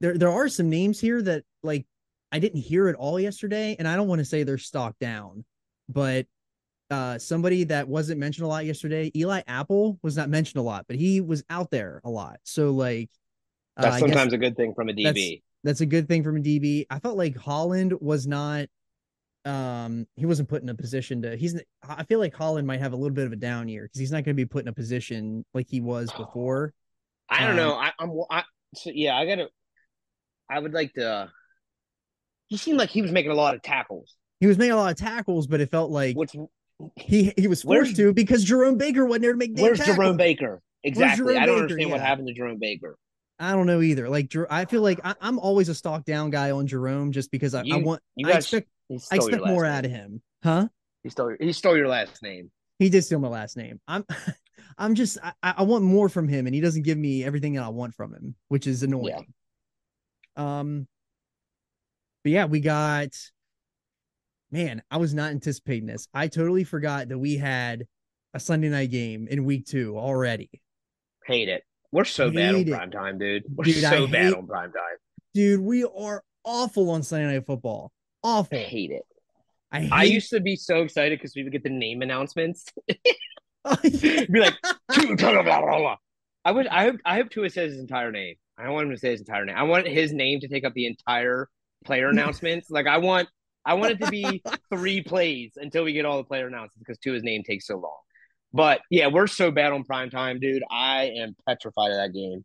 there 0.00 0.18
there 0.18 0.30
are 0.30 0.48
some 0.48 0.68
names 0.68 1.00
here 1.00 1.22
that 1.22 1.44
like 1.62 1.86
I 2.30 2.38
didn't 2.38 2.60
hear 2.60 2.88
at 2.88 2.96
all 2.96 3.18
yesterday, 3.18 3.76
and 3.78 3.86
I 3.88 3.96
don't 3.96 4.08
want 4.08 4.18
to 4.20 4.24
say 4.24 4.42
they're 4.42 4.58
stock 4.58 4.96
down, 5.00 5.44
but 5.88 6.26
uh 6.90 7.18
somebody 7.18 7.64
that 7.64 7.88
wasn't 7.88 8.20
mentioned 8.20 8.44
a 8.44 8.48
lot 8.48 8.64
yesterday, 8.66 9.10
Eli 9.16 9.42
Apple 9.46 9.98
was 10.02 10.16
not 10.16 10.28
mentioned 10.28 10.60
a 10.60 10.62
lot, 10.62 10.86
but 10.86 10.96
he 10.96 11.20
was 11.20 11.44
out 11.50 11.70
there 11.70 12.00
a 12.04 12.10
lot. 12.10 12.38
So 12.44 12.70
like 12.72 13.10
uh, 13.76 13.82
That's 13.82 13.98
sometimes 13.98 14.32
a 14.32 14.38
good 14.38 14.56
thing 14.56 14.74
from 14.74 14.88
a 14.88 14.92
DB. 14.92 15.42
that's 15.62 15.80
a 15.80 15.86
good 15.86 16.08
thing 16.08 16.22
from 16.22 16.36
a 16.36 16.40
DB. 16.40 16.86
I 16.90 16.98
felt 16.98 17.16
like 17.16 17.36
Holland 17.36 17.94
was 18.00 18.26
not 18.26 18.66
um 19.44 20.06
he 20.16 20.26
wasn't 20.26 20.48
put 20.48 20.62
in 20.62 20.68
a 20.70 20.74
position 20.74 21.22
to 21.22 21.36
he's 21.36 21.60
I 21.86 22.04
feel 22.04 22.18
like 22.18 22.34
Holland 22.34 22.66
might 22.66 22.80
have 22.80 22.92
a 22.92 22.96
little 22.96 23.14
bit 23.14 23.26
of 23.26 23.32
a 23.32 23.36
down 23.36 23.68
year 23.68 23.82
because 23.84 23.98
he's 24.00 24.10
not 24.12 24.24
going 24.24 24.34
to 24.36 24.40
be 24.42 24.46
put 24.46 24.62
in 24.64 24.68
a 24.68 24.72
position 24.72 25.44
like 25.54 25.66
he 25.68 25.80
was 25.80 26.12
before. 26.16 26.72
I 27.28 27.40
don't 27.46 27.50
Um, 27.50 27.56
know. 27.56 27.74
I, 27.74 27.92
I'm. 27.98 28.12
I, 28.30 28.44
so 28.74 28.90
yeah, 28.94 29.16
I 29.16 29.26
gotta. 29.26 29.48
I 30.50 30.58
would 30.58 30.72
like 30.74 30.92
to. 30.94 31.30
He 32.48 32.56
seemed 32.56 32.78
like 32.78 32.90
he 32.90 33.02
was 33.02 33.12
making 33.12 33.32
a 33.32 33.34
lot 33.34 33.54
of 33.54 33.62
tackles, 33.62 34.14
He 34.40 34.46
was 34.46 34.58
making 34.58 34.72
a 34.72 34.76
lot 34.76 34.92
of 34.92 34.96
tackles, 34.98 35.46
but 35.46 35.60
it 35.60 35.70
felt 35.70 35.90
like 35.90 36.16
which 36.16 36.34
he 36.96 37.32
he 37.36 37.46
was 37.48 37.64
Where's- 37.64 37.88
forced 37.88 37.96
to 37.96 38.12
because 38.12 38.44
Jerome 38.44 38.76
Baker 38.78 39.04
wasn't 39.04 39.22
there 39.22 39.32
to 39.32 39.38
make 39.38 39.54
damn 39.54 39.64
Where's 39.64 39.78
tackles. 39.78 39.96
Jerome 39.96 40.16
Baker? 40.16 40.60
Exactly. 40.82 41.24
Jerome 41.34 41.42
I 41.42 41.46
don't 41.46 41.54
Baker? 41.56 41.62
understand 41.62 41.90
what 41.90 42.00
happened 42.00 42.28
to 42.28 42.34
Jerome 42.34 42.58
Baker. 42.58 42.96
I 43.38 43.52
don't 43.52 43.66
know 43.66 43.80
either. 43.80 44.08
Like 44.08 44.32
I 44.50 44.64
feel 44.64 44.82
like 44.82 45.00
I, 45.04 45.14
I'm 45.20 45.38
always 45.38 45.68
a 45.68 45.74
stock 45.74 46.04
down 46.04 46.30
guy 46.30 46.50
on 46.50 46.66
Jerome 46.66 47.10
just 47.12 47.30
because 47.30 47.54
I, 47.54 47.64
I 47.72 47.76
want 47.78 48.00
You 48.16 48.28
I 48.28 48.32
guys, 48.34 48.44
expect 48.44 48.68
I 49.10 49.16
expect 49.16 49.44
more 49.46 49.62
name. 49.64 49.72
out 49.72 49.84
of 49.84 49.90
him. 49.90 50.22
Huh? 50.42 50.68
He 51.02 51.10
stole. 51.10 51.30
Your, 51.30 51.38
he 51.40 51.52
stole 51.52 51.76
your 51.76 51.88
last 51.88 52.22
name. 52.22 52.50
He 52.78 52.88
did 52.88 53.02
steal 53.02 53.18
my 53.18 53.28
last 53.28 53.56
name. 53.56 53.80
I'm 53.88 54.04
I'm 54.78 54.94
just 54.94 55.18
I, 55.22 55.32
I 55.42 55.62
want 55.62 55.84
more 55.84 56.08
from 56.08 56.28
him 56.28 56.46
and 56.46 56.54
he 56.54 56.60
doesn't 56.60 56.82
give 56.82 56.98
me 56.98 57.24
everything 57.24 57.54
that 57.54 57.62
I 57.64 57.68
want 57.68 57.94
from 57.94 58.12
him, 58.12 58.34
which 58.48 58.66
is 58.66 58.82
annoying. 58.82 59.26
Um 60.36 60.86
but 62.24 62.32
yeah, 62.32 62.46
we 62.46 62.60
got 62.60 63.08
man, 64.54 64.82
I 64.88 64.98
was 64.98 65.12
not 65.12 65.32
anticipating 65.32 65.86
this. 65.86 66.06
I 66.14 66.28
totally 66.28 66.62
forgot 66.62 67.08
that 67.08 67.18
we 67.18 67.36
had 67.36 67.86
a 68.34 68.38
Sunday 68.40 68.68
night 68.68 68.92
game 68.92 69.26
in 69.28 69.44
week 69.44 69.66
two 69.66 69.98
already. 69.98 70.48
Hate 71.26 71.48
it. 71.48 71.64
We're 71.90 72.04
so 72.04 72.30
bad 72.30 72.54
on 72.54 72.60
Hate 72.64 72.70
prime 72.70 72.90
time, 72.92 73.18
dude. 73.18 73.42
We're 73.52 73.64
Dude, 73.64 73.82
I 73.84 73.90
so 73.90 74.06
bad 74.06 74.26
hate- 74.26 74.34
on 74.34 74.46
prime 74.46 74.70
time. 74.72 74.96
Dude, 75.34 75.60
we 75.60 75.82
are 75.84 76.22
awful 76.44 76.90
on 76.90 77.02
Sunday 77.02 77.34
night 77.34 77.44
football. 77.44 77.90
Awful. 78.22 78.56
I 78.56 78.62
hate 78.62 78.92
it. 78.92 79.02
I 79.72 79.80
hate 79.80 79.92
I 79.92 80.02
used 80.04 80.30
to 80.30 80.38
be 80.40 80.54
so 80.54 80.82
excited 80.82 81.18
because 81.18 81.34
we 81.34 81.42
would 81.42 81.50
get 81.52 81.64
the 81.64 81.70
name 81.70 82.02
announcements. 82.02 82.64
yeah. 82.86 82.94
be 83.82 84.38
like. 84.38 84.54
I 84.88 86.52
would. 86.52 86.66
I 86.68 86.84
hope. 86.84 86.96
I 87.04 87.16
hope 87.16 87.30
Tua 87.30 87.50
says 87.50 87.72
his 87.72 87.80
entire 87.80 88.12
name. 88.12 88.36
I 88.56 88.64
don't 88.64 88.74
want 88.74 88.86
him 88.86 88.92
to 88.92 88.98
say 88.98 89.10
his 89.10 89.20
entire 89.20 89.44
name. 89.44 89.56
I 89.56 89.64
want 89.64 89.88
his 89.88 90.12
name 90.12 90.38
to 90.40 90.48
take 90.48 90.64
up 90.64 90.74
the 90.74 90.86
entire 90.86 91.48
player 91.84 92.08
announcements. 92.10 92.70
like 92.70 92.86
I 92.86 92.98
want. 92.98 93.28
I 93.66 93.74
want 93.74 93.92
it 93.92 94.00
to 94.04 94.10
be 94.10 94.42
three 94.72 95.02
plays 95.02 95.52
until 95.56 95.84
we 95.84 95.92
get 95.92 96.04
all 96.04 96.18
the 96.18 96.24
player 96.24 96.46
announcements 96.46 96.78
because 96.78 96.98
Tua's 96.98 97.22
name 97.22 97.42
takes 97.42 97.66
so 97.66 97.76
long. 97.76 97.96
But 98.52 98.80
yeah, 98.90 99.08
we're 99.08 99.26
so 99.26 99.50
bad 99.50 99.72
on 99.72 99.84
prime 99.84 100.10
time, 100.10 100.38
dude. 100.38 100.62
I 100.70 101.12
am 101.18 101.34
petrified 101.48 101.90
of 101.90 101.96
that 101.96 102.12
game. 102.12 102.44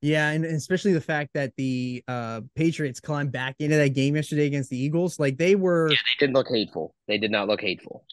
Yeah, 0.00 0.30
and 0.30 0.44
especially 0.44 0.92
the 0.92 1.00
fact 1.00 1.30
that 1.34 1.52
the 1.56 2.02
uh 2.08 2.40
Patriots 2.56 2.98
climbed 2.98 3.30
back 3.30 3.54
into 3.60 3.76
that 3.76 3.90
game 3.90 4.16
yesterday 4.16 4.46
against 4.46 4.70
the 4.70 4.76
Eagles. 4.78 5.20
Like 5.20 5.36
they 5.38 5.54
were 5.54 5.90
Yeah, 5.90 5.96
they 5.96 6.26
didn't 6.26 6.34
look 6.34 6.48
hateful. 6.48 6.94
They 7.06 7.18
did 7.18 7.30
not 7.30 7.46
look 7.46 7.60
hateful. 7.60 8.04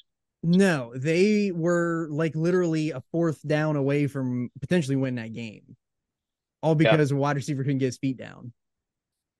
no, 0.44 0.94
they 0.96 1.52
were 1.52 2.08
like 2.12 2.36
literally 2.36 2.92
a 2.92 3.02
fourth 3.12 3.46
down 3.48 3.76
away 3.76 4.06
from 4.08 4.50
potentially 4.62 4.96
winning 4.96 5.24
that 5.24 5.34
game. 5.34 5.76
All 6.62 6.74
Yeah. 6.80 6.92
because 6.92 7.12
a 7.12 7.16
wide 7.16 7.38
receiver 7.38 7.64
couldn't 7.64 7.80
get 7.80 7.88
his 7.88 7.98
feet 7.98 8.18
down. 8.18 8.54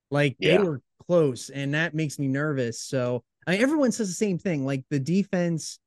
Like 0.10 0.36
they 0.40 0.54
Yeah. 0.54 0.64
were 0.64 0.82
close, 1.14 1.50
and 1.50 1.74
that 1.74 1.96
makes 1.96 2.20
me 2.20 2.28
nervous. 2.28 2.80
So 2.82 3.24
I 3.48 3.52
mean, 3.52 3.62
everyone 3.62 3.92
says 3.92 4.08
the 4.10 4.14
same 4.14 4.38
thing. 4.38 4.64
Like 4.66 4.84
the 4.92 5.00
defense, 5.00 5.80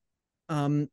um, 0.48 0.88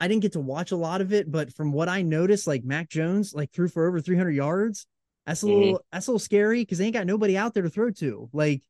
I 0.00 0.06
didn't 0.06 0.22
get 0.22 0.32
to 0.34 0.40
watch 0.40 0.70
a 0.70 0.76
lot 0.76 1.00
of 1.00 1.12
it, 1.12 1.30
but 1.32 1.52
from 1.52 1.72
what 1.72 1.88
I 1.88 2.02
noticed, 2.02 2.46
like 2.46 2.62
Mac 2.64 2.88
Jones 2.88 3.34
like 3.34 3.50
threw 3.52 3.66
for 3.68 3.88
over 3.88 4.00
300 4.00 4.30
yards. 4.30 4.86
That's 5.26 5.42
a 5.42 5.46
Mhm. 5.46 5.58
little 5.58 5.84
that's 5.90 6.06
a 6.06 6.10
little 6.12 6.18
scary 6.20 6.62
because 6.62 6.78
they 6.78 6.84
ain't 6.84 6.94
got 6.94 7.06
nobody 7.06 7.36
out 7.36 7.54
there 7.54 7.64
to 7.64 7.70
throw 7.70 7.90
to. 7.90 8.28
Like 8.32 8.62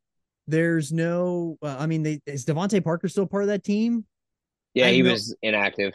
there's 0.47 0.93
no, 0.93 1.59
uh, 1.61 1.77
I 1.79 1.87
mean, 1.87 2.03
they 2.03 2.21
is 2.25 2.47
DeVante 2.47 2.83
Parker 2.83 3.09
still 3.09 3.27
part 3.27 3.43
of 3.43 3.49
that 3.49 3.65
team? 3.65 4.07
Yeah, 4.73 4.87
I 4.87 4.93
he 4.93 5.03
know- 5.03 5.13
was 5.13 5.37
inactive. 5.43 5.93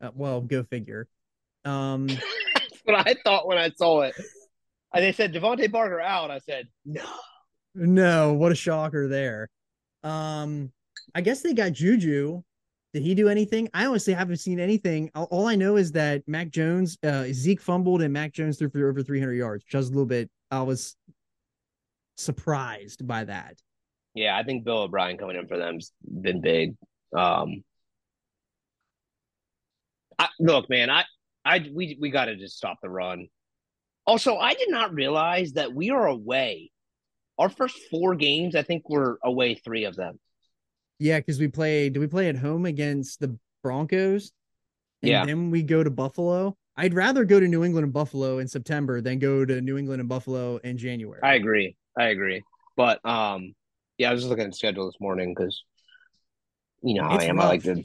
Uh, 0.00 0.10
well, 0.14 0.40
go 0.40 0.62
figure. 0.62 1.08
Um, 1.66 2.06
That's 2.54 2.80
what 2.84 3.06
I 3.06 3.14
thought 3.24 3.46
when 3.46 3.58
I 3.58 3.70
saw 3.70 4.02
it. 4.02 4.14
And 4.94 5.02
they 5.04 5.12
said 5.12 5.32
DeVante 5.34 5.70
Parker 5.72 6.00
out. 6.00 6.30
I 6.30 6.38
said, 6.38 6.68
no. 6.84 7.04
No, 7.74 8.32
what 8.34 8.52
a 8.52 8.54
shocker 8.54 9.08
there. 9.08 9.48
Um, 10.02 10.72
I 11.14 11.20
guess 11.20 11.42
they 11.42 11.54
got 11.54 11.72
Juju. 11.72 12.42
Did 12.92 13.02
he 13.02 13.14
do 13.16 13.28
anything? 13.28 13.68
I 13.74 13.86
honestly 13.86 14.12
haven't 14.12 14.36
seen 14.36 14.60
anything. 14.60 15.10
All, 15.16 15.48
I 15.48 15.56
know 15.56 15.76
is 15.76 15.90
that 15.92 16.22
Mac 16.28 16.50
Jones, 16.50 16.96
uh, 17.02 17.24
Zeke 17.32 17.60
fumbled 17.60 18.02
and 18.02 18.12
Mac 18.12 18.32
Jones 18.32 18.56
threw 18.56 18.70
for 18.70 18.88
over 18.88 19.02
300 19.02 19.32
yards, 19.32 19.64
was 19.72 19.88
a 19.88 19.90
little 19.90 20.06
bit, 20.06 20.30
I 20.52 20.62
was 20.62 20.94
surprised 22.16 23.04
by 23.04 23.24
that. 23.24 23.56
Yeah, 24.14 24.36
I 24.36 24.44
think 24.44 24.64
Bill 24.64 24.82
O'Brien 24.82 25.18
coming 25.18 25.36
in 25.36 25.48
for 25.48 25.58
them's 25.58 25.90
been 26.04 26.40
big. 26.40 26.76
Um, 27.16 27.64
I, 30.16 30.28
look, 30.38 30.70
man, 30.70 30.88
I, 30.88 31.02
I, 31.44 31.68
we, 31.74 31.98
we 32.00 32.10
got 32.10 32.26
to 32.26 32.36
just 32.36 32.56
stop 32.56 32.78
the 32.80 32.88
run. 32.88 33.26
Also, 34.06 34.36
I 34.36 34.54
did 34.54 34.70
not 34.70 34.94
realize 34.94 35.54
that 35.54 35.74
we 35.74 35.90
are 35.90 36.06
away. 36.06 36.70
Our 37.38 37.48
first 37.48 37.76
four 37.90 38.14
games, 38.14 38.54
I 38.54 38.62
think 38.62 38.88
we're 38.88 39.16
away 39.24 39.54
three 39.54 39.84
of 39.84 39.96
them. 39.96 40.18
Yeah, 40.98 41.18
because 41.18 41.40
we 41.40 41.48
play. 41.48 41.88
Do 41.88 42.00
we 42.00 42.06
play 42.06 42.28
at 42.28 42.36
home 42.36 42.66
against 42.66 43.20
the 43.20 43.36
Broncos? 43.62 44.32
And 45.02 45.10
Yeah. 45.10 45.24
Then 45.26 45.50
we 45.50 45.62
go 45.62 45.82
to 45.82 45.90
Buffalo. 45.90 46.56
I'd 46.76 46.94
rather 46.94 47.24
go 47.24 47.38
to 47.38 47.46
New 47.46 47.64
England 47.64 47.84
and 47.84 47.92
Buffalo 47.92 48.38
in 48.38 48.48
September 48.48 49.00
than 49.00 49.18
go 49.18 49.44
to 49.44 49.60
New 49.60 49.76
England 49.76 50.00
and 50.00 50.08
Buffalo 50.08 50.56
in 50.58 50.76
January. 50.78 51.20
I 51.22 51.34
agree. 51.34 51.76
I 51.98 52.06
agree. 52.06 52.42
But 52.76 53.04
um, 53.04 53.54
yeah, 53.98 54.10
I 54.10 54.12
was 54.12 54.22
just 54.22 54.30
looking 54.30 54.44
at 54.44 54.50
the 54.50 54.56
schedule 54.56 54.86
this 54.86 55.00
morning 55.00 55.34
because 55.34 55.62
you 56.82 56.94
know 56.94 57.04
how 57.04 57.14
It's 57.16 57.24
I 57.24 57.28
am. 57.28 57.40
I 57.40 57.46
like 57.46 57.64
rough. 57.64 57.76
to. 57.76 57.84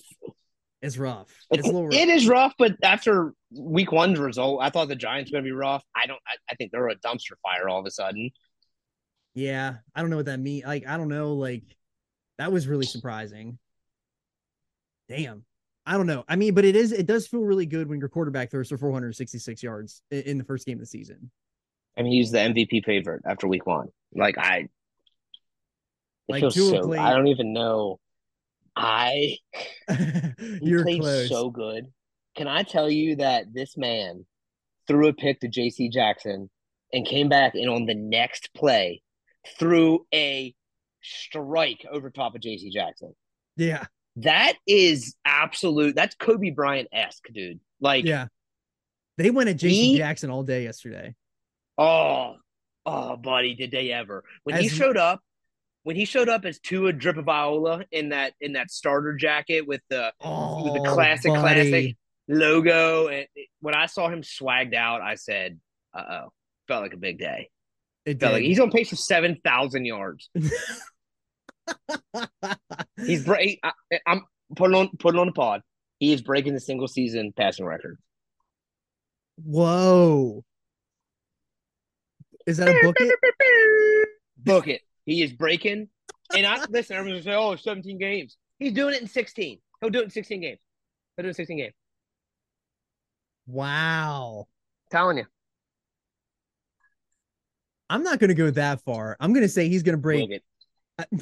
it's 0.82 0.98
rough. 0.98 1.28
It's 1.52 1.64
a 1.64 1.72
little 1.72 1.86
rough. 1.86 1.94
It 1.94 2.10
is 2.10 2.28
rough, 2.28 2.54
but 2.58 2.76
after 2.84 3.34
week 3.52 3.92
one's 3.92 4.18
result, 4.20 4.60
I 4.62 4.70
thought 4.72 4.88
the 4.88 4.96
Giants 4.96 5.32
were 5.32 5.36
going 5.36 5.46
to 5.46 5.50
be 5.50 5.54
rough. 5.54 5.84
I 5.96 6.08
don't. 6.08 6.20
I, 6.28 6.36
I 6.52 6.56
think 6.56 6.72
they're 6.72 6.90
a 6.90 6.96
dumpster 6.96 7.34
fire 7.44 7.70
all 7.70 7.80
of 7.80 7.86
a 7.86 7.92
sudden. 7.92 8.32
Yeah, 9.40 9.76
I 9.96 10.02
don't 10.02 10.10
know 10.10 10.18
what 10.18 10.26
that 10.26 10.40
means. 10.40 10.66
Like, 10.66 10.86
I 10.86 10.98
don't 10.98 11.08
know. 11.08 11.34
Like, 11.34 11.64
that 12.38 12.52
was 12.52 12.68
really 12.68 12.86
surprising. 12.86 13.58
Damn. 15.08 15.46
I 15.86 15.94
don't 15.94 16.08
know. 16.08 16.24
I 16.28 16.36
mean, 16.36 16.54
but 16.54 16.66
it 16.66 16.76
is. 16.76 16.92
It 16.92 17.06
does 17.06 17.26
feel 17.26 17.42
really 17.42 17.66
good 17.66 17.88
when 17.90 18.00
your 18.00 18.10
quarterback 18.10 18.52
throws 18.52 18.70
for 18.70 18.78
466 18.78 19.64
yards 19.64 20.02
in 20.12 20.38
the 20.38 20.44
first 20.44 20.66
game 20.68 20.76
of 20.78 20.82
the 20.82 20.86
season. 20.86 21.32
I 21.98 22.04
mean, 22.04 22.12
he's 22.12 22.32
the 22.32 22.38
MVP 22.40 22.84
favorite 22.86 23.22
after 23.26 23.48
week 23.48 23.66
one. 23.66 23.88
Like 24.14 24.38
I, 24.38 24.58
it 24.58 24.70
Like, 26.28 26.42
feels 26.42 26.70
so. 26.70 26.82
played- 26.82 27.00
I 27.00 27.14
don't 27.14 27.28
even 27.28 27.54
know. 27.54 28.00
I 28.76 29.38
You're 30.62 30.84
played 30.84 31.02
close. 31.02 31.30
so 31.30 31.50
good. 31.50 31.88
Can 32.36 32.48
I 32.48 32.64
tell 32.64 32.90
you 32.90 33.16
that 33.18 33.54
this 33.54 33.76
man 33.76 34.26
threw 34.88 35.08
a 35.08 35.14
pick 35.14 35.40
to 35.42 35.48
J.C. 35.48 35.90
Jackson 35.90 36.50
and 36.94 37.06
came 37.06 37.30
back 37.30 37.56
and 37.56 37.70
on 37.70 37.86
the 37.86 37.96
next 37.96 38.54
play 38.54 39.02
threw 39.58 40.06
a 40.14 40.54
strike 41.02 41.86
over 41.90 42.10
top 42.10 42.36
of 42.36 42.42
J.C. 42.42 42.70
Jackson. 42.70 43.14
yeah. 43.56 43.86
That 44.16 44.56
is 44.68 45.16
absolute. 45.24 45.96
That's 45.96 46.14
Kobe 46.16 46.50
Bryant 46.50 46.90
esque, 46.92 47.26
dude. 47.32 47.60
Like, 47.80 48.04
Yeah. 48.04 48.28
They 49.18 49.30
went 49.32 49.48
at 49.50 49.56
JC 49.58 49.96
Jackson 49.98 50.30
all 50.30 50.44
day 50.44 50.64
yesterday. 50.64 51.16
oh, 51.78 52.36
oh, 52.86 53.16
buddy, 53.18 53.54
did 53.56 53.72
they 53.72 53.92
ever? 53.92 54.24
When 54.44 54.60
he 54.62 54.68
showed 54.68 54.98
up, 54.98 55.22
when 55.84 55.96
he 55.96 56.04
showed 56.06 56.28
up 56.28 56.44
as 56.46 56.60
Tua 56.60 56.92
Drippa 56.94 57.24
Viola 57.24 57.86
in 57.92 58.10
that 58.10 58.34
in 58.42 58.54
that 58.54 58.72
starter 58.72 59.14
jacket 59.14 59.62
with 59.68 59.82
the 59.90 60.12
Oh, 60.22 60.74
the 60.74 60.90
classic, 60.90 61.32
buddy. 61.34 61.70
classic. 61.70 61.98
logo, 62.28 63.08
and 63.08 63.28
when 63.62 63.76
I 63.76 63.86
saw 63.86 64.10
him 64.10 64.22
swagged 64.22 64.74
out, 64.76 65.02
I 65.02 65.16
said, 65.16 65.60
"Uh 65.94 66.04
oh." 66.10 66.30
Felt 66.68 66.84
like 66.84 66.94
a 66.94 66.98
big 66.98 67.20
day. 67.20 67.50
It 68.06 68.20
Felt 68.20 68.34
like 68.34 68.42
did. 68.42 68.48
he's 68.48 68.60
on 68.60 68.72
pace 68.72 68.90
for 68.90 68.96
seven 68.96 69.40
thousand 69.44 69.86
yards. 69.86 70.30
He's 73.06 73.24
break. 73.24 73.60
I, 73.64 73.72
I'm 74.08 74.24
putting 74.56 74.76
on 74.76 74.90
putting 74.98 75.20
on 75.20 75.28
the 75.28 75.34
pod. 75.34 75.62
He 76.00 76.12
is 76.14 76.22
breaking 76.22 76.54
the 76.54 76.60
single 76.60 76.88
season 76.88 77.34
passing 77.36 77.66
record. 77.66 77.98
Whoa. 79.44 80.44
Is 82.48 82.58
that 82.58 82.70
a 82.70 82.80
book 82.82 82.96
it? 83.00 84.10
Book 84.40 84.68
it. 84.68 84.82
He 85.06 85.22
is 85.22 85.34
breaking. 85.34 85.90
And 86.36 86.46
I 86.48 86.66
listen, 86.70 86.96
everyone's 86.96 87.26
gonna 87.26 87.36
say, 87.36 87.40
oh, 87.40 87.56
17 87.56 87.98
games. 88.00 88.38
He's 88.58 88.74
doing 88.74 88.96
it 88.96 89.02
in 89.02 89.08
16. 89.08 89.60
He'll 89.82 89.90
do 89.90 90.00
it 90.00 90.06
in 90.06 90.10
16 90.10 90.42
games. 90.42 90.60
He'll 91.16 91.24
do 91.24 91.28
it 91.28 91.32
in 91.32 91.36
16 91.36 91.58
games. 91.58 91.74
Wow. 93.48 94.48
telling 94.90 95.18
you. 95.18 95.26
I'm 97.90 98.04
not 98.04 98.20
going 98.20 98.30
to 98.30 98.36
go 98.36 98.52
that 98.52 98.82
far. 98.82 99.18
I'm 99.20 99.34
going 99.34 99.46
to 99.46 99.50
say 99.50 99.68
he's 99.68 99.84
going 99.84 99.94
to 99.94 100.02
break. 100.02 100.42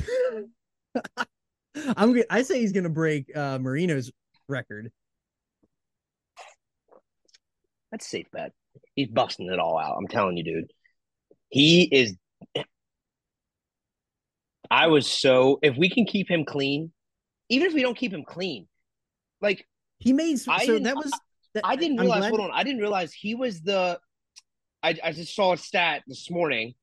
I'm 1.95 2.13
going 2.13 2.23
I 2.29 2.41
say 2.41 2.59
he's 2.59 2.71
going 2.71 2.85
to 2.85 2.89
break 2.89 3.35
uh 3.35 3.59
Marino's 3.59 4.11
record. 4.47 4.91
That's 7.91 8.07
safe 8.07 8.27
bet. 8.31 8.51
He's 8.95 9.07
busting 9.07 9.51
it 9.51 9.59
all 9.59 9.77
out. 9.77 9.95
I'm 9.97 10.07
telling 10.07 10.37
you, 10.37 10.43
dude. 10.43 10.71
He 11.49 11.83
is 11.83 12.15
I 14.69 14.87
was 14.87 15.07
so 15.07 15.59
if 15.61 15.77
we 15.77 15.89
can 15.89 16.05
keep 16.05 16.29
him 16.29 16.45
clean, 16.45 16.91
even 17.49 17.67
if 17.67 17.73
we 17.73 17.81
don't 17.81 17.97
keep 17.97 18.13
him 18.13 18.23
clean, 18.23 18.67
like 19.41 19.65
He 19.99 20.13
made 20.13 20.39
so 20.39 20.51
I 20.51 20.79
that 20.79 20.95
was. 20.95 21.11
That, 21.53 21.65
I 21.65 21.75
didn't 21.75 21.97
realize. 21.97 22.25
Hold 22.25 22.41
on, 22.41 22.51
I 22.53 22.63
didn't 22.63 22.81
realize 22.81 23.13
he 23.13 23.35
was 23.35 23.61
the. 23.61 23.99
I 24.87 24.95
I 25.03 25.11
just 25.11 25.35
saw 25.35 25.53
a 25.53 25.57
stat 25.57 26.03
this 26.07 26.29
morning 26.31 26.73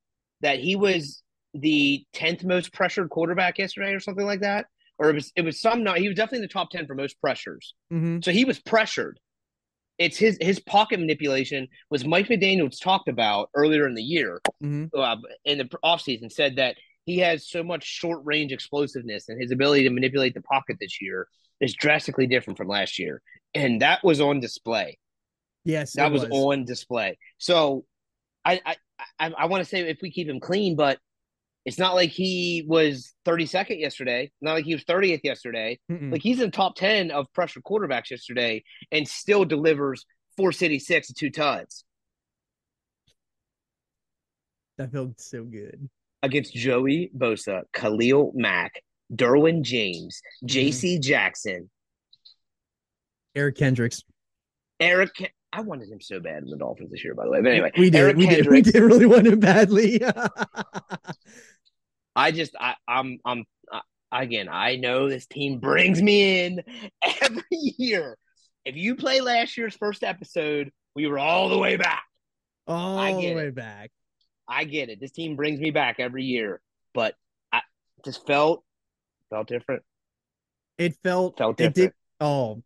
that 0.41 0.59
he 0.59 0.75
was 0.75 1.23
the 1.53 2.05
tenth 2.13 2.43
most 2.43 2.73
pressured 2.73 3.09
quarterback 3.09 3.57
yesterday, 3.57 3.93
or 3.93 3.99
something 3.99 4.25
like 4.25 4.41
that. 4.41 4.65
Or 4.97 5.09
it 5.09 5.13
was 5.15 5.31
it 5.35 5.41
was 5.41 5.59
some 5.59 5.83
not. 5.83 5.97
He 5.97 6.07
was 6.07 6.15
definitely 6.15 6.39
in 6.39 6.43
the 6.43 6.47
top 6.49 6.69
ten 6.69 6.85
for 6.85 6.95
most 6.95 7.19
pressures. 7.19 7.73
Mhm. 7.91 8.23
So 8.23 8.31
he 8.31 8.45
was 8.45 8.59
pressured. 8.59 9.19
It's 9.97 10.17
his 10.17 10.37
his 10.41 10.59
pocket 10.59 10.99
manipulation 10.99 11.67
was 11.89 12.05
Mike 12.05 12.27
McDaniel's 12.27 12.79
talked 12.79 13.07
about 13.09 13.49
earlier 13.53 13.87
in 13.87 13.95
the 13.95 14.03
year 14.03 14.41
Mhm. 14.63 14.89
uh, 14.93 15.17
in 15.45 15.57
the 15.57 15.65
offseason 15.83 16.31
said 16.31 16.57
that 16.57 16.75
he 17.05 17.19
has 17.19 17.47
so 17.49 17.63
much 17.63 17.83
short 17.85 18.21
range 18.23 18.51
explosiveness 18.51 19.29
and 19.29 19.41
his 19.41 19.51
ability 19.51 19.83
to 19.83 19.89
manipulate 19.89 20.33
the 20.33 20.41
pocket 20.41 20.77
this 20.79 21.01
year 21.01 21.27
is 21.61 21.73
drastically 21.73 22.27
different 22.27 22.57
from 22.57 22.67
last 22.67 22.99
year. 22.99 23.21
And 23.53 23.81
that 23.81 24.03
was 24.03 24.19
on 24.19 24.39
display. 24.41 24.97
Yes, 25.63 25.93
That 25.93 26.07
it 26.07 26.11
was, 26.11 26.25
on 26.29 26.65
display. 26.65 27.17
So 27.37 27.85
I 28.45 28.61
I 28.65 28.75
I, 29.19 29.31
I 29.39 29.45
want 29.47 29.63
to 29.63 29.69
say 29.69 29.81
if 29.81 29.99
we 30.01 30.11
keep 30.11 30.29
him 30.29 30.39
clean, 30.39 30.75
but 30.75 30.99
it's 31.65 31.79
not 31.79 31.95
like 31.95 32.11
he 32.11 32.63
was 32.67 33.13
32nd 33.25 33.79
yesterday, 33.79 34.31
not 34.39 34.53
like 34.53 34.65
he 34.65 34.75
was 34.75 34.83
30th 34.85 35.21
yesterday. 35.23 35.79
Mm-mm. 35.91 36.11
Like 36.11 36.21
he's 36.21 36.39
in 36.39 36.51
top 36.51 36.75
10 36.75 37.09
of 37.09 37.25
pressure 37.33 37.59
quarterbacks 37.61 38.11
yesterday 38.11 38.63
and 38.91 39.07
still 39.07 39.45
delivers 39.45 40.05
four 40.37 40.51
city 40.51 40.77
six 40.77 41.09
and 41.09 41.17
two 41.17 41.31
tuds 41.31 41.83
that 44.77 44.91
felt 44.91 45.19
so 45.19 45.43
good. 45.43 45.89
against 46.21 46.53
Joey 46.53 47.09
Bosa, 47.17 47.63
Khalil 47.73 48.31
Mack, 48.35 48.81
Derwin 49.13 49.61
James, 49.63 50.21
Mm-hmm. 50.45 50.57
JC 50.59 51.01
Jackson, 51.01 51.69
Eric 53.35 53.55
Kendricks. 53.57 54.03
Eric. 54.79 55.33
I 55.55 55.61
wanted 55.61 55.89
him 55.89 56.01
so 56.01 56.19
bad 56.19 56.43
in 56.43 56.49
the 56.49 56.57
Dolphins 56.57 56.91
this 56.91 57.03
year, 57.03 57.15
by 57.15 57.23
the 57.23 57.31
way. 57.31 57.41
But 57.41 57.51
anyway, 57.51 57.71
we 57.77 57.89
did. 57.89 57.99
Eric 57.99 58.17
we 58.17 58.27
did. 58.27 58.47
We 58.47 58.61
did 58.61 58.79
really 58.79 59.05
want 59.05 59.25
him 59.25 59.39
badly. 59.39 60.01
I 62.15 62.31
just, 62.31 62.55
I, 62.59 62.75
I'm, 62.87 63.19
I'm, 63.23 63.45
I, 63.71 64.23
again, 64.23 64.49
I 64.51 64.75
know 64.75 65.07
this 65.07 65.27
team 65.27 65.59
brings 65.59 66.01
me 66.01 66.45
in 66.45 66.61
every 67.21 67.43
year. 67.51 68.17
If 68.65 68.75
you 68.75 68.95
play 68.95 69.21
last 69.21 69.57
year's 69.57 69.77
first 69.77 70.03
episode, 70.03 70.71
we 70.93 71.07
were 71.07 71.19
all 71.19 71.47
the 71.47 71.57
way 71.57 71.77
back. 71.77 72.03
All 72.67 72.97
I 72.97 73.13
the 73.13 73.21
get 73.21 73.35
way 73.35 73.47
it. 73.47 73.55
back. 73.55 73.91
I 74.47 74.65
get 74.65 74.89
it. 74.89 74.99
This 74.99 75.11
team 75.11 75.35
brings 75.35 75.59
me 75.59 75.71
back 75.71 75.99
every 75.99 76.23
year, 76.23 76.61
but 76.93 77.15
I 77.53 77.61
just 78.03 78.25
felt 78.27 78.63
felt 79.29 79.47
different. 79.47 79.83
It 80.77 80.95
felt. 81.03 81.37
Felt 81.37 81.59
it 81.59 81.63
did. 81.63 81.73
different. 81.73 81.95
Oh, 82.19 82.63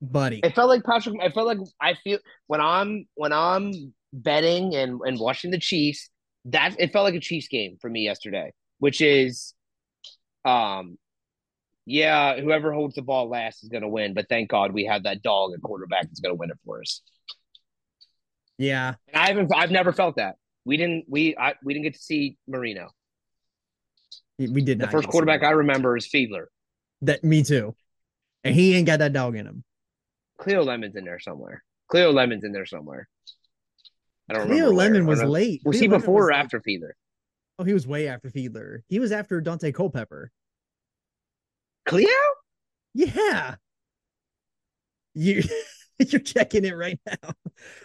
buddy. 0.00 0.40
It 0.42 0.54
felt 0.54 0.68
like 0.68 0.84
Patrick. 0.84 1.16
I 1.20 1.30
felt 1.30 1.46
like 1.46 1.58
I 1.80 1.94
feel 1.94 2.18
when 2.46 2.60
I'm 2.60 3.06
when 3.14 3.32
I'm 3.32 3.72
betting 4.12 4.74
and 4.74 5.00
and 5.04 5.18
watching 5.18 5.50
the 5.50 5.58
Chiefs. 5.58 6.10
That 6.46 6.76
it 6.78 6.92
felt 6.92 7.04
like 7.04 7.14
a 7.14 7.20
Chiefs 7.20 7.48
game 7.48 7.76
for 7.82 7.90
me 7.90 8.00
yesterday, 8.04 8.52
which 8.78 9.02
is, 9.02 9.52
um, 10.46 10.96
yeah, 11.84 12.40
whoever 12.40 12.72
holds 12.72 12.94
the 12.94 13.02
ball 13.02 13.28
last 13.28 13.62
is 13.62 13.68
going 13.68 13.82
to 13.82 13.88
win. 13.88 14.14
But 14.14 14.26
thank 14.30 14.48
God 14.48 14.72
we 14.72 14.86
have 14.86 15.02
that 15.02 15.22
dog 15.22 15.52
at 15.52 15.60
quarterback 15.60 16.04
that's 16.04 16.20
going 16.20 16.34
to 16.34 16.38
win 16.38 16.50
it 16.50 16.56
for 16.64 16.80
us. 16.80 17.02
Yeah. 18.56 18.94
And 19.08 19.22
I 19.22 19.26
haven't. 19.28 19.52
I've 19.54 19.70
never 19.70 19.92
felt 19.92 20.16
that. 20.16 20.36
We 20.64 20.78
didn't. 20.78 21.04
We 21.08 21.36
I, 21.36 21.54
we 21.62 21.74
didn't 21.74 21.84
get 21.84 21.94
to 21.94 22.00
see 22.00 22.38
Marino. 22.48 22.88
We 24.38 24.62
did 24.62 24.78
not. 24.78 24.86
The 24.86 24.92
first 24.92 25.02
get 25.02 25.08
to 25.08 25.08
see 25.08 25.10
quarterback. 25.12 25.42
I 25.42 25.50
remember 25.50 25.96
is 25.96 26.08
Fiedler. 26.08 26.46
That 27.02 27.22
me 27.22 27.42
too. 27.42 27.74
And 28.44 28.54
he 28.54 28.74
ain't 28.74 28.86
got 28.86 29.00
that 29.00 29.12
dog 29.12 29.36
in 29.36 29.46
him. 29.46 29.62
Cleo 30.40 30.62
Lemon's 30.62 30.96
in 30.96 31.04
there 31.04 31.20
somewhere. 31.20 31.62
Cleo 31.88 32.10
Lemon's 32.12 32.44
in 32.44 32.52
there 32.52 32.66
somewhere. 32.66 33.08
I 34.28 34.34
don't 34.34 34.46
Cleo. 34.46 34.70
Lemon 34.70 35.06
was 35.06 35.22
late. 35.22 35.60
Was 35.64 35.76
Cleo 35.76 35.82
he 35.82 35.88
Lemon 35.88 36.00
before 36.00 36.28
or 36.28 36.32
late. 36.32 36.38
after 36.38 36.60
Fiedler? 36.60 36.90
Oh, 37.58 37.64
he 37.64 37.74
was 37.74 37.86
way 37.86 38.08
after 38.08 38.30
Fiedler. 38.30 38.78
He 38.88 38.98
was 38.98 39.12
after 39.12 39.40
Daunte 39.42 39.74
Culpepper. 39.74 40.30
Cleo? 41.86 42.06
Yeah. 42.94 43.56
You 45.14 45.42
you're 45.98 46.20
checking 46.20 46.64
it 46.64 46.76
right 46.76 46.98
now. 47.06 47.32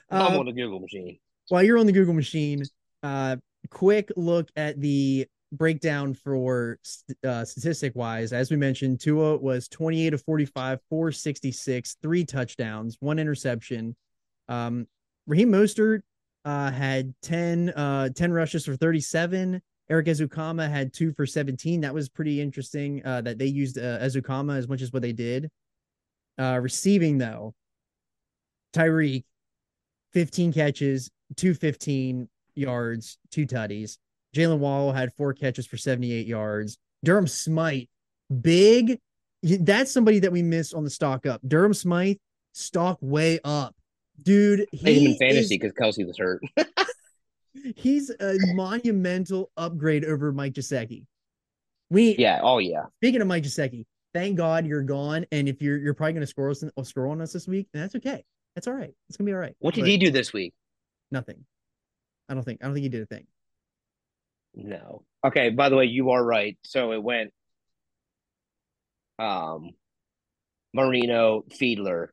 I'm 0.10 0.36
Uh, 0.36 0.40
on 0.40 0.46
the 0.46 0.54
Google 0.54 0.80
machine. 0.80 1.18
while 1.50 1.64
you're 1.64 1.78
on 1.78 1.88
the 1.88 1.92
Google 1.92 2.14
machine, 2.14 2.64
uh, 3.04 3.38
quick 3.72 4.12
look 4.16 4.50
at 4.56 4.80
the 4.80 5.28
breakdown 5.52 6.14
for 6.14 6.80
uh, 7.24 7.46
statistic 7.46 7.96
wise. 7.96 8.34
As 8.34 8.52
we 8.52 8.58
mentioned, 8.58 9.00
Tua 9.00 9.38
was 9.38 9.68
28 9.68 10.14
of 10.14 10.22
45, 10.24 10.80
466, 10.90 11.98
three 12.02 12.26
touchdowns, 12.26 12.98
one 13.00 13.20
interception. 13.20 13.96
Um, 14.48 14.88
Raheem 15.28 15.52
Mostert 15.52 16.02
uh, 16.44 16.72
had 16.72 17.14
10, 17.24 17.70
uh, 17.70 18.10
10 18.10 18.34
rushes 18.34 18.66
for 18.66 18.76
37. 18.76 19.62
Erik 19.90 20.08
Ezukanma 20.08 20.70
had 20.70 20.94
two 20.94 21.12
for 21.12 21.26
17. 21.26 21.82
That 21.82 21.94
was 21.94 22.10
pretty 22.10 22.42
interesting 22.42 23.06
uh, 23.06 23.22
that 23.22 23.38
they 23.38 23.46
used 23.46 23.78
uh, 23.78 24.00
Ezukama 24.00 24.58
as 24.58 24.68
much 24.68 24.82
as 24.82 24.92
what 24.92 25.02
they 25.02 25.14
did. 25.14 25.50
Uh, 26.38 26.60
receiving, 26.62 27.18
though, 27.18 27.54
Tyreek, 28.74 29.24
15 30.14 30.54
catches, 30.54 31.10
215 31.38 32.28
yards, 32.56 33.18
two 33.32 33.46
tutties. 33.46 33.98
Jaylen 34.36 34.60
Waddle 34.60 34.92
had 34.92 35.14
four 35.14 35.34
catches 35.34 35.66
for 35.66 35.78
78 35.78 36.28
yards. 36.28 36.78
Durham 37.04 37.28
Smythe, 37.28 37.88
big. 38.42 39.00
That's 39.42 39.92
somebody 39.92 40.20
that 40.20 40.32
we 40.32 40.44
miss 40.44 40.74
on 40.74 40.84
the 40.84 40.90
stock 40.90 41.26
up. 41.26 41.42
Durham 41.48 41.74
Smythe, 41.74 42.18
stock 42.54 42.98
way 43.02 43.40
up. 43.44 43.76
Dude, 44.22 44.68
he 44.72 45.06
in 45.06 45.18
fantasy 45.18 45.58
because 45.58 45.74
Kelce 45.74 46.06
was 46.06 46.18
hurt. 46.18 46.42
he's 47.76 48.10
a 48.10 48.38
monumental 48.54 49.52
upgrade 49.58 50.06
over 50.06 50.32
Mike 50.32 50.54
Gesicki. 50.54 51.06
We 51.90 52.16
yeah. 52.18 52.40
Oh 52.42 52.58
yeah. 52.58 52.86
speaking 52.98 53.22
of 53.22 53.28
Mike 53.28 53.44
Gesicki, 53.44 53.86
thank 54.14 54.38
God 54.38 54.66
you're 54.66 54.84
gone. 54.84 55.26
And 55.32 55.48
if 55.48 55.62
you're 55.62 55.78
you're 55.78 55.94
probably 55.94 56.14
gonna 56.14 56.28
score 56.28 56.50
us 56.50 56.64
or 56.64 56.72
uh, 56.78 56.84
score 56.84 57.08
on 57.08 57.22
us 57.22 57.34
this 57.34 57.48
week, 57.48 57.68
and 57.74 57.84
that's 57.84 57.96
okay. 57.96 58.24
That's 58.56 58.68
all 58.68 58.74
right. 58.74 58.94
It's 59.10 59.18
gonna 59.18 59.28
be 59.28 59.34
all 59.34 59.40
right. 59.40 59.56
What 59.60 59.76
did 59.76 59.82
But 59.82 59.90
he 59.90 59.98
do 59.98 60.12
this 60.12 60.34
week? 60.34 60.54
Nothing. 61.12 61.46
I 62.28 62.34
don't 62.34 62.44
think 62.44 62.62
I 62.62 62.66
don't 62.66 62.74
think 62.74 62.84
he 62.84 62.90
did 62.90 63.04
a 63.04 63.06
thing. 63.06 63.28
No. 64.56 65.04
Okay. 65.26 65.50
By 65.50 65.70
the 65.70 65.76
way, 65.76 65.86
you 65.86 66.12
are 66.12 66.24
right. 66.24 66.58
So 66.64 66.92
it 66.92 67.04
went. 67.04 67.32
Um, 69.18 69.72
Marino, 70.74 71.44
Fiedler, 71.50 72.08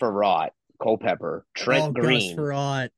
Frerotte, 0.00 0.50
Culpepper, 0.80 1.44
Trent 1.54 1.84
oh, 1.84 1.92
Green. 2.00 2.36
Gus 2.36 2.38
Frerotte. 2.38 2.90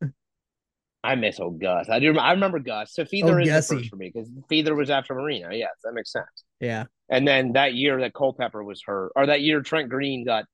I 1.03 1.17
miss 1.17 1.39
old 1.39 1.61
Gus. 1.61 1.89
I 1.91 1.99
do. 2.01 2.19
I 2.19 2.33
remember 2.33 2.59
Gus. 2.59 2.95
So 2.95 3.05
Fiedler 3.05 3.37
Oh, 3.37 3.39
is 3.39 3.69
the 3.69 3.77
first 3.77 3.91
for 3.91 3.97
me 3.97 4.11
because 4.13 4.31
Fiedler 4.51 4.77
was 4.77 4.89
after 4.89 5.15
Marino. 5.15 5.51
Yes, 5.51 5.71
that 5.85 5.93
makes 5.93 6.11
sense. 6.11 6.45
Yeah. 6.61 6.85
And 7.11 7.29
then 7.29 7.53
that 7.53 7.75
year 7.75 8.01
that 8.01 8.15
Culpepper 8.15 8.65
was 8.65 8.83
hurt, 8.85 9.13
or 9.15 9.27
that 9.27 9.43
year 9.43 9.61
Trent 9.61 9.91
Green 9.91 10.25
got 10.25 10.45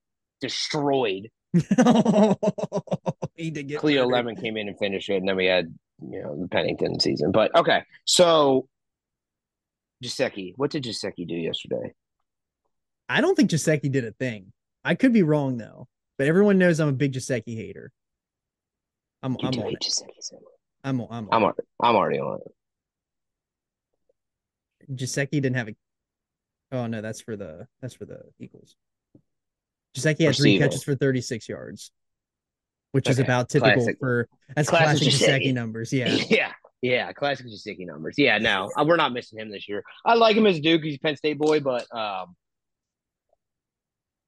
destroyed. 0.41 1.29
he 3.37 3.51
did 3.51 3.67
get 3.67 3.81
Cleo 3.81 4.03
murdered. 4.03 4.13
Lemon 4.13 4.37
came 4.37 4.57
in 4.57 4.69
and 4.69 4.79
finished 4.79 5.09
it, 5.09 5.17
and 5.17 5.29
then 5.29 5.37
we 5.37 5.47
had 5.47 5.75
you 6.01 6.23
know 6.23 6.41
the 6.41 6.49
Pennington 6.49 7.01
season. 7.01 7.33
But 7.33 7.55
okay, 7.57 7.83
so 8.05 8.69
Gesicki, 10.03 10.53
what 10.57 10.71
did 10.71 10.85
Gesicki 10.85 11.27
do 11.27 11.35
yesterday? 11.35 11.93
I 13.09 13.21
don't 13.21 13.35
think 13.35 13.51
Gesicki 13.51 13.91
did 13.91 14.05
a 14.05 14.13
thing. 14.13 14.53
I 14.85 14.95
could 14.95 15.13
be 15.13 15.23
wrong 15.23 15.59
though, 15.59 15.89
but 16.19 16.29
everyone 16.29 16.59
knows 16.59 16.79
I'm 16.81 16.89
a 16.89 16.93
big 16.93 17.13
Gesicki 17.13 17.57
hater. 17.57 17.93
I'm 19.23 19.33
You 19.33 19.49
I'm 19.49 19.59
on 19.61 19.73
it. 19.73 19.85
So. 20.21 20.39
I'm 20.85 21.01
on, 21.01 21.09
I'm 21.11 21.29
I'm 21.31 21.45
on. 21.45 21.53
I'm 21.83 21.97
already 21.97 22.21
on 22.21 22.41
it. 22.41 22.53
it. 24.89 24.97
Gesicki 24.97 25.33
didn't 25.33 25.57
have 25.57 25.69
a. 25.69 25.75
Oh 26.73 26.87
no, 26.87 27.01
that's 27.03 27.21
for 27.21 27.37
the 27.37 27.67
that's 27.83 27.95
for 27.95 28.05
the 28.05 28.23
Eagles. 28.39 28.77
Gesicki 29.97 30.25
had 30.25 30.37
three 30.37 30.59
catches 30.59 30.83
for 30.85 30.95
36 30.95 31.49
yards, 31.49 31.91
which 32.93 33.09
is 33.09 33.19
about 33.19 33.49
typical 33.49 33.75
classic. 33.75 33.97
for 33.99 34.29
that's 34.55 34.69
Classic 34.69 35.09
classic 35.11 35.43
Gesicki 35.43 35.53
numbers. 35.55 35.93
Yeah. 35.93 36.09
yeah, 36.31 36.53
yeah. 36.83 37.13
Classic 37.13 37.47
Gesicki 37.47 37.87
numbers. 37.87 38.15
Yeah, 38.19 38.39
no, 38.39 38.71
uh, 38.77 38.85
we're 38.85 38.97
not 38.97 39.13
missing 39.13 39.39
him 39.39 39.51
this 39.51 39.69
year. 39.69 39.83
I 40.05 40.15
like 40.15 40.37
him 40.37 40.47
as 40.47 40.61
Duke. 40.61 40.83
He's 40.83 40.97
a 40.97 40.99
Penn 41.01 41.17
State 41.17 41.39
boy, 41.39 41.61
but 41.61 41.87
um, 41.95 42.37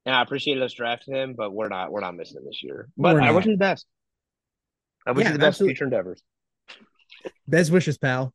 and 0.05 0.15
I 0.15 0.23
appreciate 0.23 0.61
us 0.61 0.73
drafting 0.73 1.15
him, 1.15 1.35
but 1.35 1.53
we're 1.53 1.69
not 1.69 1.93
we're 1.93 2.01
not 2.01 2.17
missing 2.17 2.39
him 2.39 2.45
this 2.45 2.63
year. 2.63 2.89
But 2.97 3.17
I 3.21 3.31
wish 3.31 3.47
him 3.47 3.53
the 3.53 3.59
best. 3.59 3.87
I 5.07 5.13
wish 5.13 5.25
Yeah, 5.25 5.31
you 5.31 5.33
the 5.35 5.39
best 5.39 5.49
absolutely. 5.49 5.75
future 5.75 5.85
endeavors. 5.85 6.23
Best 7.47 7.71
wishes, 7.71 7.99
pal. 7.99 8.33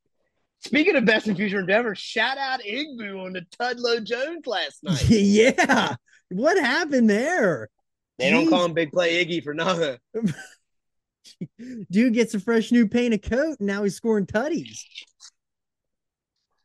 Speaking 0.62 0.96
of 0.96 1.06
best 1.06 1.28
and 1.28 1.38
future 1.38 1.60
endeavors, 1.60 2.00
shout 2.00 2.38
out 2.38 2.62
Igbu 2.62 3.26
on 3.26 3.34
the 3.34 3.42
Tudlow 3.60 4.04
Jones 4.04 4.48
last 4.48 4.84
night. 4.84 5.06
yeah. 5.10 5.96
What 6.30 6.58
happened 6.58 7.10
there? 7.10 7.70
They 8.18 8.32
don't 8.32 8.50
call 8.50 8.66
him 8.66 8.74
Big 8.74 8.92
Play 8.92 9.24
Iggy 9.24 9.44
for 9.44 9.54
nothing. 9.54 9.98
Dude 11.92 12.14
gets 12.14 12.34
a 12.34 12.40
fresh 12.40 12.72
new 12.72 12.88
paint 12.88 13.14
of 13.14 13.22
coat 13.22 13.58
and 13.60 13.68
now 13.68 13.84
he's 13.84 13.96
scoring 13.96 14.26
tutties. 14.26 14.80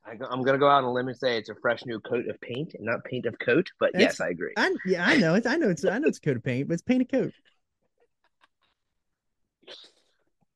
I, 0.05 0.13
am 0.33 0.43
gonna 0.43 0.59
go 0.59 0.69
out 0.69 0.79
on 0.79 0.85
a 0.85 0.93
limb 0.93 1.09
and 1.09 1.17
say 1.17 1.37
it's 1.37 1.49
a 1.49 1.55
fresh 1.61 1.85
new 1.85 2.01
coat 2.01 2.27
of 2.29 2.41
paint 2.41 2.75
and 2.75 2.85
not 2.85 3.05
paint 3.05 3.27
of 3.27 3.39
coat. 3.39 3.71
But 3.79 3.93
That's- 3.93 4.19
yes, 4.19 4.21
I 4.21 4.31
agree. 4.31 4.53
I 4.57 4.75
yeah, 4.87 5.07
I 5.07 5.17
know 5.17 5.35
it's 5.35 5.47
I 5.47 5.57
know 5.57 5.71
it's 5.71 5.85
I 5.85 5.99
know 5.99 6.09
it's 6.09 6.19
a 6.19 6.21
coat 6.21 6.37
of 6.37 6.45
paint, 6.45 6.69
but 6.69 6.75
it's 6.75 6.83
paint 6.83 7.03
of 7.03 7.09
coat. 7.09 7.33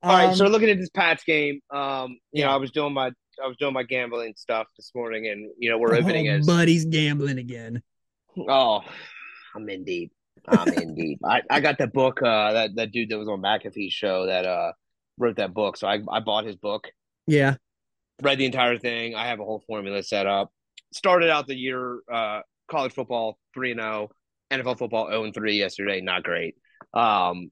All 0.02 0.12
right, 0.12 0.36
so 0.36 0.46
Um, 0.46 0.52
looking 0.52 0.70
at 0.70 0.78
this 0.78 0.90
Pats 0.90 1.24
game, 1.24 1.60
um, 1.70 2.18
you 2.30 2.44
know, 2.44 2.50
I 2.50 2.56
was 2.56 2.70
doing 2.70 2.92
my 2.92 3.10
I 3.42 3.46
was 3.48 3.56
doing 3.56 3.72
my 3.72 3.82
gambling 3.82 4.34
stuff 4.36 4.66
this 4.76 4.92
morning, 4.94 5.26
and 5.28 5.50
you 5.58 5.70
know, 5.70 5.78
we're 5.78 5.94
opening 5.94 6.28
oh, 6.28 6.34
as 6.34 6.46
buddy's 6.46 6.84
gambling 6.84 7.38
again. 7.38 7.82
Oh, 8.48 8.80
I'm 9.54 9.68
in 9.68 9.84
deep. 9.84 10.12
I'm 10.48 10.68
in 10.74 10.94
deep. 10.94 11.18
I, 11.24 11.42
I 11.50 11.60
got 11.60 11.78
that 11.78 11.92
book, 11.92 12.22
uh, 12.22 12.52
that 12.52 12.70
that 12.76 12.92
dude 12.92 13.10
that 13.10 13.18
was 13.18 13.28
on 13.28 13.40
McAfee's 13.40 13.92
show 13.92 14.26
that 14.26 14.46
uh 14.46 14.72
wrote 15.18 15.36
that 15.36 15.54
book, 15.54 15.76
so 15.76 15.86
I 15.88 16.00
I 16.10 16.20
bought 16.20 16.44
his 16.44 16.56
book, 16.56 16.88
Yeah. 17.26 17.56
read 18.22 18.38
the 18.38 18.44
entire 18.46 18.78
thing. 18.78 19.14
I 19.14 19.26
have 19.28 19.40
a 19.40 19.44
whole 19.44 19.62
formula 19.66 20.02
set 20.02 20.26
up. 20.26 20.50
Started 20.92 21.30
out 21.30 21.46
the 21.46 21.56
year 21.56 22.00
uh 22.12 22.40
college 22.70 22.92
football 22.92 23.38
three 23.54 23.72
and 23.72 23.80
zero, 23.80 24.10
NFL 24.52 24.78
football 24.78 25.08
zero 25.08 25.24
and 25.24 25.34
three 25.34 25.56
yesterday. 25.58 26.00
Not 26.00 26.22
great. 26.22 26.54
Um, 26.94 27.50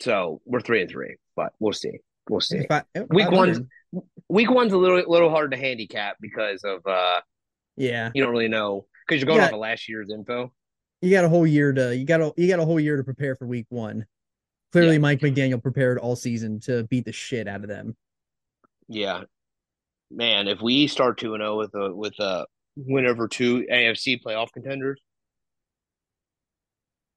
so 0.00 0.40
we're 0.44 0.60
three 0.60 0.82
and 0.82 0.90
three, 0.90 1.16
but 1.36 1.52
we'll 1.58 1.72
see. 1.72 1.92
We'll 2.28 2.40
see. 2.40 2.58
If 2.58 2.70
I- 2.70 2.82
if 2.94 3.08
Week 3.08 3.26
I 3.26 3.30
one's 3.30 3.60
win. 3.92 4.02
week 4.28 4.50
one's 4.50 4.72
a 4.72 4.76
little 4.78 5.02
little 5.08 5.30
hard 5.30 5.50
to 5.52 5.56
handicap 5.56 6.16
because 6.20 6.62
of 6.64 6.86
uh 6.86 7.20
Yeah. 7.76 8.10
you 8.14 8.22
don't 8.22 8.32
really 8.32 8.48
know 8.48 8.86
because 9.06 9.20
you're 9.20 9.26
going 9.26 9.38
Yeah. 9.40 9.46
off 9.46 9.52
of 9.52 9.58
last 9.60 9.88
year's 9.88 10.10
info. 10.10 10.52
You 11.02 11.10
got 11.10 11.24
a 11.24 11.28
whole 11.28 11.46
year 11.46 11.72
to 11.72 11.94
you 11.96 12.04
got 12.04 12.20
a 12.20 12.32
you 12.36 12.48
got 12.48 12.58
a 12.58 12.64
whole 12.64 12.80
year 12.80 12.96
to 12.96 13.04
prepare 13.04 13.36
for 13.36 13.46
week 13.46 13.66
one. 13.68 14.06
Clearly, 14.72 14.98
Mike 14.98 15.20
McDaniel 15.20 15.62
prepared 15.62 15.98
all 15.98 16.16
season 16.16 16.60
to 16.60 16.84
beat 16.84 17.04
the 17.04 17.12
shit 17.12 17.46
out 17.48 17.62
of 17.62 17.68
them. 17.68 17.96
Yeah, 18.88 19.24
man. 20.10 20.48
If 20.48 20.60
we 20.60 20.86
start 20.86 21.18
two 21.18 21.34
and 21.34 21.40
zero 21.42 21.56
with 21.58 21.74
a 21.74 21.94
with 21.94 22.18
a 22.18 22.46
win 22.76 23.06
over 23.06 23.28
two 23.28 23.66
AFC 23.70 24.20
playoff 24.22 24.52
contenders, 24.52 25.00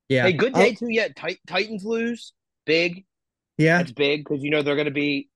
Yeah. 0.08 0.24
hey, 0.24 0.34
good 0.34 0.54
I'll- 0.56 0.62
day 0.64 0.74
too. 0.74 0.88
Yeah, 0.90 1.08
Tit- 1.16 1.40
Titans 1.48 1.84
lose 1.86 2.34
big. 2.66 3.06
yeah. 3.58 3.78
That's 3.80 3.92
big 3.92 4.24
because 4.24 4.44
you 4.44 4.50
know 4.52 4.62
they're 4.62 4.76
going 4.76 4.86
to 4.86 4.92
be, 4.92 5.30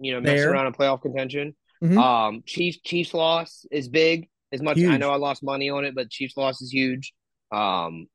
you 0.00 0.12
know, 0.12 0.20
messing 0.20 0.36
There. 0.36 0.52
around 0.52 0.66
in 0.68 0.72
playoff 0.72 1.02
contention. 1.02 1.56
Mhm. 1.82 1.96
Um, 1.98 2.42
Chiefs 2.44 2.78
Chiefs 2.84 3.14
loss 3.14 3.66
is 3.70 3.88
big. 3.88 4.28
As 4.52 4.62
much 4.62 4.78
I 4.78 4.96
know, 4.96 5.10
I 5.10 5.16
lost 5.16 5.42
money 5.42 5.68
on 5.68 5.84
it, 5.84 5.94
but 5.94 6.10
Chiefs 6.10 6.36
loss 6.36 6.62
is 6.62 6.72
huge. 6.72 7.12
Um, 7.52 8.06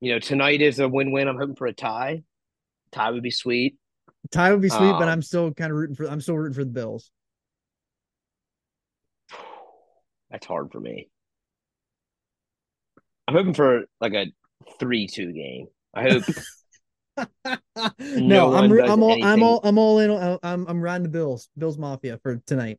you 0.00 0.12
know, 0.12 0.18
tonight 0.18 0.60
is 0.60 0.78
a 0.78 0.88
win 0.88 1.12
win. 1.12 1.28
I'm 1.28 1.38
hoping 1.38 1.56
for 1.56 1.66
a 1.66 1.72
tie. 1.72 2.22
Tie 2.92 3.10
would 3.10 3.22
be 3.22 3.30
sweet. 3.30 3.76
Tie 4.30 4.50
would 4.52 4.60
be 4.60 4.68
sweet, 4.68 4.92
but 4.92 5.02
Um, 5.02 5.08
I'm 5.08 5.22
still 5.22 5.52
kind 5.52 5.70
of 5.70 5.78
rooting 5.78 5.96
for 5.96 6.06
I'm 6.06 6.20
still 6.20 6.36
rooting 6.36 6.54
for 6.54 6.64
the 6.64 6.70
Bills. 6.70 7.10
That's 10.30 10.46
hard 10.46 10.70
for 10.70 10.80
me. 10.80 11.08
I'm 13.26 13.34
hoping 13.34 13.54
for 13.54 13.84
like 14.00 14.14
a 14.14 14.26
three-two 14.78 15.32
game. 15.32 15.68
I 15.94 16.02
hope. 16.02 16.22
no, 17.98 18.54
I'm 18.54 18.70
roo- 18.70 18.80
does 18.80 18.90
I'm 18.90 19.02
all 19.02 19.24
I'm 19.24 19.42
all 19.42 19.60
I'm 19.64 19.78
all 19.78 19.98
in. 19.98 20.38
I'm 20.42 20.66
I'm 20.66 20.82
riding 20.82 21.04
the 21.04 21.08
Bills, 21.08 21.48
Bills 21.56 21.78
Mafia 21.78 22.18
for 22.22 22.36
tonight. 22.46 22.78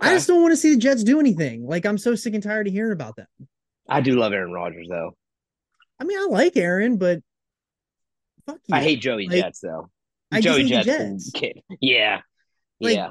I 0.00 0.14
just 0.14 0.26
don't 0.26 0.42
want 0.42 0.52
to 0.52 0.56
see 0.56 0.74
the 0.74 0.80
Jets 0.80 1.04
do 1.04 1.20
anything. 1.20 1.66
Like 1.66 1.84
I'm 1.86 1.98
so 1.98 2.14
sick 2.14 2.34
and 2.34 2.42
tired 2.42 2.66
of 2.66 2.72
hearing 2.72 2.92
about 2.92 3.16
them. 3.16 3.26
I 3.88 4.00
do 4.00 4.16
love 4.18 4.32
Aaron 4.32 4.52
Rodgers 4.52 4.86
though. 4.88 5.16
I 6.00 6.04
mean, 6.04 6.18
I 6.18 6.26
like 6.30 6.56
Aaron, 6.56 6.96
but 6.96 7.20
fuck 8.46 8.58
you. 8.66 8.74
I 8.74 8.80
hate 8.82 9.00
Joey 9.00 9.28
Like, 9.28 9.40
Jets 9.42 9.60
though. 9.60 9.90
I 10.30 10.40
Joey 10.40 10.62
hate 10.62 10.84
Jets, 10.84 10.86
Jets. 10.86 11.30
kid. 11.34 11.60
Yeah, 11.80 12.20
Like, 12.80 12.96
yeah. 12.96 13.10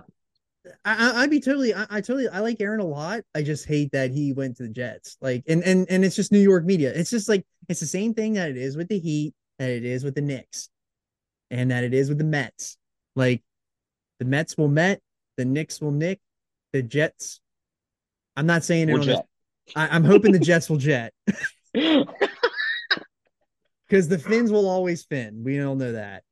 I, 0.83 1.11
I- 1.11 1.23
I'd 1.23 1.29
be 1.29 1.39
totally, 1.39 1.73
I, 1.73 1.83
I 1.89 2.01
totally, 2.01 2.27
I 2.27 2.39
like 2.39 2.59
Aaron 2.59 2.79
a 2.79 2.85
lot. 2.85 3.21
I 3.35 3.41
just 3.43 3.67
hate 3.67 3.91
that 3.93 4.11
he 4.11 4.33
went 4.33 4.57
to 4.57 4.63
the 4.63 4.69
Jets. 4.69 5.17
Like, 5.21 5.43
and 5.47 5.63
and 5.63 5.85
and 5.89 6.03
it's 6.05 6.15
just 6.15 6.31
New 6.31 6.39
York 6.39 6.65
media. 6.65 6.91
It's 6.93 7.09
just 7.09 7.29
like 7.29 7.45
it's 7.69 7.79
the 7.79 7.85
same 7.87 8.13
thing 8.13 8.33
that 8.33 8.49
it 8.49 8.57
is 8.57 8.75
with 8.75 8.87
the 8.87 8.99
Heat, 8.99 9.33
that 9.59 9.69
it 9.69 9.85
is 9.85 10.03
with 10.03 10.15
the 10.15 10.21
Knicks, 10.21 10.69
and 11.49 11.71
that 11.71 11.83
it 11.83 11.93
is 11.93 12.09
with 12.09 12.17
the 12.17 12.23
Mets. 12.23 12.77
Like, 13.15 13.43
the 14.19 14.25
Mets 14.25 14.57
will 14.57 14.67
Met, 14.67 15.01
the 15.37 15.45
Knicks 15.45 15.79
will 15.81 15.91
Nick, 15.91 16.19
the 16.73 16.81
Jets. 16.81 17.39
I'm 18.35 18.45
not 18.45 18.63
saying 18.63 18.89
it 18.89 18.93
We'll 18.93 19.01
on 19.01 19.07
this. 19.07 19.17
Jet. 19.17 19.25
I, 19.75 19.87
I'm 19.89 20.03
hoping 20.03 20.31
the 20.31 20.39
Jets 20.51 20.69
will 20.69 20.77
jet 20.77 21.13
because 21.73 22.07
the 24.07 24.17
Finns 24.17 24.51
will 24.51 24.69
always 24.69 25.03
fin. 25.03 25.43
We 25.43 25.61
all 25.61 25.75
know 25.75 25.93
that. 25.93 26.23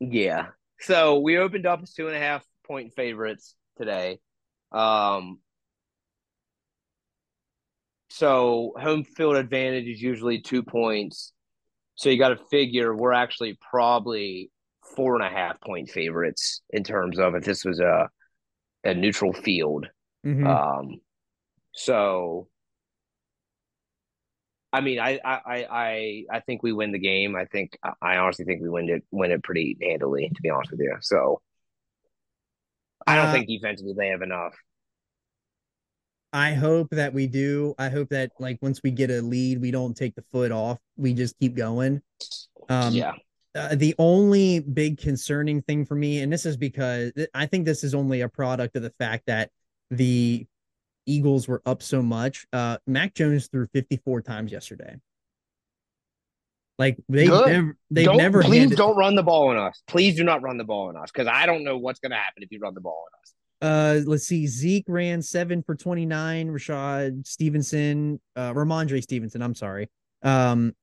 Yeah. 0.00 0.48
So 0.80 1.18
we 1.20 1.38
opened 1.38 1.66
up 1.66 1.82
as 1.82 1.92
two 1.92 2.06
and 2.06 2.16
a 2.16 2.20
half 2.20 2.44
point 2.66 2.94
favorites 2.94 3.54
today. 3.76 4.18
Um 4.72 5.38
so 8.10 8.72
home 8.76 9.04
field 9.04 9.36
advantage 9.36 9.86
is 9.86 10.00
usually 10.00 10.40
two 10.40 10.62
points. 10.62 11.32
So 11.94 12.10
you 12.10 12.18
got 12.18 12.30
to 12.30 12.38
figure 12.50 12.94
we're 12.94 13.12
actually 13.12 13.58
probably 13.70 14.50
four 14.96 15.14
and 15.14 15.24
a 15.24 15.28
half 15.28 15.60
point 15.60 15.90
favorites 15.90 16.62
in 16.70 16.82
terms 16.84 17.18
of 17.18 17.34
if 17.34 17.44
this 17.44 17.64
was 17.64 17.80
a 17.80 18.08
a 18.84 18.94
neutral 18.94 19.32
field. 19.32 19.86
Mhm. 20.24 20.44
Um, 20.46 21.00
so 21.72 22.48
I 24.72 24.80
mean, 24.82 25.00
I, 25.00 25.18
I, 25.24 25.40
I, 25.46 25.66
I, 25.70 26.24
I 26.30 26.40
think 26.40 26.62
we 26.62 26.72
win 26.72 26.92
the 26.92 26.98
game. 26.98 27.34
I 27.36 27.46
think, 27.46 27.78
I 28.02 28.18
honestly 28.18 28.44
think 28.44 28.60
we 28.62 28.68
win 28.68 28.88
it, 28.90 29.02
win 29.10 29.30
it 29.30 29.42
pretty 29.42 29.78
handily, 29.80 30.30
to 30.34 30.42
be 30.42 30.50
honest 30.50 30.70
with 30.72 30.80
you. 30.80 30.94
So 31.00 31.40
I 33.06 33.16
don't 33.16 33.30
Uh, 33.30 33.30
think 33.30 33.48
defensively 33.48 33.94
they 33.94 34.08
have 34.08 34.22
enough. 34.22 34.54
I 36.32 36.54
hope 36.54 36.90
that 36.90 37.14
we 37.14 37.26
do. 37.26 37.74
I 37.78 37.88
hope 37.88 38.10
that 38.10 38.32
like 38.38 38.58
once 38.60 38.82
we 38.82 38.90
get 38.90 39.10
a 39.10 39.22
lead, 39.22 39.60
we 39.60 39.70
don't 39.70 39.96
take 39.96 40.14
the 40.14 40.24
foot 40.32 40.52
off. 40.52 40.78
We 40.96 41.14
just 41.14 41.38
keep 41.38 41.54
going. 41.56 42.02
Um, 42.68 42.94
yeah, 42.94 43.12
uh, 43.58 43.74
the 43.74 43.94
only 43.98 44.60
big 44.60 44.98
concerning 44.98 45.62
thing 45.62 45.84
for 45.84 45.94
me, 45.94 46.20
and 46.20 46.32
this 46.32 46.46
is 46.46 46.56
because 46.56 47.12
I 47.34 47.46
think 47.46 47.64
this 47.64 47.82
is 47.82 47.94
only 47.94 48.20
a 48.20 48.28
product 48.28 48.76
of 48.76 48.82
the 48.82 48.92
fact 48.98 49.24
that 49.26 49.50
the 49.90 50.46
Eagles 51.06 51.48
were 51.48 51.62
up 51.66 51.82
so 51.82 52.02
much. 52.02 52.46
Uh, 52.52 52.78
Mac 52.86 53.14
Jones 53.14 53.48
threw 53.48 53.66
54 53.66 54.22
times 54.22 54.52
yesterday. 54.52 54.96
Like 56.78 56.96
they 57.08 57.26
never, 57.26 57.76
they've 57.90 58.14
never 58.14 58.42
please 58.42 58.60
handed- 58.60 58.76
don't 58.78 58.96
run 58.96 59.16
the 59.16 59.22
ball 59.24 59.48
on 59.48 59.56
us. 59.56 59.82
Please 59.88 60.14
do 60.14 60.22
not 60.22 60.42
run 60.42 60.58
the 60.58 60.64
ball 60.64 60.88
on 60.88 60.96
us 60.96 61.10
because 61.10 61.26
I 61.26 61.44
don't 61.44 61.64
know 61.64 61.76
what's 61.76 61.98
going 61.98 62.12
to 62.12 62.16
happen 62.16 62.44
if 62.44 62.52
you 62.52 62.60
run 62.60 62.74
the 62.74 62.80
ball 62.80 63.04
on 63.06 63.18
us. 63.20 63.34
Uh, 63.60 64.00
let's 64.08 64.24
see. 64.24 64.46
Zeke 64.46 64.84
ran 64.86 65.20
seven 65.20 65.64
for 65.64 65.74
29. 65.74 66.48
Rashad 66.48 67.26
Stevenson, 67.26 68.20
uh, 68.36 68.52
Rhamondre 68.52 69.02
Stevenson, 69.02 69.42
I'm 69.42 69.56
sorry. 69.56 69.90
Um, 70.22 70.74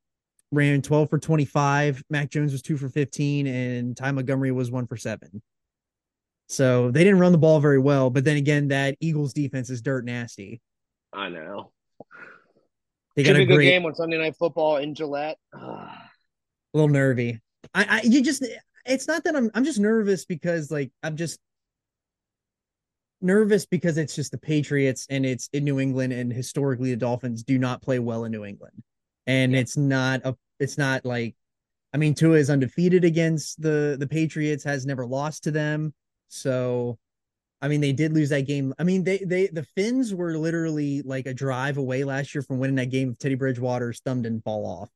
ran 0.55 0.81
12 0.81 1.09
for 1.09 1.19
25. 1.19 2.03
Mac 2.09 2.29
Jones 2.31 2.51
was 2.51 2.61
two 2.61 2.77
for 2.77 2.89
15, 2.89 3.47
and 3.47 3.95
Ty 3.95 4.11
Montgomery 4.11 4.51
was 4.51 4.71
one 4.71 4.87
for 4.87 4.97
seven. 4.97 5.41
So 6.47 6.91
they 6.91 7.03
didn't 7.03 7.19
run 7.19 7.31
the 7.31 7.37
ball 7.37 7.59
very 7.59 7.79
well. 7.79 8.09
But 8.09 8.23
then 8.23 8.37
again, 8.37 8.67
that 8.69 8.95
Eagles 8.99 9.33
defense 9.33 9.69
is 9.69 9.81
dirt 9.81 10.05
nasty. 10.05 10.61
I 11.11 11.29
know. 11.29 11.71
They 13.15 13.23
Should 13.23 13.31
got 13.31 13.37
be 13.37 13.41
a 13.41 13.43
a 13.43 13.47
good 13.47 13.55
great, 13.55 13.65
game 13.69 13.85
on 13.85 13.95
Sunday 13.95 14.17
Night 14.17 14.35
Football 14.37 14.77
in 14.77 14.93
Gillette. 14.93 15.37
a 15.53 15.89
little 16.73 16.89
nervy. 16.89 17.39
I, 17.73 17.85
I, 17.89 18.01
you 18.03 18.21
just, 18.21 18.45
it's 18.85 19.07
not 19.07 19.23
that 19.23 19.35
I'm, 19.35 19.49
I'm 19.55 19.63
just 19.63 19.79
nervous 19.79 20.25
because 20.25 20.69
like 20.69 20.91
I'm 21.01 21.15
just 21.15 21.39
nervous 23.21 23.65
because 23.65 23.97
it's 23.97 24.15
just 24.15 24.31
the 24.31 24.37
Patriots 24.37 25.07
and 25.09 25.25
it's 25.25 25.49
in 25.53 25.63
New 25.63 25.79
England 25.79 26.13
and 26.13 26.31
historically 26.31 26.91
the 26.91 26.97
Dolphins 26.97 27.43
do 27.43 27.57
not 27.57 27.81
play 27.81 27.97
well 27.99 28.25
in 28.25 28.31
New 28.31 28.45
England. 28.45 28.83
And 29.25 29.53
Yeah. 29.53 29.59
it's 29.59 29.77
not 29.77 30.21
a 30.25 30.35
it's 30.59 30.77
not 30.77 31.05
like 31.05 31.35
I 31.93 31.97
mean 31.97 32.13
Tua 32.13 32.37
is 32.37 32.49
undefeated 32.49 33.03
against 33.03 33.61
the 33.61 33.95
the 33.99 34.07
Patriots 34.07 34.63
has 34.63 34.85
never 34.85 35.05
lost 35.05 35.43
to 35.43 35.51
them. 35.51 35.93
So 36.27 36.97
I 37.61 37.67
mean 37.67 37.81
they 37.81 37.93
did 37.93 38.13
lose 38.13 38.29
that 38.29 38.47
game. 38.47 38.73
I 38.79 38.83
mean 38.83 39.03
they 39.03 39.19
they 39.19 39.47
the 39.47 39.63
Finns 39.63 40.13
were 40.13 40.37
literally 40.37 41.01
like 41.01 41.25
a 41.25 41.33
drive 41.33 41.77
away 41.77 42.03
last 42.03 42.33
year 42.35 42.41
from 42.41 42.59
winning 42.59 42.75
that 42.77 42.91
game 42.91 43.11
if 43.11 43.17
Teddy 43.17 43.35
Bridgewater's 43.35 43.99
thumb 44.01 44.21
didn't 44.21 44.43
fall 44.43 44.65
off. 44.65 44.89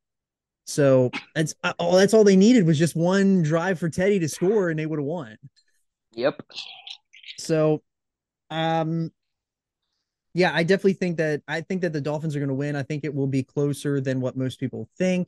So 0.65 1.09
that's 1.33 1.55
uh, 1.63 1.73
all 1.79 1.93
that's 1.93 2.13
all 2.13 2.23
they 2.23 2.35
needed 2.35 2.65
was 2.65 2.77
just 2.77 2.95
one 2.95 3.41
drive 3.41 3.79
for 3.79 3.89
Teddy 3.89 4.19
to 4.19 4.29
score 4.29 4.69
and 4.69 4.77
they 4.77 4.85
would 4.85 4.99
have 4.99 5.05
won. 5.05 5.35
Yep. 6.13 6.41
So, 7.39 7.81
um, 8.51 9.11
yeah, 10.33 10.51
I 10.53 10.63
definitely 10.63 10.93
think 10.93 11.17
that 11.17 11.41
I 11.47 11.61
think 11.61 11.81
that 11.81 11.93
the 11.93 12.01
Dolphins 12.01 12.35
are 12.35 12.39
going 12.39 12.49
to 12.49 12.55
win. 12.55 12.75
I 12.75 12.83
think 12.83 13.03
it 13.03 13.13
will 13.13 13.27
be 13.27 13.43
closer 13.43 13.99
than 13.99 14.21
what 14.21 14.37
most 14.37 14.59
people 14.59 14.87
think. 14.97 15.27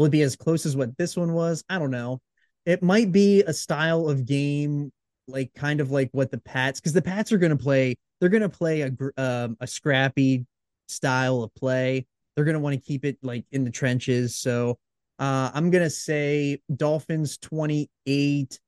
Will 0.00 0.06
it 0.06 0.12
be 0.12 0.22
as 0.22 0.34
close 0.34 0.64
as 0.64 0.74
what 0.74 0.96
this 0.96 1.14
one 1.14 1.34
was? 1.34 1.62
I 1.68 1.78
don't 1.78 1.90
know. 1.90 2.22
It 2.64 2.82
might 2.82 3.12
be 3.12 3.42
a 3.42 3.52
style 3.52 4.08
of 4.08 4.24
game, 4.24 4.90
like 5.28 5.52
kind 5.54 5.78
of 5.78 5.90
like 5.90 6.08
what 6.12 6.30
the 6.30 6.40
Pats, 6.40 6.80
because 6.80 6.94
the 6.94 7.02
Pats 7.02 7.32
are 7.32 7.36
going 7.36 7.50
to 7.54 7.62
play. 7.62 7.96
They're 8.18 8.30
going 8.30 8.40
to 8.40 8.48
play 8.48 8.80
a 8.80 8.92
um, 9.18 9.58
a 9.60 9.66
scrappy 9.66 10.46
style 10.88 11.42
of 11.42 11.54
play. 11.54 12.06
They're 12.34 12.46
going 12.46 12.54
to 12.54 12.60
want 12.60 12.76
to 12.76 12.80
keep 12.80 13.04
it 13.04 13.18
like 13.22 13.44
in 13.52 13.62
the 13.62 13.70
trenches. 13.70 14.38
So, 14.38 14.78
uh, 15.18 15.50
I'm 15.52 15.70
going 15.70 15.84
to 15.84 15.90
say 15.90 16.62
Dolphins 16.74 17.36
28 17.36 18.58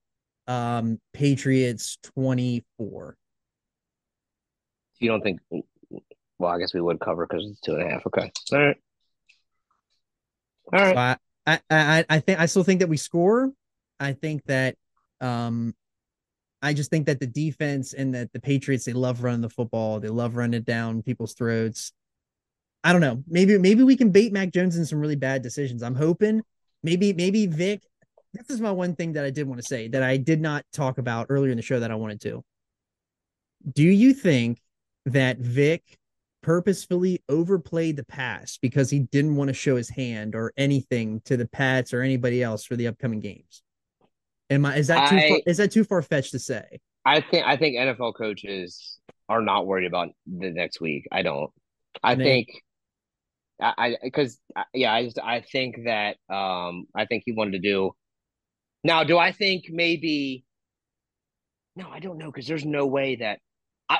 um 0.48 0.98
Patriots 1.14 1.96
24. 2.14 3.16
You 4.98 5.08
don't 5.08 5.22
think? 5.22 5.40
Well, 6.38 6.52
I 6.52 6.58
guess 6.58 6.74
we 6.74 6.82
would 6.82 7.00
cover 7.00 7.26
because 7.26 7.46
it's 7.46 7.60
two 7.60 7.76
and 7.76 7.84
a 7.84 7.88
half. 7.88 8.06
Okay. 8.06 8.30
All 8.52 8.58
right. 8.58 8.76
All 10.72 10.80
right. 10.80 10.94
So 10.94 10.98
I, 10.98 11.16
I, 11.46 11.60
I, 11.70 12.04
I 12.08 12.18
think 12.20 12.40
I 12.40 12.46
still 12.46 12.64
think 12.64 12.80
that 12.80 12.88
we 12.88 12.96
score. 12.96 13.50
I 14.00 14.12
think 14.12 14.44
that, 14.44 14.76
um, 15.20 15.74
I 16.62 16.72
just 16.74 16.90
think 16.90 17.06
that 17.06 17.18
the 17.18 17.26
defense 17.26 17.92
and 17.92 18.14
that 18.14 18.32
the 18.32 18.40
Patriots 18.40 18.84
they 18.84 18.92
love 18.92 19.22
running 19.22 19.40
the 19.40 19.50
football. 19.50 19.98
They 19.98 20.08
love 20.08 20.36
running 20.36 20.60
it 20.60 20.64
down 20.64 21.02
people's 21.02 21.34
throats. 21.34 21.92
I 22.84 22.92
don't 22.92 23.00
know. 23.00 23.22
Maybe 23.26 23.58
maybe 23.58 23.82
we 23.82 23.96
can 23.96 24.10
bait 24.10 24.32
Mac 24.32 24.52
Jones 24.52 24.76
in 24.76 24.86
some 24.86 25.00
really 25.00 25.16
bad 25.16 25.42
decisions. 25.42 25.82
I'm 25.82 25.94
hoping. 25.94 26.42
Maybe 26.82 27.12
maybe 27.12 27.46
Vic. 27.46 27.82
This 28.32 28.48
is 28.48 28.60
my 28.60 28.70
one 28.70 28.94
thing 28.94 29.12
that 29.14 29.24
I 29.24 29.30
did 29.30 29.46
want 29.46 29.60
to 29.60 29.66
say 29.66 29.88
that 29.88 30.02
I 30.02 30.16
did 30.16 30.40
not 30.40 30.64
talk 30.72 30.98
about 30.98 31.26
earlier 31.28 31.50
in 31.50 31.56
the 31.56 31.62
show 31.62 31.80
that 31.80 31.90
I 31.90 31.96
wanted 31.96 32.20
to. 32.22 32.42
Do 33.72 33.84
you 33.84 34.14
think 34.14 34.60
that 35.06 35.38
Vic 35.38 35.98
purposefully 36.42 37.22
overplayed 37.28 37.96
the 37.96 38.04
pass 38.04 38.58
because 38.60 38.90
he 38.90 39.00
didn't 39.00 39.36
want 39.36 39.48
to 39.48 39.54
show 39.54 39.76
his 39.76 39.88
hand 39.88 40.34
or 40.34 40.52
anything 40.56 41.20
to 41.24 41.36
the 41.36 41.46
Pats 41.46 41.94
or 41.94 42.02
anybody 42.02 42.42
else 42.42 42.64
for 42.64 42.76
the 42.76 42.88
upcoming 42.88 43.20
games? 43.20 43.62
Am 44.50 44.66
I 44.66 44.76
is 44.76 44.88
that 44.88 45.08
too 45.08 45.16
I- 45.16 45.28
far, 45.28 45.38
is 45.46 45.56
that 45.56 45.72
too 45.72 45.84
far 45.84 46.02
fetched 46.02 46.32
to 46.32 46.38
say? 46.38 46.80
I 47.04 47.20
think 47.20 47.46
I 47.46 47.56
think 47.56 47.76
NFL 47.76 48.14
coaches 48.14 48.98
are 49.28 49.40
not 49.42 49.66
worried 49.66 49.86
about 49.86 50.10
the 50.26 50.50
next 50.50 50.80
week. 50.80 51.06
I 51.10 51.22
don't. 51.22 51.50
I 52.02 52.14
think 52.14 52.48
I 53.60 53.96
because 54.02 54.38
yeah, 54.74 54.92
I 54.92 55.04
just 55.04 55.18
I 55.18 55.40
think 55.40 55.84
that 55.84 56.16
um 56.28 56.86
I 56.94 57.06
think 57.06 57.22
he 57.26 57.32
wanted 57.32 57.52
to 57.52 57.58
do. 57.58 57.92
Now, 58.84 59.04
do 59.04 59.18
I 59.18 59.32
think 59.32 59.64
maybe? 59.70 60.44
No, 61.76 61.88
I 61.88 62.00
don't 62.00 62.18
know 62.18 62.26
because 62.30 62.46
there's 62.46 62.64
no 62.64 62.86
way 62.86 63.16
that 63.16 63.38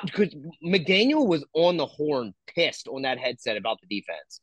because 0.05 0.35
McDaniel 0.65 1.27
was 1.27 1.45
on 1.55 1.77
the 1.77 1.87
horn, 1.87 2.35
pissed 2.47 2.89
on 2.89 3.03
that 3.03 3.19
headset 3.19 3.57
about 3.57 3.79
the 3.81 4.01
defense. 4.01 4.41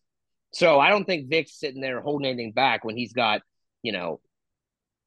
So 0.51 0.79
I 0.79 0.89
don't 0.89 1.05
think 1.05 1.29
Vic's 1.29 1.59
sitting 1.59 1.81
there 1.81 2.01
holding 2.01 2.27
anything 2.27 2.51
back 2.51 2.83
when 2.83 2.97
he's 2.97 3.13
got 3.13 3.41
you 3.83 3.91
know 3.91 4.19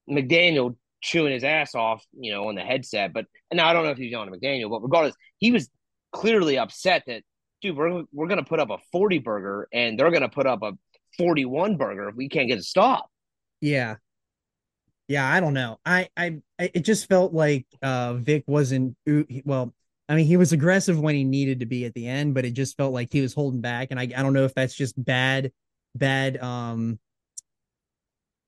McDaniel 0.08 0.76
chewing 1.00 1.32
his 1.32 1.44
ass 1.44 1.74
off, 1.74 2.04
you 2.12 2.32
know, 2.32 2.48
on 2.48 2.54
the 2.54 2.62
headset. 2.62 3.12
But 3.12 3.26
and 3.50 3.60
I 3.60 3.72
don't 3.72 3.84
know 3.84 3.90
if 3.90 3.98
he's 3.98 4.14
at 4.14 4.18
McDaniel, 4.28 4.70
but 4.70 4.82
regardless, 4.82 5.14
he 5.38 5.50
was 5.50 5.68
clearly 6.12 6.58
upset 6.58 7.04
that 7.06 7.22
dude, 7.60 7.76
we're 7.76 8.04
we're 8.12 8.28
gonna 8.28 8.44
put 8.44 8.60
up 8.60 8.70
a 8.70 8.78
40 8.90 9.18
burger 9.18 9.68
and 9.72 9.98
they're 9.98 10.10
gonna 10.10 10.28
put 10.28 10.46
up 10.46 10.62
a 10.62 10.72
41 11.18 11.76
burger 11.76 12.08
if 12.08 12.16
we 12.16 12.28
can't 12.28 12.48
get 12.48 12.58
a 12.58 12.62
stop. 12.62 13.08
Yeah. 13.60 13.96
Yeah, 15.08 15.28
I 15.30 15.40
don't 15.40 15.54
know. 15.54 15.78
I, 15.84 16.08
I- 16.16 16.40
it 16.58 16.80
just 16.80 17.08
felt 17.08 17.32
like 17.32 17.66
uh 17.82 18.14
Vic 18.14 18.44
wasn't 18.46 18.96
well. 19.44 19.74
I 20.08 20.16
mean, 20.16 20.26
he 20.26 20.36
was 20.36 20.52
aggressive 20.52 20.98
when 20.98 21.14
he 21.14 21.24
needed 21.24 21.60
to 21.60 21.66
be 21.66 21.84
at 21.84 21.94
the 21.94 22.06
end, 22.06 22.34
but 22.34 22.44
it 22.44 22.52
just 22.52 22.76
felt 22.76 22.92
like 22.92 23.12
he 23.12 23.20
was 23.20 23.34
holding 23.34 23.60
back. 23.60 23.88
And 23.90 23.98
I, 23.98 24.02
I 24.02 24.22
don't 24.22 24.32
know 24.32 24.44
if 24.44 24.54
that's 24.54 24.74
just 24.74 25.02
bad, 25.02 25.52
bad, 25.94 26.42
um, 26.42 26.98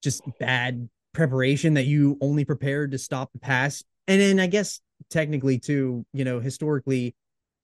just 0.03 0.23
bad 0.39 0.89
preparation 1.15 1.75
that 1.75 1.87
you 1.87 2.19
only 2.21 2.45
prepared 2.45 2.91
to 2.91 2.99
stop 2.99 3.33
the 3.33 3.39
pass. 3.39 3.83
And 4.07 4.21
then 4.21 4.41
I 4.41 4.47
guess 4.47 4.81
technically 5.11 5.59
too, 5.59 6.05
you 6.13 6.25
know, 6.25 6.41
historically, 6.41 7.15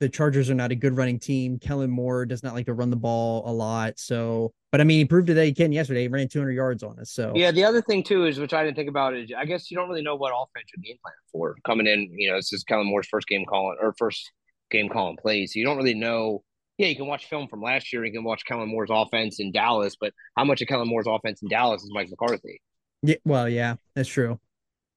the 0.01 0.09
Chargers 0.09 0.49
are 0.51 0.55
not 0.55 0.73
a 0.73 0.75
good 0.75 0.97
running 0.97 1.19
team. 1.19 1.59
Kellen 1.59 1.91
Moore 1.91 2.25
does 2.25 2.43
not 2.43 2.55
like 2.55 2.67
to 2.67 2.75
run 2.75 2.89
the 2.89 2.97
ball 2.97 3.43
a 3.47 3.53
lot. 3.53 3.99
So, 3.99 4.53
but 4.73 4.81
I 4.81 4.85
mean, 4.85 4.99
he 4.99 5.05
proved 5.05 5.29
it 5.29 5.35
that 5.35 5.45
he 5.45 5.53
can 5.53 5.73
yesterday. 5.73 6.03
He 6.03 6.09
ran 6.09 6.27
200 6.27 6.53
yards 6.53 6.83
on 6.83 6.99
us. 6.99 7.13
So, 7.13 7.33
Yeah, 7.37 7.51
the 7.51 7.65
other 7.65 7.83
thing 7.83 8.03
too 8.03 8.25
is 8.25 8.39
which 8.39 8.55
I 8.55 8.65
didn't 8.65 8.77
think 8.77 8.89
about 8.89 9.15
is 9.15 9.31
I 9.37 9.45
guess 9.45 9.71
you 9.71 9.77
don't 9.77 9.89
really 9.89 10.03
know 10.03 10.17
what 10.17 10.33
offense 10.35 10.71
you're 10.75 10.83
game 10.83 10.97
plan 11.03 11.15
for 11.31 11.57
coming 11.67 11.87
in. 11.87 12.09
You 12.13 12.31
know, 12.31 12.37
this 12.37 12.53
is 12.53 12.65
Kellen 12.65 12.87
Moore's 12.87 13.09
first 13.09 13.29
game 13.29 13.45
calling 13.45 13.77
or 13.81 13.95
first 13.99 14.33
game 14.71 14.89
calling 14.89 15.19
plays. 15.19 15.53
So 15.53 15.59
you 15.59 15.67
don't 15.67 15.77
really 15.77 15.95
know. 15.95 16.43
Yeah, 16.79 16.87
you 16.87 16.97
can 16.97 17.07
watch 17.07 17.27
film 17.27 17.47
from 17.49 17.61
last 17.61 17.93
year. 17.93 18.03
You 18.07 18.13
can 18.13 18.25
watch 18.25 18.47
Kellen 18.47 18.71
Moore's 18.71 18.89
offense 18.91 19.39
in 19.39 19.53
Dallas, 19.53 19.97
but 20.01 20.15
how 20.35 20.45
much 20.45 20.63
of 20.63 20.69
Kellen 20.69 20.89
Moore's 20.89 21.07
offense 21.07 21.43
in 21.43 21.49
Dallas 21.49 21.83
is 21.83 21.91
Mike 21.93 22.09
McCarthy? 22.09 22.63
yeah, 23.03 23.17
well, 23.27 23.49
yeah, 23.49 23.75
that's 23.95 24.09
true. 24.09 24.39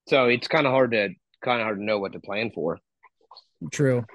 So 0.07 0.27
it's 0.27 0.47
kind 0.47 0.65
of 0.65 0.71
hard 0.71 0.91
to 0.91 1.09
kind 1.43 1.59
of 1.59 1.65
hard 1.65 1.77
to 1.79 1.83
know 1.83 1.99
what 1.99 2.13
to 2.13 2.19
plan 2.19 2.51
for. 2.55 2.79
True. 3.71 4.05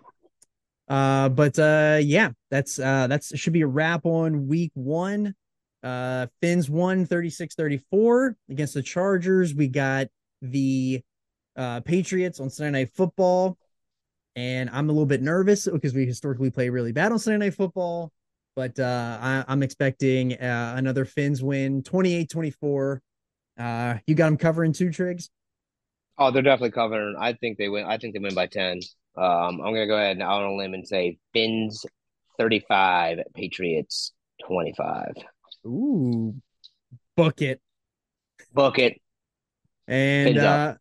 Uh, 0.88 1.28
but 1.28 1.58
uh, 1.58 1.98
yeah, 2.02 2.30
that's 2.50 2.78
uh, 2.78 3.06
that's 3.06 3.36
should 3.38 3.52
be 3.52 3.62
a 3.62 3.66
wrap 3.66 4.06
on 4.06 4.48
week 4.48 4.70
one. 4.74 5.34
Uh, 5.82 6.26
Finns 6.40 6.68
won 6.68 7.06
36 7.06 7.54
34 7.54 8.36
against 8.50 8.74
the 8.74 8.82
Chargers. 8.82 9.54
We 9.54 9.68
got 9.68 10.08
the 10.42 11.02
uh, 11.56 11.80
Patriots 11.80 12.40
on 12.40 12.50
Sunday 12.50 12.80
Night 12.80 12.90
Football. 12.94 13.58
And 14.36 14.70
I'm 14.70 14.88
a 14.88 14.92
little 14.92 15.06
bit 15.06 15.20
nervous 15.20 15.66
because 15.66 15.94
we 15.94 16.06
historically 16.06 16.50
play 16.50 16.68
really 16.68 16.92
bad 16.92 17.12
on 17.12 17.18
Sunday 17.18 17.46
Night 17.46 17.54
Football. 17.54 18.12
But 18.54 18.78
uh, 18.78 19.18
I, 19.20 19.44
I'm 19.48 19.62
expecting 19.62 20.34
uh, 20.34 20.74
another 20.76 21.04
Finns 21.04 21.42
win 21.42 21.82
28 21.82 22.30
24. 22.30 23.02
Uh, 23.58 23.94
you 24.06 24.14
got 24.14 24.26
them 24.26 24.36
covering 24.36 24.72
two 24.72 24.88
trigs? 24.88 25.28
Oh, 26.16 26.30
they're 26.30 26.42
definitely 26.42 26.70
covering. 26.70 27.16
I 27.18 27.32
think 27.32 27.58
they 27.58 27.68
win. 27.68 27.84
I 27.84 27.98
think 27.98 28.14
they 28.14 28.20
win 28.20 28.34
by 28.34 28.46
ten. 28.46 28.80
Um, 29.18 29.60
I'm 29.60 29.74
gonna 29.74 29.86
go 29.86 29.96
ahead 29.96 30.12
and 30.12 30.22
out 30.22 30.42
on 30.42 30.52
a 30.52 30.56
limb 30.56 30.74
and 30.74 30.86
say 30.86 31.18
Finns 31.32 31.84
35, 32.38 33.18
Patriots 33.34 34.12
25. 34.46 35.12
Ooh, 35.66 36.34
book 37.16 37.42
it. 37.42 37.60
Book 38.54 38.78
it. 38.78 39.00
And 39.88 40.34
Fins 40.34 40.44
uh 40.44 40.46
up. 40.46 40.78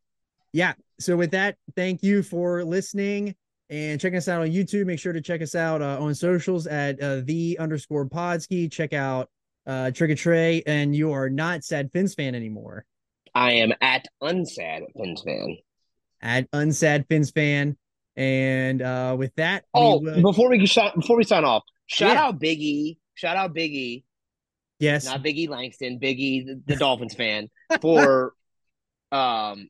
yeah, 0.54 0.74
so 1.00 1.18
with 1.18 1.32
that, 1.32 1.56
thank 1.76 2.04
you 2.04 2.22
for 2.22 2.64
listening 2.64 3.36
and 3.70 4.00
checking 4.00 4.18
us 4.18 4.28
out 4.28 4.42
on 4.42 4.50
YouTube. 4.50 4.86
Make 4.86 5.00
sure 5.00 5.14
to 5.14 5.22
check 5.22 5.42
us 5.42 5.56
out 5.56 5.82
uh, 5.82 5.98
on 6.00 6.14
socials 6.14 6.68
at 6.68 7.02
uh, 7.02 7.22
the 7.24 7.58
underscore 7.60 8.06
podski. 8.06 8.72
Check 8.72 8.94
out 8.94 9.30
uh 9.66 9.92
Trick 9.92 10.12
or 10.12 10.16
Trey, 10.16 10.62
and 10.68 10.96
you 10.96 11.12
are 11.12 11.30
not 11.30 11.64
sad 11.64 11.92
Fins 11.92 12.14
fan 12.14 12.36
anymore. 12.36 12.86
I 13.34 13.54
am 13.54 13.74
at 13.82 14.06
unsad 14.22 14.84
Fins 14.96 15.24
fan. 15.24 15.58
At 16.22 16.50
unsad 16.52 17.08
Fins 17.08 17.32
fan. 17.32 17.78
And 18.18 18.82
uh 18.82 19.16
with 19.18 19.34
that, 19.36 19.64
we 19.74 19.80
Oh, 19.80 20.00
will- 20.00 20.22
before 20.22 20.50
we 20.50 20.66
shot 20.66 20.96
before 20.96 21.16
we 21.18 21.24
sign 21.24 21.46
off, 21.46 21.64
shout 21.86 22.14
Yeah. 22.16 22.24
out 22.26 22.40
Biggie. 22.42 22.98
Shout 23.14 23.38
out 23.38 23.54
Biggie, 23.56 24.04
yes, 24.80 25.06
not 25.06 25.24
Biggie 25.24 25.48
Langston, 25.50 26.00
Biggie 26.00 26.46
the, 26.46 26.62
the 26.66 26.76
Dolphins 26.76 27.14
fan 27.16 27.50
for 27.82 28.34
um 29.12 29.70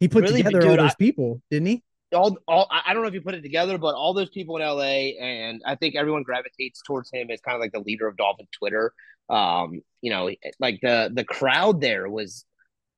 he 0.00 0.08
put 0.08 0.22
really, 0.24 0.42
together 0.42 0.68
all 0.68 0.76
those 0.76 0.92
I- 0.92 0.94
people, 0.98 1.42
didn't 1.50 1.66
he? 1.66 1.82
all 2.14 2.36
all 2.48 2.66
I 2.70 2.82
I 2.86 2.92
don't 2.94 3.02
know 3.02 3.08
if 3.08 3.14
you 3.14 3.20
put 3.20 3.34
it 3.34 3.42
together, 3.42 3.78
but 3.78 3.94
all 3.94 4.14
those 4.14 4.30
people 4.30 4.56
in 4.56 4.62
LA 4.62 5.12
and 5.20 5.62
I 5.64 5.76
think 5.76 5.94
everyone 5.96 6.22
gravitates 6.24 6.82
towards 6.86 7.10
him 7.12 7.30
as 7.30 7.40
kind 7.40 7.54
of 7.54 7.60
like 7.60 7.72
the 7.72 7.80
leader 7.80 8.06
of 8.08 8.16
Dolphin 8.16 8.48
Twitter. 8.52 8.92
Um, 9.28 9.80
you 10.02 10.10
know, 10.10 10.28
like 10.58 10.80
the 10.82 11.10
the 11.14 11.24
crowd 11.24 11.80
there 11.80 12.08
was 12.08 12.44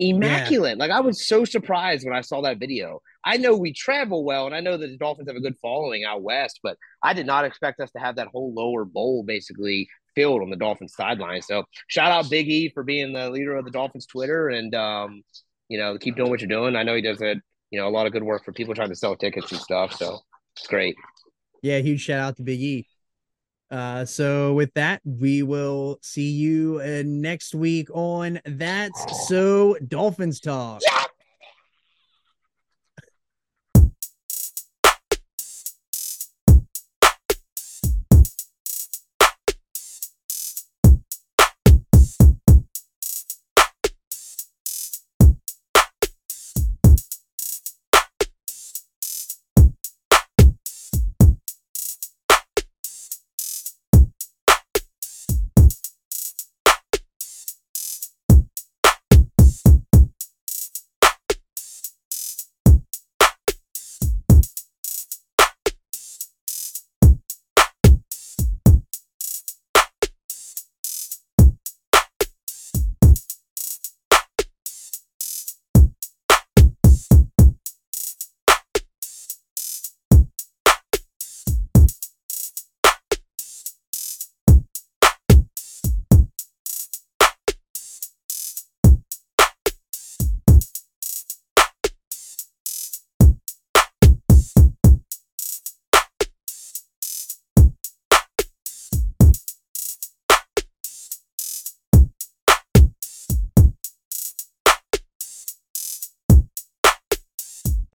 immaculate. 0.09 0.78
Like 0.78 0.90
I 0.90 1.00
was 1.00 1.26
so 1.26 1.44
surprised 1.44 2.05
when 2.05 2.16
I 2.16 2.20
saw 2.20 2.40
that 2.42 2.59
video. 2.59 3.00
I 3.24 3.36
know 3.36 3.57
we 3.57 3.72
travel 3.72 4.24
well 4.24 4.46
and 4.46 4.55
I 4.55 4.61
know 4.61 4.76
that 4.76 4.86
the 4.86 4.96
Dolphins 4.96 5.28
have 5.28 5.36
a 5.36 5.40
good 5.40 5.57
following 5.62 6.05
out 6.05 6.22
west, 6.22 6.61
but 6.62 6.76
I 7.03 7.14
did 7.14 7.26
not 7.26 7.44
expect 7.44 7.80
us 7.80 7.90
to 7.92 8.00
have 8.00 8.16
that 8.16 8.28
whole 8.28 8.53
lower 8.55 8.84
bowl 8.84 9.22
basically 9.22 9.88
filled 10.14 10.42
on 10.42 10.50
the 10.50 10.57
Dolphins 10.57 10.94
sideline. 10.94 11.42
So 11.42 11.64
shout 11.86 12.11
out 12.11 12.30
Big 12.30 12.48
E 12.48 12.70
for 12.74 12.82
being 12.82 13.12
the 13.12 13.30
leader 13.30 13.57
of 13.57 13.64
the 13.64 13.70
Dolphins 13.70 14.07
Twitter 14.07 14.48
and 14.48 14.74
um, 14.74 15.22
you 15.68 15.78
know, 15.78 15.96
keep 15.98 16.16
doing 16.16 16.30
what 16.30 16.40
you're 16.40 16.48
doing. 16.48 16.76
I 16.76 16.82
know 16.82 16.94
he 16.94 17.03
does 17.03 17.22
a 17.22 17.36
you 17.72 17.80
know, 17.80 17.88
a 17.88 17.90
lot 17.90 18.07
of 18.07 18.12
good 18.12 18.22
work 18.22 18.44
for 18.44 18.53
people 18.53 18.74
trying 18.74 18.90
to 18.90 18.94
sell 18.94 19.16
tickets 19.16 19.50
and 19.50 19.61
stuff. 19.61 19.94
So 19.94 20.20
it's 20.57 20.66
great. 20.66 20.94
Yeah, 21.62 21.78
huge 21.78 22.03
shout 22.03 22.20
out 22.20 22.36
to 22.36 22.42
Big 22.42 22.61
E. 22.61 22.86
Uh, 23.72 24.04
so 24.04 24.52
with 24.52 24.72
that, 24.74 25.00
we 25.04 25.42
will 25.42 25.98
see 26.02 26.30
you 26.30 26.78
uh, 26.84 27.02
next 27.06 27.54
week 27.54 27.88
on 27.94 28.38
That's 28.44 29.26
So 29.26 29.76
Dolphins 29.88 30.40
Talk. 30.40 30.82
Yeah. 30.86 31.04